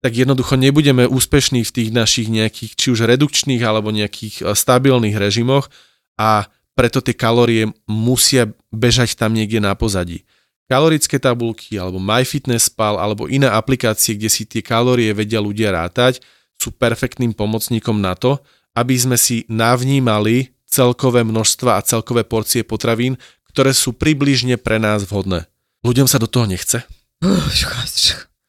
tak 0.00 0.16
jednoducho 0.16 0.56
nebudeme 0.56 1.04
úspešní 1.04 1.60
v 1.60 1.74
tých 1.74 1.90
našich 1.92 2.32
nejakých 2.32 2.72
či 2.72 2.86
už 2.88 3.04
redukčných 3.04 3.60
alebo 3.60 3.92
nejakých 3.92 4.34
e, 4.40 4.42
stabilných 4.56 5.20
režimoch 5.20 5.68
a 6.16 6.48
preto 6.72 7.04
tie 7.04 7.12
kalórie 7.12 7.68
musia 7.84 8.48
bežať 8.72 9.20
tam 9.20 9.36
niekde 9.36 9.60
na 9.60 9.76
pozadí 9.76 10.24
kalorické 10.70 11.18
tabulky 11.18 11.74
alebo 11.74 11.98
MyFitnessPal 11.98 13.02
alebo 13.02 13.26
iné 13.26 13.50
aplikácie, 13.50 14.14
kde 14.14 14.30
si 14.30 14.46
tie 14.46 14.62
kalórie 14.62 15.10
vedia 15.10 15.42
ľudia 15.42 15.74
rátať, 15.74 16.22
sú 16.54 16.70
perfektným 16.70 17.34
pomocníkom 17.34 17.98
na 17.98 18.14
to, 18.14 18.38
aby 18.78 18.94
sme 18.94 19.18
si 19.18 19.42
navnímali 19.50 20.54
celkové 20.70 21.26
množstva 21.26 21.82
a 21.82 21.82
celkové 21.82 22.22
porcie 22.22 22.62
potravín, 22.62 23.18
ktoré 23.50 23.74
sú 23.74 23.90
približne 23.90 24.54
pre 24.62 24.78
nás 24.78 25.02
vhodné. 25.02 25.50
Ľuďom 25.82 26.06
sa 26.06 26.22
do 26.22 26.30
toho 26.30 26.46
nechce. 26.46 26.86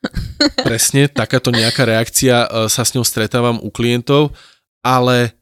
Presne, 0.68 1.10
takáto 1.10 1.50
nejaká 1.50 1.90
reakcia 1.90 2.46
e, 2.46 2.48
sa 2.70 2.86
s 2.86 2.94
ňou 2.94 3.02
stretávam 3.02 3.58
u 3.66 3.74
klientov, 3.74 4.38
ale 4.86 5.34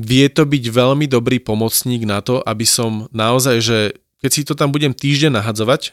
vie 0.00 0.24
to 0.32 0.48
byť 0.48 0.64
veľmi 0.72 1.04
dobrý 1.04 1.36
pomocník 1.36 2.08
na 2.08 2.24
to, 2.24 2.40
aby 2.44 2.64
som 2.64 3.12
naozaj, 3.12 3.56
že 3.60 3.78
keď 4.22 4.30
si 4.30 4.46
to 4.46 4.54
tam 4.54 4.70
budem 4.70 4.94
týždeň 4.94 5.42
nahadzovať, 5.42 5.92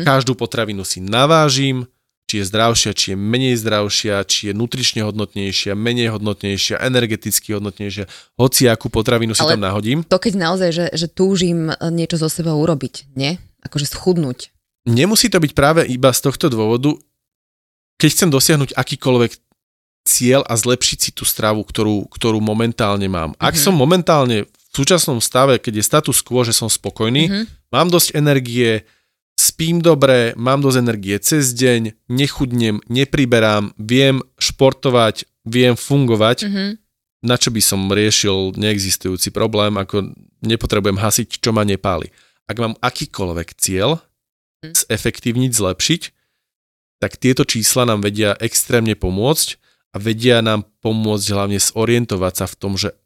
hm. 0.00 0.04
každú 0.08 0.32
potravinu 0.34 0.82
si 0.82 1.04
navážim, 1.04 1.84
či 2.24 2.40
je 2.40 2.48
zdravšia, 2.48 2.90
či 2.96 3.06
je 3.12 3.16
menej 3.20 3.54
zdravšia, 3.60 4.24
či 4.24 4.50
je 4.50 4.52
nutrične 4.56 5.04
hodnotnejšia, 5.04 5.76
menej 5.76 6.16
hodnotnejšia, 6.16 6.80
energeticky 6.80 7.52
hodnotnejšia, 7.52 8.08
hoci 8.40 8.66
akú 8.66 8.88
potravinu 8.88 9.36
si 9.36 9.44
Ale 9.44 9.54
tam 9.54 9.68
nahodím. 9.68 10.02
To 10.08 10.16
keď 10.16 10.34
naozaj, 10.40 10.70
že, 10.72 10.86
že 10.96 11.06
túžim 11.12 11.68
niečo 11.92 12.16
zo 12.16 12.32
seba 12.32 12.56
urobiť, 12.56 13.12
nie? 13.12 13.36
Akože 13.60 13.92
schudnúť. 13.92 14.50
Nemusí 14.88 15.28
to 15.28 15.40
byť 15.40 15.52
práve 15.52 15.84
iba 15.84 16.12
z 16.12 16.20
tohto 16.24 16.48
dôvodu, 16.48 16.96
keď 18.00 18.08
chcem 18.08 18.28
dosiahnuť 18.32 18.70
akýkoľvek 18.76 19.32
cieľ 20.04 20.44
a 20.44 20.54
zlepšiť 20.56 20.98
si 21.00 21.10
tú 21.16 21.24
stravu, 21.24 21.64
ktorú, 21.64 22.08
ktorú 22.12 22.40
momentálne 22.40 23.08
mám. 23.08 23.32
Ak 23.40 23.56
mhm. 23.56 23.62
som 23.62 23.74
momentálne 23.76 24.44
v 24.44 24.63
súčasnom 24.74 25.18
stave, 25.22 25.62
keď 25.62 25.80
je 25.80 25.84
status 25.86 26.18
quo, 26.24 26.42
že 26.42 26.56
som 26.56 26.66
spokojný, 26.66 27.30
mm-hmm. 27.30 27.44
mám 27.70 27.88
dosť 27.88 28.18
energie, 28.18 28.82
spím 29.38 29.78
dobre, 29.78 30.34
mám 30.34 30.62
dosť 30.62 30.78
energie 30.82 31.16
cez 31.22 31.54
deň, 31.54 32.10
nechudnem, 32.10 32.82
nepriberám, 32.90 33.74
viem 33.78 34.22
športovať, 34.38 35.30
viem 35.46 35.78
fungovať, 35.78 36.38
mm-hmm. 36.48 36.70
na 37.22 37.36
čo 37.38 37.54
by 37.54 37.62
som 37.62 37.86
riešil 37.90 38.58
neexistujúci 38.58 39.30
problém, 39.30 39.78
ako 39.78 40.10
nepotrebujem 40.42 40.98
hasiť, 40.98 41.38
čo 41.38 41.54
ma 41.54 41.62
nepáli. 41.62 42.10
Ak 42.44 42.60
mám 42.60 42.76
akýkoľvek 42.82 43.48
cieľ, 43.56 44.02
mm. 44.64 44.74
zefektívniť, 44.76 45.50
zlepšiť, 45.52 46.02
tak 47.00 47.20
tieto 47.20 47.44
čísla 47.44 47.84
nám 47.84 48.00
vedia 48.04 48.32
extrémne 48.40 48.96
pomôcť 48.96 49.60
a 49.92 50.00
vedia 50.00 50.40
nám 50.40 50.64
pomôcť 50.80 51.26
hlavne 51.32 51.58
zorientovať 51.60 52.32
sa 52.32 52.46
v 52.48 52.54
tom, 52.56 52.72
že 52.80 52.96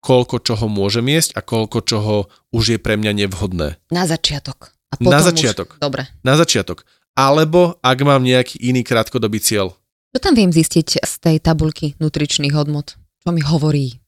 koľko 0.00 0.40
čoho 0.40 0.66
môžem 0.66 1.06
jesť 1.12 1.36
a 1.36 1.40
koľko 1.44 1.78
čoho 1.84 2.14
už 2.50 2.76
je 2.76 2.78
pre 2.80 2.96
mňa 2.96 3.24
nevhodné. 3.24 3.76
Na 3.92 4.04
začiatok. 4.08 4.72
A 4.90 4.98
potom 4.98 5.12
Na 5.12 5.20
začiatok. 5.22 5.76
Už... 5.76 5.80
Dobre. 5.80 6.02
Na 6.26 6.34
začiatok. 6.34 6.82
Alebo 7.14 7.78
ak 7.84 7.98
mám 8.02 8.24
nejaký 8.24 8.58
iný 8.58 8.82
krátkodobý 8.82 9.38
cieľ. 9.38 9.76
Čo 10.10 10.18
tam 10.18 10.34
viem 10.34 10.50
zistiť 10.50 11.06
z 11.06 11.14
tej 11.22 11.36
tabulky 11.38 11.94
nutričných 12.02 12.56
hodnot? 12.56 12.98
Čo 13.22 13.30
mi 13.30 13.44
hovorí? 13.44 14.02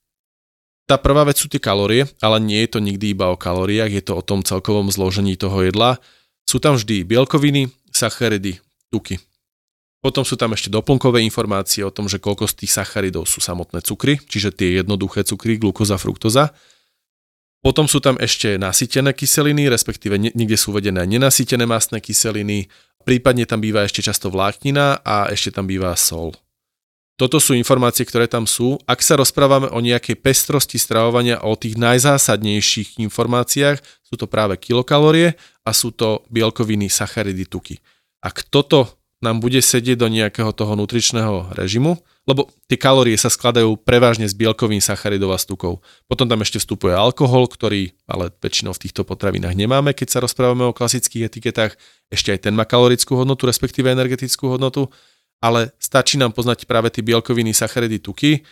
Tá 0.90 0.98
prvá 0.98 1.22
vec 1.22 1.38
sú 1.38 1.46
tie 1.46 1.62
kalórie, 1.62 2.10
ale 2.18 2.42
nie 2.42 2.58
je 2.66 2.74
to 2.74 2.78
nikdy 2.82 3.14
iba 3.14 3.30
o 3.30 3.38
kalóriách, 3.38 3.92
je 3.94 4.02
to 4.02 4.18
o 4.18 4.26
tom 4.26 4.42
celkovom 4.42 4.90
zložení 4.90 5.38
toho 5.38 5.62
jedla. 5.62 6.02
Sú 6.42 6.58
tam 6.58 6.74
vždy 6.74 7.06
bielkoviny, 7.06 7.70
sacharidy, 7.94 8.58
tuky. 8.90 9.22
Potom 10.02 10.26
sú 10.26 10.34
tam 10.34 10.50
ešte 10.50 10.66
doplnkové 10.66 11.22
informácie 11.22 11.86
o 11.86 11.94
tom, 11.94 12.10
že 12.10 12.18
koľko 12.18 12.50
z 12.50 12.66
tých 12.66 12.74
sacharidov 12.74 13.30
sú 13.30 13.38
samotné 13.38 13.86
cukry, 13.86 14.18
čiže 14.18 14.50
tie 14.50 14.82
jednoduché 14.82 15.22
cukry, 15.22 15.62
glukoza, 15.62 15.94
fruktoza. 15.94 16.50
Potom 17.62 17.86
sú 17.86 18.02
tam 18.02 18.18
ešte 18.18 18.58
nasytené 18.58 19.14
kyseliny, 19.14 19.70
respektíve 19.70 20.18
niekde 20.18 20.58
sú 20.58 20.74
uvedené 20.74 21.06
nenasytené 21.06 21.62
mastné 21.70 22.02
kyseliny, 22.02 22.66
prípadne 23.06 23.46
tam 23.46 23.62
býva 23.62 23.86
ešte 23.86 24.02
často 24.02 24.26
vláknina 24.34 25.06
a 25.06 25.30
ešte 25.30 25.54
tam 25.54 25.70
býva 25.70 25.94
sol. 25.94 26.34
Toto 27.14 27.38
sú 27.38 27.54
informácie, 27.54 28.02
ktoré 28.02 28.26
tam 28.26 28.50
sú. 28.50 28.82
Ak 28.82 28.98
sa 28.98 29.14
rozprávame 29.14 29.70
o 29.70 29.78
nejakej 29.78 30.18
pestrosti 30.18 30.74
stravovania, 30.82 31.38
o 31.46 31.54
tých 31.54 31.78
najzásadnejších 31.78 32.98
informáciách, 32.98 33.78
sú 34.02 34.14
to 34.18 34.26
práve 34.26 34.58
kilokalórie 34.58 35.38
a 35.62 35.70
sú 35.70 35.94
to 35.94 36.26
bielkoviny, 36.34 36.90
sacharidy, 36.90 37.46
tuky. 37.46 37.78
Ak 38.18 38.42
toto 38.50 39.01
nám 39.22 39.38
bude 39.38 39.62
sedieť 39.62 39.96
do 39.96 40.10
nejakého 40.10 40.50
toho 40.50 40.74
nutričného 40.74 41.54
režimu, 41.54 41.94
lebo 42.26 42.50
tie 42.66 42.74
kalórie 42.74 43.14
sa 43.14 43.30
skladajú 43.30 43.78
prevažne 43.82 44.26
z 44.26 44.34
bielkovín, 44.34 44.82
sacharidov 44.82 45.34
a 45.34 45.38
stukov. 45.38 45.82
Potom 46.10 46.26
tam 46.26 46.42
ešte 46.42 46.58
vstupuje 46.58 46.90
alkohol, 46.90 47.46
ktorý 47.46 47.94
ale 48.10 48.34
väčšinou 48.34 48.74
v 48.74 48.82
týchto 48.82 49.06
potravinách 49.06 49.54
nemáme, 49.54 49.94
keď 49.94 50.08
sa 50.10 50.18
rozprávame 50.22 50.66
o 50.66 50.74
klasických 50.74 51.30
etiketách. 51.30 51.78
Ešte 52.10 52.34
aj 52.34 52.50
ten 52.50 52.54
má 52.54 52.66
kalorickú 52.66 53.14
hodnotu, 53.14 53.46
respektíve 53.46 53.90
energetickú 53.90 54.50
hodnotu, 54.50 54.90
ale 55.42 55.74
stačí 55.78 56.18
nám 56.18 56.34
poznať 56.34 56.66
práve 56.66 56.90
tie 56.90 57.02
bielkoviny, 57.02 57.54
sacharidy, 57.54 58.02
tuky. 58.02 58.42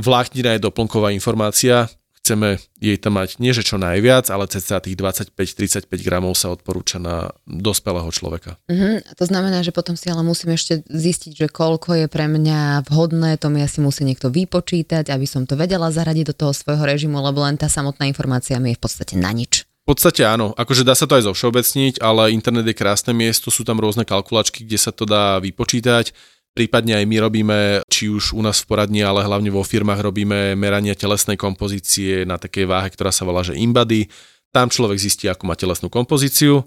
Vláknina 0.00 0.56
je 0.56 0.64
doplnková 0.64 1.12
informácia, 1.12 1.88
chceme 2.20 2.60
jej 2.78 2.96
tam 3.00 3.18
mať 3.18 3.40
nie 3.42 3.50
že 3.50 3.66
čo 3.66 3.80
najviac, 3.80 4.28
ale 4.30 4.46
cca 4.46 4.78
tých 4.78 4.94
25-35 4.94 5.88
gramov 6.04 6.36
sa 6.36 6.52
odporúča 6.52 7.00
na 7.00 7.32
dospelého 7.48 8.06
človeka. 8.12 8.60
Uh-huh. 8.70 9.02
To 9.02 9.24
znamená, 9.24 9.64
že 9.64 9.72
potom 9.74 9.96
si 9.96 10.06
ale 10.12 10.22
musím 10.22 10.54
ešte 10.54 10.84
zistiť, 10.86 11.32
že 11.34 11.46
koľko 11.50 12.04
je 12.04 12.06
pre 12.06 12.28
mňa 12.28 12.86
vhodné, 12.86 13.40
to 13.40 13.48
mi 13.48 13.64
asi 13.64 13.82
musí 13.82 14.06
niekto 14.06 14.30
vypočítať, 14.30 15.10
aby 15.10 15.26
som 15.26 15.48
to 15.48 15.56
vedela 15.56 15.90
zaradiť 15.90 16.30
do 16.30 16.34
toho 16.36 16.52
svojho 16.54 16.84
režimu, 16.84 17.18
lebo 17.18 17.42
len 17.42 17.58
tá 17.58 17.66
samotná 17.66 18.06
informácia 18.06 18.60
mi 18.62 18.72
je 18.72 18.78
v 18.78 18.82
podstate 18.84 19.16
na 19.16 19.32
nič. 19.32 19.66
V 19.88 19.96
podstate 19.96 20.22
áno, 20.22 20.54
akože 20.54 20.86
dá 20.86 20.94
sa 20.94 21.08
to 21.08 21.18
aj 21.18 21.26
zovšeobecniť, 21.26 21.98
ale 21.98 22.30
internet 22.30 22.68
je 22.68 22.78
krásne 22.78 23.10
miesto, 23.10 23.50
sú 23.50 23.66
tam 23.66 23.80
rôzne 23.80 24.06
kalkulačky, 24.06 24.62
kde 24.62 24.78
sa 24.78 24.94
to 24.94 25.02
dá 25.02 25.42
vypočítať 25.42 26.14
Prípadne 26.50 26.98
aj 26.98 27.06
my 27.06 27.16
robíme, 27.22 27.58
či 27.86 28.10
už 28.10 28.34
u 28.34 28.42
nás 28.42 28.58
v 28.58 28.68
poradni, 28.74 29.06
ale 29.06 29.22
hlavne 29.22 29.54
vo 29.54 29.62
firmách 29.62 30.02
robíme 30.02 30.58
merania 30.58 30.98
telesnej 30.98 31.38
kompozície 31.38 32.26
na 32.26 32.42
takej 32.42 32.66
váhe, 32.66 32.90
ktorá 32.90 33.14
sa 33.14 33.22
volá, 33.22 33.46
že 33.46 33.54
Inbody. 33.54 34.10
Tam 34.50 34.66
človek 34.66 34.98
zistí, 34.98 35.30
akú 35.30 35.46
má 35.46 35.54
telesnú 35.54 35.86
kompozíciu, 35.86 36.66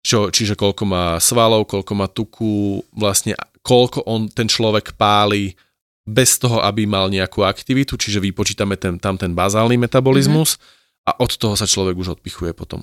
čo, 0.00 0.30
čiže 0.30 0.54
koľko 0.54 0.82
má 0.86 1.04
svalov, 1.18 1.66
koľko 1.66 1.92
má 1.98 2.06
tuku, 2.06 2.86
vlastne 2.94 3.34
koľko 3.66 4.06
on 4.06 4.30
ten 4.30 4.46
človek 4.46 4.94
páli 4.94 5.58
bez 6.06 6.40
toho, 6.40 6.64
aby 6.64 6.88
mal 6.88 7.12
nejakú 7.12 7.44
aktivitu, 7.44 8.00
čiže 8.00 8.22
vypočítame 8.22 8.74
ten, 8.80 8.96
tam 8.96 9.20
ten 9.20 9.36
bazálny 9.36 9.76
metabolizmus 9.76 10.56
mm-hmm. 10.56 11.06
a 11.06 11.10
od 11.20 11.30
toho 11.36 11.54
sa 11.54 11.68
človek 11.68 11.94
už 11.98 12.18
odpichuje 12.18 12.56
potom. 12.56 12.80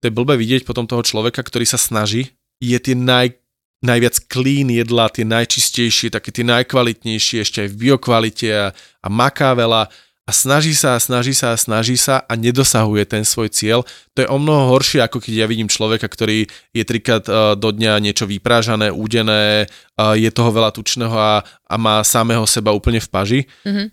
To 0.00 0.04
je 0.06 0.14
blbé 0.14 0.38
vidieť 0.38 0.62
potom 0.62 0.86
toho 0.86 1.02
človeka, 1.02 1.42
ktorý 1.42 1.66
sa 1.66 1.78
snaží, 1.78 2.34
je 2.58 2.78
tie 2.78 2.94
naj, 2.94 3.38
najviac 3.78 4.26
clean 4.26 4.68
jedla, 4.74 5.06
tie 5.10 5.22
najčistejšie, 5.22 6.10
také 6.10 6.34
tie 6.34 6.42
najkvalitnejšie, 6.42 7.46
ešte 7.46 7.58
aj 7.66 7.68
v 7.70 7.78
biokvalite 7.78 8.48
a, 8.50 8.66
a 8.74 9.08
maká 9.08 9.54
veľa 9.54 9.86
a 10.28 10.30
snaží 10.34 10.76
sa 10.76 10.92
a 10.92 11.00
snaží 11.00 11.32
sa 11.32 11.56
a 11.56 11.56
snaží 11.56 11.96
sa 11.96 12.20
a 12.20 12.36
nedosahuje 12.36 13.08
ten 13.08 13.24
svoj 13.24 13.48
cieľ. 13.48 13.80
To 14.12 14.18
je 14.20 14.28
o 14.28 14.36
mnoho 14.36 14.76
horšie, 14.76 15.00
ako 15.00 15.24
keď 15.24 15.32
ja 15.32 15.46
vidím 15.48 15.72
človeka, 15.72 16.04
ktorý 16.04 16.44
je 16.76 16.84
trikrát 16.84 17.24
uh, 17.24 17.56
do 17.56 17.72
dňa 17.72 17.96
niečo 18.04 18.28
vyprážané, 18.28 18.92
údené, 18.92 19.64
uh, 19.96 20.12
je 20.12 20.28
toho 20.28 20.52
veľa 20.52 20.76
tučného 20.76 21.16
a, 21.16 21.40
a 21.48 21.74
má 21.80 22.04
samého 22.04 22.44
seba 22.44 22.76
úplne 22.76 23.00
v 23.00 23.08
paži. 23.08 23.40
Mm-hmm. 23.64 23.88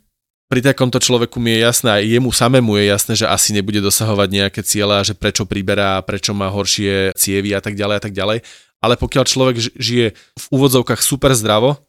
Pri 0.45 0.61
takomto 0.61 0.99
človeku 0.99 1.39
mi 1.39 1.55
je 1.55 1.59
jasné, 1.65 1.89
aj 1.89 2.03
jemu 2.05 2.29
samému 2.29 2.77
je 2.77 2.86
jasné, 2.86 3.13
že 3.17 3.25
asi 3.25 3.49
nebude 3.55 3.81
dosahovať 3.81 4.29
nejaké 4.29 4.61
ciele 4.61 4.93
a 4.93 5.07
že 5.07 5.15
prečo 5.17 5.47
priberá, 5.47 6.03
prečo 6.03 6.36
má 6.38 6.51
horšie 6.51 7.15
cievy 7.17 7.55
a 7.55 7.63
tak 7.63 7.79
ďalej 7.79 7.95
a 7.97 8.01
tak 8.03 8.13
ďalej 8.13 8.43
ale 8.86 9.01
pokiaľ 9.01 9.25
človek 9.25 9.55
žije 9.73 10.13
v 10.13 10.45
úvodzovkách 10.53 11.01
super 11.01 11.33
zdravo 11.33 11.81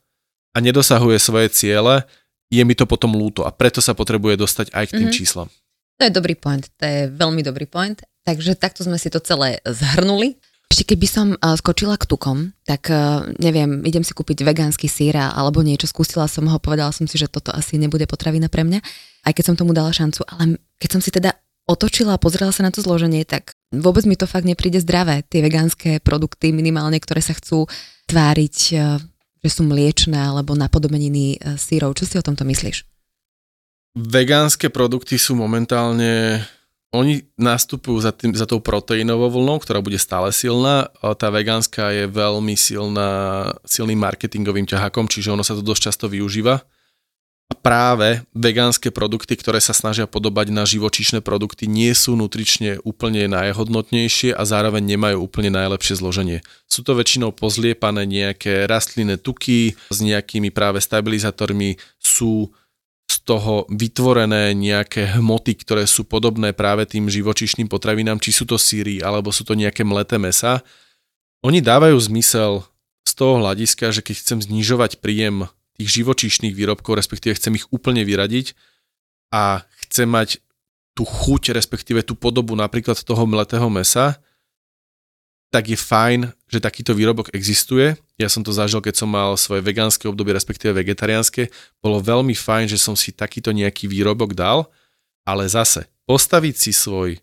a 0.56 0.58
nedosahuje 0.64 1.20
svoje 1.20 1.52
ciele, 1.52 2.08
je 2.48 2.62
mi 2.64 2.72
to 2.72 2.88
potom 2.88 3.12
lúto 3.12 3.44
a 3.44 3.52
preto 3.52 3.84
sa 3.84 3.92
potrebuje 3.92 4.40
dostať 4.40 4.72
aj 4.72 4.84
k 4.88 4.92
tým 4.96 5.12
mm-hmm. 5.12 5.18
číslam. 5.20 5.48
To 6.00 6.02
je 6.08 6.12
dobrý 6.12 6.32
point, 6.36 6.64
to 6.80 6.84
je 6.84 7.00
veľmi 7.12 7.44
dobrý 7.44 7.68
point. 7.68 8.00
Takže 8.24 8.58
takto 8.58 8.82
sme 8.82 8.98
si 8.98 9.12
to 9.12 9.22
celé 9.22 9.62
zhrnuli. 9.62 10.36
Ešte 10.66 10.92
keby 10.92 11.06
som 11.06 11.26
uh, 11.38 11.54
skočila 11.54 11.94
k 11.94 12.10
tukom, 12.10 12.50
tak 12.66 12.90
uh, 12.90 13.22
neviem, 13.38 13.86
idem 13.86 14.02
si 14.02 14.10
kúpiť 14.10 14.42
vegánsky 14.42 14.90
sír 14.90 15.14
alebo 15.14 15.62
niečo, 15.62 15.86
skúsila 15.86 16.26
som 16.26 16.42
ho, 16.50 16.58
povedala 16.58 16.90
som 16.90 17.06
si, 17.06 17.16
že 17.16 17.30
toto 17.30 17.54
asi 17.54 17.78
nebude 17.78 18.02
potravina 18.10 18.50
pre 18.50 18.66
mňa, 18.66 18.82
aj 19.24 19.32
keď 19.32 19.44
som 19.46 19.56
tomu 19.56 19.72
dala 19.72 19.94
šancu, 19.94 20.26
ale 20.26 20.58
keď 20.82 20.98
som 20.98 21.00
si 21.00 21.14
teda 21.14 21.38
otočila 21.70 22.18
a 22.18 22.22
pozrela 22.22 22.50
sa 22.50 22.66
na 22.66 22.74
to 22.74 22.82
zloženie, 22.82 23.26
tak 23.26 23.55
vôbec 23.74 24.04
mi 24.06 24.14
to 24.14 24.28
fakt 24.28 24.46
nepríde 24.46 24.78
zdravé. 24.82 25.26
Tie 25.26 25.42
vegánske 25.42 25.98
produkty 26.02 26.54
minimálne, 26.54 26.98
ktoré 27.00 27.22
sa 27.22 27.34
chcú 27.34 27.66
tváriť, 28.06 28.56
e, 28.72 28.74
že 29.42 29.50
sú 29.50 29.66
mliečne 29.66 30.18
alebo 30.18 30.54
napodobeniny 30.54 31.36
e, 31.36 31.58
sírov. 31.58 31.94
Čo 31.98 32.04
si 32.06 32.14
o 32.18 32.26
tomto 32.26 32.46
myslíš? 32.46 32.86
Vegánske 33.96 34.68
produkty 34.68 35.16
sú 35.16 35.34
momentálne 35.34 36.44
oni 36.94 37.28
nastupujú 37.36 37.98
za, 38.00 38.14
tým, 38.14 38.32
za 38.32 38.48
tou 38.48 38.62
proteínovou 38.62 39.28
vlnou, 39.28 39.60
ktorá 39.60 39.82
bude 39.82 39.98
stále 40.00 40.30
silná. 40.30 40.88
Tá 41.18 41.28
vegánska 41.28 41.92
je 41.92 42.04
veľmi 42.08 42.54
silná, 42.56 43.50
silným 43.66 44.00
marketingovým 44.00 44.64
ťahakom, 44.64 45.10
čiže 45.10 45.34
ono 45.34 45.44
sa 45.44 45.52
to 45.52 45.66
dosť 45.66 45.92
často 45.92 46.06
využíva. 46.08 46.62
Práve 47.46 48.26
vegánske 48.34 48.90
produkty, 48.94 49.38
ktoré 49.38 49.58
sa 49.62 49.74
snažia 49.74 50.06
podobať 50.06 50.54
na 50.54 50.66
živočíšne 50.66 51.22
produkty, 51.22 51.70
nie 51.70 51.94
sú 51.94 52.18
nutrične 52.18 52.78
úplne 52.82 53.26
najhodnotnejšie 53.26 54.34
a 54.34 54.42
zároveň 54.46 54.82
nemajú 54.82 55.22
úplne 55.22 55.50
najlepšie 55.54 55.98
zloženie. 55.98 56.42
Sú 56.66 56.86
to 56.86 56.98
väčšinou 56.98 57.34
pozliepané 57.34 58.06
nejaké 58.06 58.70
rastlinné 58.70 59.18
tuky 59.18 59.78
s 59.90 59.98
nejakými 59.98 60.54
práve 60.54 60.78
stabilizátormi, 60.78 61.78
sú 61.98 62.54
z 63.06 63.16
toho 63.22 63.66
vytvorené 63.70 64.50
nejaké 64.54 65.18
hmoty, 65.18 65.54
ktoré 65.62 65.86
sú 65.86 66.02
podobné 66.02 66.50
práve 66.50 66.86
tým 66.86 67.06
živočíšnym 67.06 67.70
potravinám, 67.70 68.18
či 68.18 68.34
sú 68.34 68.46
to 68.46 68.58
síry 68.58 68.98
alebo 68.98 69.30
sú 69.30 69.46
to 69.46 69.54
nejaké 69.54 69.86
mleté 69.86 70.18
mesa. 70.18 70.66
Oni 71.46 71.62
dávajú 71.62 71.94
zmysel 71.98 72.66
z 73.06 73.12
toho 73.14 73.38
hľadiska, 73.38 73.94
že 73.94 74.02
keď 74.02 74.14
chcem 74.18 74.38
znižovať 74.42 74.98
príjem 74.98 75.46
tých 75.76 76.02
živočíšnych 76.02 76.56
výrobkov, 76.56 76.96
respektíve 76.96 77.36
chcem 77.36 77.54
ich 77.60 77.68
úplne 77.70 78.02
vyradiť, 78.02 78.56
a 79.30 79.66
chce 79.86 80.06
mať 80.06 80.28
tú 80.96 81.04
chuť, 81.04 81.52
respektíve 81.52 82.00
tú 82.06 82.16
podobu 82.16 82.56
napríklad 82.56 82.96
toho 82.96 83.24
mletého 83.28 83.68
mesa, 83.68 84.16
tak 85.52 85.70
je 85.70 85.78
fajn, 85.78 86.32
že 86.50 86.58
takýto 86.58 86.96
výrobok 86.96 87.30
existuje. 87.30 87.94
Ja 88.18 88.26
som 88.26 88.42
to 88.42 88.50
zažil, 88.50 88.82
keď 88.82 89.04
som 89.04 89.08
mal 89.12 89.38
svoje 89.38 89.62
vegánske 89.62 90.08
obdobie, 90.10 90.34
respektíve 90.34 90.74
vegetariánske. 90.74 91.52
Bolo 91.78 92.02
veľmi 92.02 92.34
fajn, 92.34 92.66
že 92.72 92.80
som 92.80 92.98
si 92.98 93.14
takýto 93.14 93.54
nejaký 93.54 93.86
výrobok 93.86 94.34
dal, 94.34 94.66
ale 95.22 95.46
zase 95.46 95.86
postaviť 96.08 96.54
si 96.56 96.72
svoj 96.74 97.20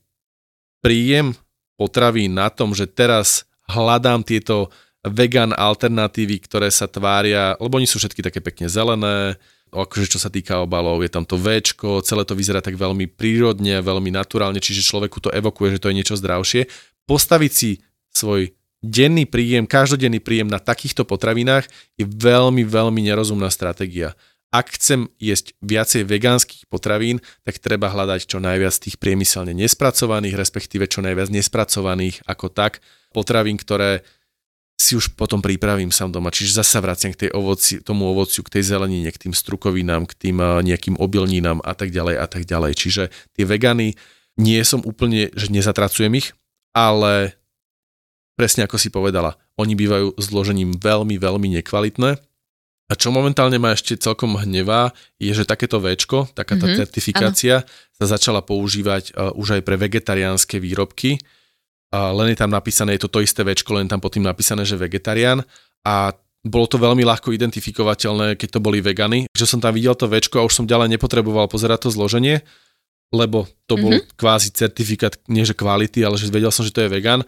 príjem 0.79 1.35
potravy 1.75 2.29
na 2.29 2.47
tom, 2.47 2.71
že 2.71 2.87
teraz 2.87 3.43
hľadám 3.67 4.23
tieto 4.23 4.71
vegan 5.03 5.51
alternatívy, 5.51 6.39
ktoré 6.47 6.71
sa 6.71 6.87
tvária, 6.87 7.59
lebo 7.59 7.75
oni 7.75 7.87
sú 7.87 7.99
všetky 7.99 8.23
také 8.23 8.39
pekne 8.39 8.71
zelené, 8.71 9.35
akože 9.73 10.15
čo 10.15 10.19
sa 10.21 10.29
týka 10.31 10.61
obalov, 10.63 11.01
je 11.03 11.11
tam 11.11 11.25
to 11.27 11.35
Včko, 11.35 12.05
celé 12.05 12.23
to 12.23 12.37
vyzerá 12.37 12.61
tak 12.63 12.77
veľmi 12.77 13.09
prírodne, 13.09 13.81
veľmi 13.83 14.13
naturálne, 14.13 14.61
čiže 14.61 14.85
človeku 14.85 15.19
to 15.19 15.33
evokuje, 15.33 15.75
že 15.75 15.81
to 15.81 15.89
je 15.91 15.97
niečo 15.97 16.15
zdravšie. 16.15 16.69
Postaviť 17.09 17.51
si 17.51 17.83
svoj 18.13 18.53
denný 18.79 19.25
príjem, 19.25 19.67
každodenný 19.67 20.21
príjem 20.21 20.47
na 20.47 20.61
takýchto 20.61 21.03
potravinách 21.03 21.67
je 21.97 22.05
veľmi, 22.05 22.63
veľmi 22.63 23.01
nerozumná 23.03 23.49
stratégia. 23.49 24.13
Ak 24.53 24.69
chcem 24.77 25.09
jesť 25.17 25.57
viacej 25.65 26.05
vegánskych 26.05 26.69
potravín, 26.69 27.17
tak 27.41 27.57
treba 27.57 27.89
hľadať 27.89 28.29
čo 28.29 28.37
najviac 28.37 28.77
tých 28.77 29.01
priemyselne 29.01 29.49
nespracovaných, 29.57 30.37
respektíve 30.37 30.85
čo 30.85 31.01
najviac 31.01 31.33
nespracovaných 31.33 32.21
ako 32.29 32.53
tak 32.53 32.77
potravín, 33.09 33.57
ktoré 33.57 34.05
si 34.83 34.99
už 34.99 35.15
potom 35.15 35.39
pripravím 35.39 35.95
sám 35.95 36.11
doma. 36.11 36.27
Čiže 36.27 36.59
zase 36.59 36.83
vraciam 36.83 37.15
k 37.15 37.27
tej 37.27 37.29
ovoci, 37.31 37.79
tomu 37.79 38.11
ovociu, 38.11 38.43
k 38.43 38.59
tej 38.59 38.75
zelenine, 38.75 39.07
k 39.07 39.29
tým 39.29 39.33
strukovinám, 39.33 40.03
k 40.11 40.13
tým 40.27 40.37
nejakým 40.43 40.99
obilninám 40.99 41.63
a 41.63 41.71
tak 41.71 41.95
ďalej 41.95 42.15
a 42.19 42.27
tak 42.27 42.43
ďalej. 42.43 42.75
Čiže 42.75 43.03
tie 43.39 43.45
vegany 43.47 43.95
nie 44.35 44.59
som 44.67 44.83
úplne, 44.83 45.31
že 45.31 45.47
nezatracujem 45.47 46.11
ich, 46.19 46.35
ale 46.75 47.39
presne 48.35 48.67
ako 48.67 48.75
si 48.75 48.91
povedala, 48.91 49.39
oni 49.55 49.77
bývajú 49.77 50.17
zložením 50.19 50.75
veľmi, 50.75 51.15
veľmi 51.21 51.47
nekvalitné. 51.61 52.19
A 52.91 52.93
čo 52.99 53.15
momentálne 53.15 53.57
ma 53.57 53.71
ešte 53.71 53.95
celkom 53.95 54.35
hnevá, 54.35 54.91
je, 55.15 55.31
že 55.31 55.47
takéto 55.47 55.79
Včko, 55.79 56.29
taká 56.35 56.59
tá 56.59 56.67
mm-hmm, 56.67 56.79
certifikácia 56.83 57.63
ano. 57.63 57.69
sa 57.95 58.05
začala 58.17 58.43
používať 58.43 59.15
uh, 59.15 59.31
už 59.33 59.57
aj 59.57 59.61
pre 59.63 59.79
vegetariánske 59.79 60.59
výrobky 60.59 61.17
a 61.93 62.09
len 62.09 62.33
je 62.33 62.41
tam 62.41 62.49
napísané, 62.49 62.97
je 62.97 63.05
to 63.05 63.13
to 63.13 63.19
isté 63.21 63.45
večko, 63.45 63.77
len 63.77 63.85
tam 63.85 64.01
pod 64.01 64.17
tým 64.17 64.25
napísané, 64.25 64.65
že 64.65 64.73
vegetarián 64.73 65.45
a 65.85 66.09
bolo 66.43 66.65
to 66.67 66.81
veľmi 66.81 67.05
ľahko 67.05 67.31
identifikovateľné, 67.31 68.35
keď 68.35 68.57
to 68.57 68.59
boli 68.59 68.83
vegany, 68.83 69.29
že 69.31 69.47
som 69.47 69.61
tam 69.61 69.71
videl 69.71 69.95
to 69.95 70.09
večko 70.09 70.41
a 70.41 70.47
už 70.49 70.57
som 70.57 70.65
ďalej 70.67 70.91
nepotreboval 70.97 71.47
pozerať 71.47 71.87
to 71.87 71.89
zloženie, 71.93 72.41
lebo 73.13 73.45
to 73.69 73.77
bol 73.77 73.93
mm-hmm. 73.93 74.17
kvázi 74.17 74.49
certifikát, 74.51 75.15
nie 75.29 75.45
že 75.45 75.53
kvality, 75.53 76.01
ale 76.01 76.17
že 76.17 76.27
vedel 76.33 76.49
som, 76.49 76.65
že 76.65 76.73
to 76.73 76.83
je 76.83 76.89
vegan. 76.91 77.21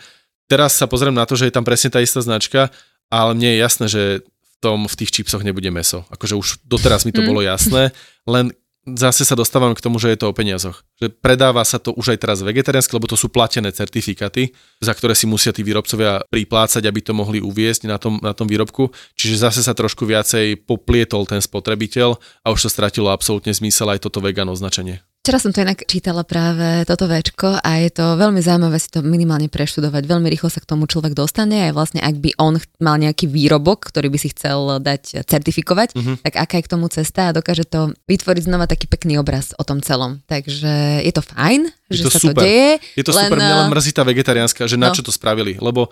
Teraz 0.50 0.76
sa 0.76 0.90
pozriem 0.90 1.16
na 1.16 1.24
to, 1.30 1.38
že 1.38 1.48
je 1.48 1.54
tam 1.54 1.64
presne 1.64 1.94
tá 1.94 2.02
istá 2.02 2.20
značka, 2.26 2.74
ale 3.08 3.38
mne 3.38 3.56
je 3.56 3.58
jasné, 3.62 3.86
že 3.88 4.04
v, 4.26 4.56
tom, 4.60 4.90
v 4.90 4.96
tých 4.98 5.14
čipsoch 5.14 5.46
nebude 5.46 5.70
meso. 5.70 6.04
Akože 6.10 6.36
už 6.36 6.48
doteraz 6.66 7.06
mi 7.06 7.14
to 7.14 7.22
mm. 7.22 7.30
bolo 7.30 7.46
jasné, 7.46 7.94
len 8.26 8.50
zase 8.86 9.26
sa 9.26 9.34
dostávam 9.34 9.74
k 9.74 9.82
tomu, 9.82 9.98
že 9.98 10.14
je 10.14 10.20
to 10.22 10.30
o 10.30 10.38
peniazoch. 10.38 10.86
Že 11.02 11.18
predáva 11.18 11.66
sa 11.66 11.82
to 11.82 11.92
už 11.98 12.14
aj 12.14 12.22
teraz 12.22 12.38
vegetariánsky, 12.46 12.94
lebo 12.94 13.10
to 13.10 13.18
sú 13.18 13.34
platené 13.34 13.74
certifikáty, 13.74 14.54
za 14.78 14.94
ktoré 14.94 15.18
si 15.18 15.26
musia 15.26 15.50
tí 15.50 15.66
výrobcovia 15.66 16.22
priplácať, 16.30 16.86
aby 16.86 17.02
to 17.02 17.18
mohli 17.18 17.42
uviezť 17.42 17.90
na 17.90 17.98
tom, 17.98 18.22
na 18.22 18.38
tom 18.38 18.46
výrobku. 18.46 18.94
Čiže 19.18 19.50
zase 19.50 19.62
sa 19.66 19.74
trošku 19.74 20.06
viacej 20.06 20.70
poplietol 20.70 21.26
ten 21.26 21.42
spotrebiteľ 21.42 22.22
a 22.46 22.48
už 22.54 22.70
sa 22.70 22.70
stratilo 22.70 23.10
absolútne 23.10 23.52
zmysel 23.52 23.90
aj 23.90 24.06
toto 24.06 24.22
vegan 24.22 24.48
označenie. 24.48 25.02
Včera 25.26 25.42
som 25.42 25.50
to 25.50 25.66
inak 25.66 25.82
čítala 25.90 26.22
práve 26.22 26.86
toto 26.86 27.10
večko 27.10 27.58
a 27.58 27.82
je 27.82 27.90
to 27.90 28.14
veľmi 28.14 28.46
zaujímavé 28.46 28.78
si 28.78 28.94
to 28.94 29.02
minimálne 29.02 29.50
preštudovať. 29.50 30.06
Veľmi 30.06 30.30
rýchlo 30.30 30.54
sa 30.54 30.62
k 30.62 30.70
tomu 30.70 30.86
človek 30.86 31.18
dostane 31.18 31.66
aj 31.66 31.74
vlastne 31.74 31.98
ak 31.98 32.22
by 32.22 32.38
on 32.38 32.62
mal 32.78 33.02
nejaký 33.02 33.26
výrobok, 33.26 33.90
ktorý 33.90 34.14
by 34.14 34.22
si 34.22 34.30
chcel 34.38 34.78
dať 34.78 35.26
certifikovať, 35.26 35.98
uh-huh. 35.98 36.22
tak 36.22 36.34
aká 36.38 36.62
je 36.62 36.66
k 36.70 36.72
tomu 36.78 36.94
cesta 36.94 37.34
a 37.34 37.34
dokáže 37.34 37.66
to 37.66 37.98
vytvoriť 38.06 38.46
znova 38.46 38.70
taký 38.70 38.86
pekný 38.86 39.18
obraz 39.18 39.58
o 39.58 39.66
tom 39.66 39.82
celom. 39.82 40.22
Takže 40.30 41.02
je 41.02 41.10
to 41.10 41.26
fajn, 41.26 41.74
je 41.90 41.98
že 41.98 42.04
to 42.06 42.12
sa 42.14 42.22
super. 42.22 42.38
to 42.38 42.46
deje. 42.46 42.72
Je 42.94 43.06
to 43.10 43.14
len... 43.18 43.26
super, 43.26 43.38
mňa 43.42 43.56
len 43.66 43.70
mrzí 43.74 43.92
tá 43.98 44.06
vegetariánska, 44.06 44.70
že 44.70 44.78
no. 44.78 44.86
na 44.86 44.90
čo 44.94 45.02
to 45.02 45.10
spravili, 45.10 45.58
lebo 45.58 45.90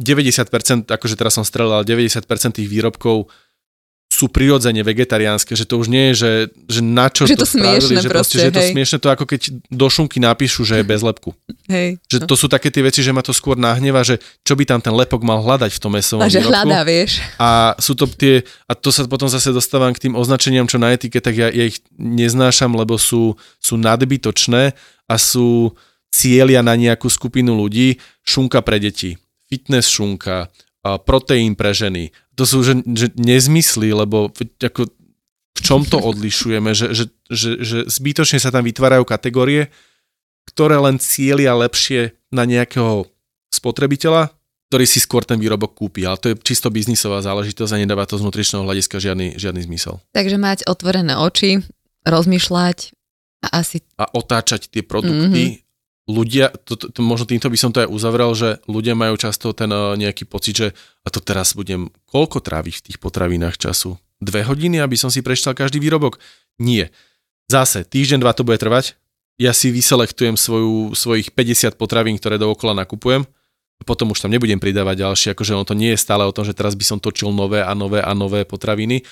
90%, 0.00 0.88
akože 0.88 1.14
teraz 1.20 1.36
som 1.36 1.44
strelal, 1.44 1.84
90% 1.84 2.24
tých 2.56 2.68
výrobkov 2.72 3.28
sú 4.20 4.28
prirodzene 4.28 4.84
vegetariánske, 4.84 5.56
že 5.56 5.64
to 5.64 5.80
už 5.80 5.88
nie 5.88 6.12
je, 6.12 6.14
že, 6.20 6.32
že 6.68 6.80
na 6.84 7.08
čo 7.08 7.24
že 7.24 7.40
to, 7.40 7.48
to 7.48 7.56
spravili, 7.56 7.96
že, 7.96 8.08
proste, 8.12 8.36
že 8.36 8.44
je 8.44 8.52
to 8.52 8.60
smiešne, 8.60 8.96
to 9.00 9.08
ako 9.08 9.24
keď 9.24 9.40
do 9.72 9.88
šunky 9.88 10.20
napíšu, 10.20 10.68
že 10.68 10.76
je 10.76 10.84
bez 10.84 11.00
lepku. 11.00 11.32
Hej. 11.72 11.96
Že 12.04 12.18
no. 12.20 12.26
to 12.28 12.34
sú 12.36 12.46
také 12.52 12.68
tie 12.68 12.84
veci, 12.84 13.00
že 13.00 13.16
ma 13.16 13.24
to 13.24 13.32
skôr 13.32 13.56
nahneva, 13.56 14.04
že 14.04 14.20
čo 14.44 14.52
by 14.52 14.68
tam 14.68 14.84
ten 14.84 14.92
lepok 14.92 15.24
mal 15.24 15.40
hľadať 15.40 15.72
v 15.72 15.80
tom 15.80 15.96
mesovom 15.96 16.28
A 16.28 16.28
že 16.28 16.44
hľadá, 16.44 16.84
vieš. 16.84 17.24
A 17.40 17.72
sú 17.80 17.96
to 17.96 18.04
tie, 18.04 18.44
a 18.68 18.76
to 18.76 18.92
sa 18.92 19.08
potom 19.08 19.32
zase 19.32 19.56
dostávam 19.56 19.96
k 19.96 20.04
tým 20.04 20.14
označeniam, 20.20 20.68
čo 20.68 20.76
na 20.76 20.92
etiketách 20.92 21.36
ja, 21.40 21.48
ja 21.48 21.64
ich 21.64 21.80
neznášam, 21.96 22.76
lebo 22.76 23.00
sú, 23.00 23.40
sú 23.56 23.80
nadbytočné 23.80 24.76
a 25.08 25.14
sú 25.16 25.72
cieľia 26.12 26.60
na 26.60 26.76
nejakú 26.76 27.08
skupinu 27.08 27.56
ľudí, 27.56 27.96
šunka 28.20 28.60
pre 28.60 28.76
deti, 28.76 29.16
fitness 29.48 29.88
šunka, 29.88 30.52
proteín 31.04 31.56
pre 31.56 31.72
ženy. 31.76 32.12
To 32.40 32.48
sú 32.48 32.64
že, 32.64 32.80
že 32.96 33.12
nezmysly, 33.20 33.92
lebo 33.92 34.32
ako, 34.32 34.88
v 35.52 35.60
čom 35.60 35.84
to 35.84 36.00
odlišujeme, 36.00 36.72
že, 36.72 36.96
že, 36.96 37.04
že, 37.28 37.50
že 37.60 37.78
zbytočne 37.84 38.40
sa 38.40 38.48
tam 38.48 38.64
vytvárajú 38.64 39.04
kategórie, 39.04 39.68
ktoré 40.48 40.80
len 40.80 40.96
cieľia 40.96 41.52
lepšie 41.52 42.16
na 42.32 42.48
nejakého 42.48 43.04
spotrebiteľa, 43.52 44.32
ktorý 44.72 44.84
si 44.88 45.04
skôr 45.04 45.20
ten 45.28 45.36
výrobok 45.36 45.76
kúpi. 45.76 46.08
Ale 46.08 46.16
to 46.16 46.32
je 46.32 46.40
čisto 46.40 46.72
biznisová 46.72 47.20
záležitosť 47.20 47.76
a 47.76 47.80
nedáva 47.84 48.08
to 48.08 48.16
z 48.16 48.24
nutričného 48.24 48.64
hľadiska 48.64 48.96
žiadny, 48.96 49.36
žiadny 49.36 49.60
zmysel. 49.68 50.00
Takže 50.16 50.40
mať 50.40 50.64
otvorené 50.64 51.20
oči, 51.20 51.60
rozmýšľať 52.08 52.96
a 53.44 53.60
asi... 53.60 53.84
A 54.00 54.08
otáčať 54.16 54.72
tie 54.72 54.80
produkty 54.80 55.60
mm-hmm 55.60 55.68
ľudia, 56.10 56.50
to, 56.66 56.74
to, 56.74 56.90
to, 56.90 57.00
možno 57.00 57.30
týmto 57.30 57.46
by 57.46 57.58
som 57.58 57.70
to 57.70 57.86
aj 57.86 57.88
uzavrel, 57.88 58.34
že 58.34 58.58
ľudia 58.66 58.98
majú 58.98 59.14
často 59.14 59.54
ten 59.54 59.70
uh, 59.70 59.94
nejaký 59.94 60.26
pocit, 60.26 60.54
že 60.58 60.68
a 61.06 61.08
to 61.08 61.22
teraz 61.22 61.54
budem 61.54 61.94
koľko 62.10 62.42
tráviť 62.42 62.74
v 62.82 62.84
tých 62.90 62.98
potravinách 62.98 63.56
času? 63.56 63.96
Dve 64.18 64.44
hodiny, 64.44 64.82
aby 64.82 64.98
som 64.98 65.08
si 65.08 65.22
prečítal 65.22 65.54
každý 65.54 65.78
výrobok? 65.78 66.18
Nie. 66.58 66.92
Zase, 67.48 67.86
týždeň, 67.86 68.20
dva 68.20 68.34
to 68.34 68.44
bude 68.44 68.60
trvať. 68.60 68.98
Ja 69.40 69.56
si 69.56 69.72
vyselektujem 69.72 70.36
svoju, 70.36 70.92
svojich 70.92 71.32
50 71.32 71.80
potravín, 71.80 72.20
ktoré 72.20 72.36
dookola 72.36 72.76
nakupujem. 72.84 73.24
Potom 73.88 74.12
už 74.12 74.20
tam 74.20 74.36
nebudem 74.36 74.60
pridávať 74.60 75.08
ďalšie, 75.08 75.28
akože 75.32 75.56
ono 75.56 75.64
to 75.64 75.72
nie 75.72 75.96
je 75.96 76.02
stále 76.04 76.28
o 76.28 76.34
tom, 76.36 76.44
že 76.44 76.52
teraz 76.52 76.76
by 76.76 76.84
som 76.84 76.98
točil 77.00 77.32
nové 77.32 77.64
a 77.64 77.72
nové 77.72 78.04
a 78.04 78.12
nové 78.12 78.44
potraviny, 78.44 79.08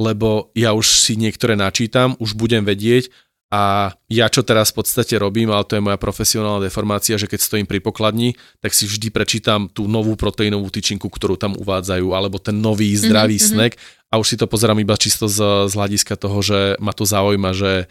lebo 0.00 0.48
ja 0.56 0.72
už 0.72 0.88
si 0.88 1.20
niektoré 1.20 1.52
načítam, 1.52 2.16
už 2.16 2.32
budem 2.32 2.64
vedieť 2.64 3.12
a 3.56 3.88
ja 4.12 4.28
čo 4.28 4.44
teraz 4.44 4.68
v 4.68 4.84
podstate 4.84 5.16
robím, 5.16 5.48
ale 5.48 5.64
to 5.64 5.80
je 5.80 5.86
moja 5.86 5.96
profesionálna 5.96 6.68
deformácia, 6.68 7.16
že 7.16 7.24
keď 7.24 7.40
stojím 7.40 7.64
pri 7.64 7.80
pokladni, 7.80 8.36
tak 8.60 8.76
si 8.76 8.84
vždy 8.84 9.08
prečítam 9.08 9.72
tú 9.72 9.88
novú 9.88 10.12
proteínovú 10.12 10.68
tyčinku, 10.68 11.08
ktorú 11.08 11.40
tam 11.40 11.56
uvádzajú, 11.56 12.12
alebo 12.12 12.36
ten 12.36 12.60
nový 12.60 12.92
mhm, 12.92 13.00
zdravý 13.08 13.40
mm-hmm. 13.40 13.56
snack 13.56 13.72
a 14.12 14.20
už 14.20 14.26
si 14.28 14.36
to 14.36 14.44
pozerám 14.44 14.76
iba 14.76 14.92
čisto 15.00 15.24
z, 15.24 15.72
z 15.72 15.72
hľadiska 15.72 16.20
toho, 16.20 16.36
že 16.44 16.76
ma 16.84 16.92
to 16.92 17.08
zaujíma, 17.08 17.56
že 17.56 17.88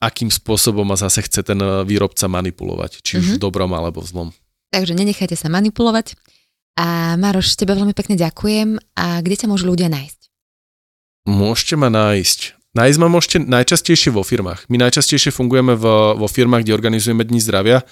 akým 0.00 0.32
spôsobom 0.32 0.88
ma 0.88 0.96
zase 0.96 1.20
chce 1.28 1.44
ten 1.44 1.60
výrobca 1.84 2.24
manipulovať, 2.24 3.04
či 3.04 3.20
už 3.20 3.24
mm-hmm. 3.24 3.36
v 3.36 3.42
dobrom 3.44 3.70
alebo 3.76 4.00
v 4.00 4.08
zlom. 4.08 4.28
Takže 4.72 4.96
nenechajte 4.96 5.36
sa 5.36 5.52
manipulovať. 5.52 6.16
A 6.74 7.14
Maroš, 7.14 7.54
tebe 7.54 7.76
veľmi 7.78 7.94
pekne 7.94 8.18
ďakujem. 8.18 8.80
A 8.98 9.22
kde 9.22 9.36
ťa 9.38 9.46
môžu 9.46 9.70
ľudia 9.70 9.86
nájsť? 9.86 10.20
Môžete 11.30 11.78
ma 11.78 11.88
nájsť 11.88 12.63
Nájsť 12.74 12.98
ma 12.98 13.06
môžete 13.06 13.38
najčastejšie 13.46 14.10
vo 14.10 14.26
firmách. 14.26 14.66
My 14.66 14.82
najčastejšie 14.82 15.30
fungujeme 15.30 15.78
vo, 15.78 16.18
vo 16.18 16.26
firmách, 16.26 16.66
kde 16.66 16.74
organizujeme 16.74 17.22
Dni 17.22 17.38
zdravia. 17.38 17.86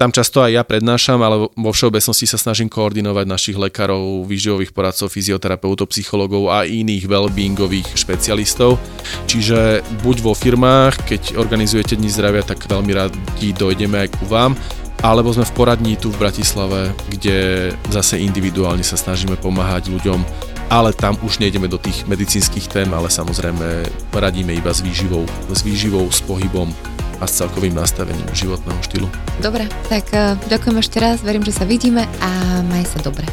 Tam 0.00 0.10
často 0.10 0.40
aj 0.40 0.50
ja 0.56 0.62
prednášam, 0.64 1.20
ale 1.20 1.52
vo 1.52 1.70
všeobecnosti 1.70 2.24
sa 2.24 2.40
snažím 2.40 2.72
koordinovať 2.72 3.28
našich 3.28 3.54
lekárov, 3.54 4.24
výživových 4.24 4.72
poradcov, 4.72 5.12
fyzioterapeutov, 5.12 5.92
psychologov 5.92 6.48
a 6.50 6.64
iných 6.64 7.04
wellbeingových 7.04 7.94
špecialistov. 7.94 8.80
Čiže 9.28 9.84
buď 10.00 10.16
vo 10.24 10.32
firmách, 10.32 11.04
keď 11.04 11.36
organizujete 11.36 11.94
Dni 11.94 12.08
zdravia, 12.08 12.48
tak 12.48 12.64
veľmi 12.64 12.90
radi 12.96 13.52
dojdeme 13.52 14.08
aj 14.08 14.18
ku 14.18 14.24
vám, 14.24 14.56
alebo 15.04 15.36
sme 15.36 15.44
v 15.44 15.52
poradní 15.52 16.00
tu 16.00 16.08
v 16.08 16.16
Bratislave, 16.16 16.96
kde 17.12 17.70
zase 17.92 18.24
individuálne 18.24 18.80
sa 18.80 18.96
snažíme 18.96 19.36
pomáhať 19.36 19.92
ľuďom 19.92 20.24
ale 20.68 20.92
tam 20.92 21.18
už 21.20 21.38
nejdeme 21.38 21.68
do 21.68 21.76
tých 21.80 22.06
medicínskych 22.08 22.68
tém, 22.68 22.88
ale 22.92 23.10
samozrejme 23.10 23.88
radíme 24.12 24.52
iba 24.54 24.70
s 24.72 24.80
výživou, 24.80 25.24
s 25.52 25.60
výživou, 25.62 26.08
s 26.08 26.20
pohybom 26.24 26.72
a 27.20 27.24
s 27.26 27.40
celkovým 27.40 27.74
nastavením 27.74 28.26
životného 28.34 28.80
štýlu. 28.82 29.08
Dobre, 29.38 29.70
tak 29.88 30.10
uh, 30.12 30.34
ďakujem 30.50 30.76
ešte 30.80 30.96
raz, 30.98 31.22
verím, 31.22 31.46
že 31.46 31.54
sa 31.54 31.64
vidíme 31.64 32.04
a 32.20 32.30
maj 32.66 32.84
sa 32.90 32.98
dobre. 33.00 33.24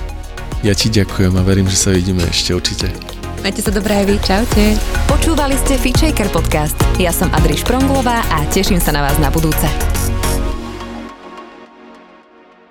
Ja 0.62 0.78
ti 0.78 0.94
ďakujem 0.94 1.34
a 1.36 1.42
verím, 1.42 1.66
že 1.66 1.78
sa 1.78 1.90
vidíme 1.90 2.22
ešte 2.30 2.54
určite. 2.54 2.94
Majte 3.42 3.66
sa 3.66 3.74
dobré 3.74 3.98
aj 3.98 4.06
vy. 4.06 4.16
Čaute. 4.22 4.64
Počúvali 5.10 5.58
ste 5.58 5.74
Feature 5.74 6.30
podcast. 6.30 6.78
Ja 7.02 7.10
som 7.10 7.34
Adri 7.34 7.58
Špronglová 7.58 8.22
a 8.30 8.46
teším 8.54 8.78
sa 8.78 8.94
na 8.94 9.02
vás 9.02 9.18
na 9.18 9.34
budúce. 9.34 9.66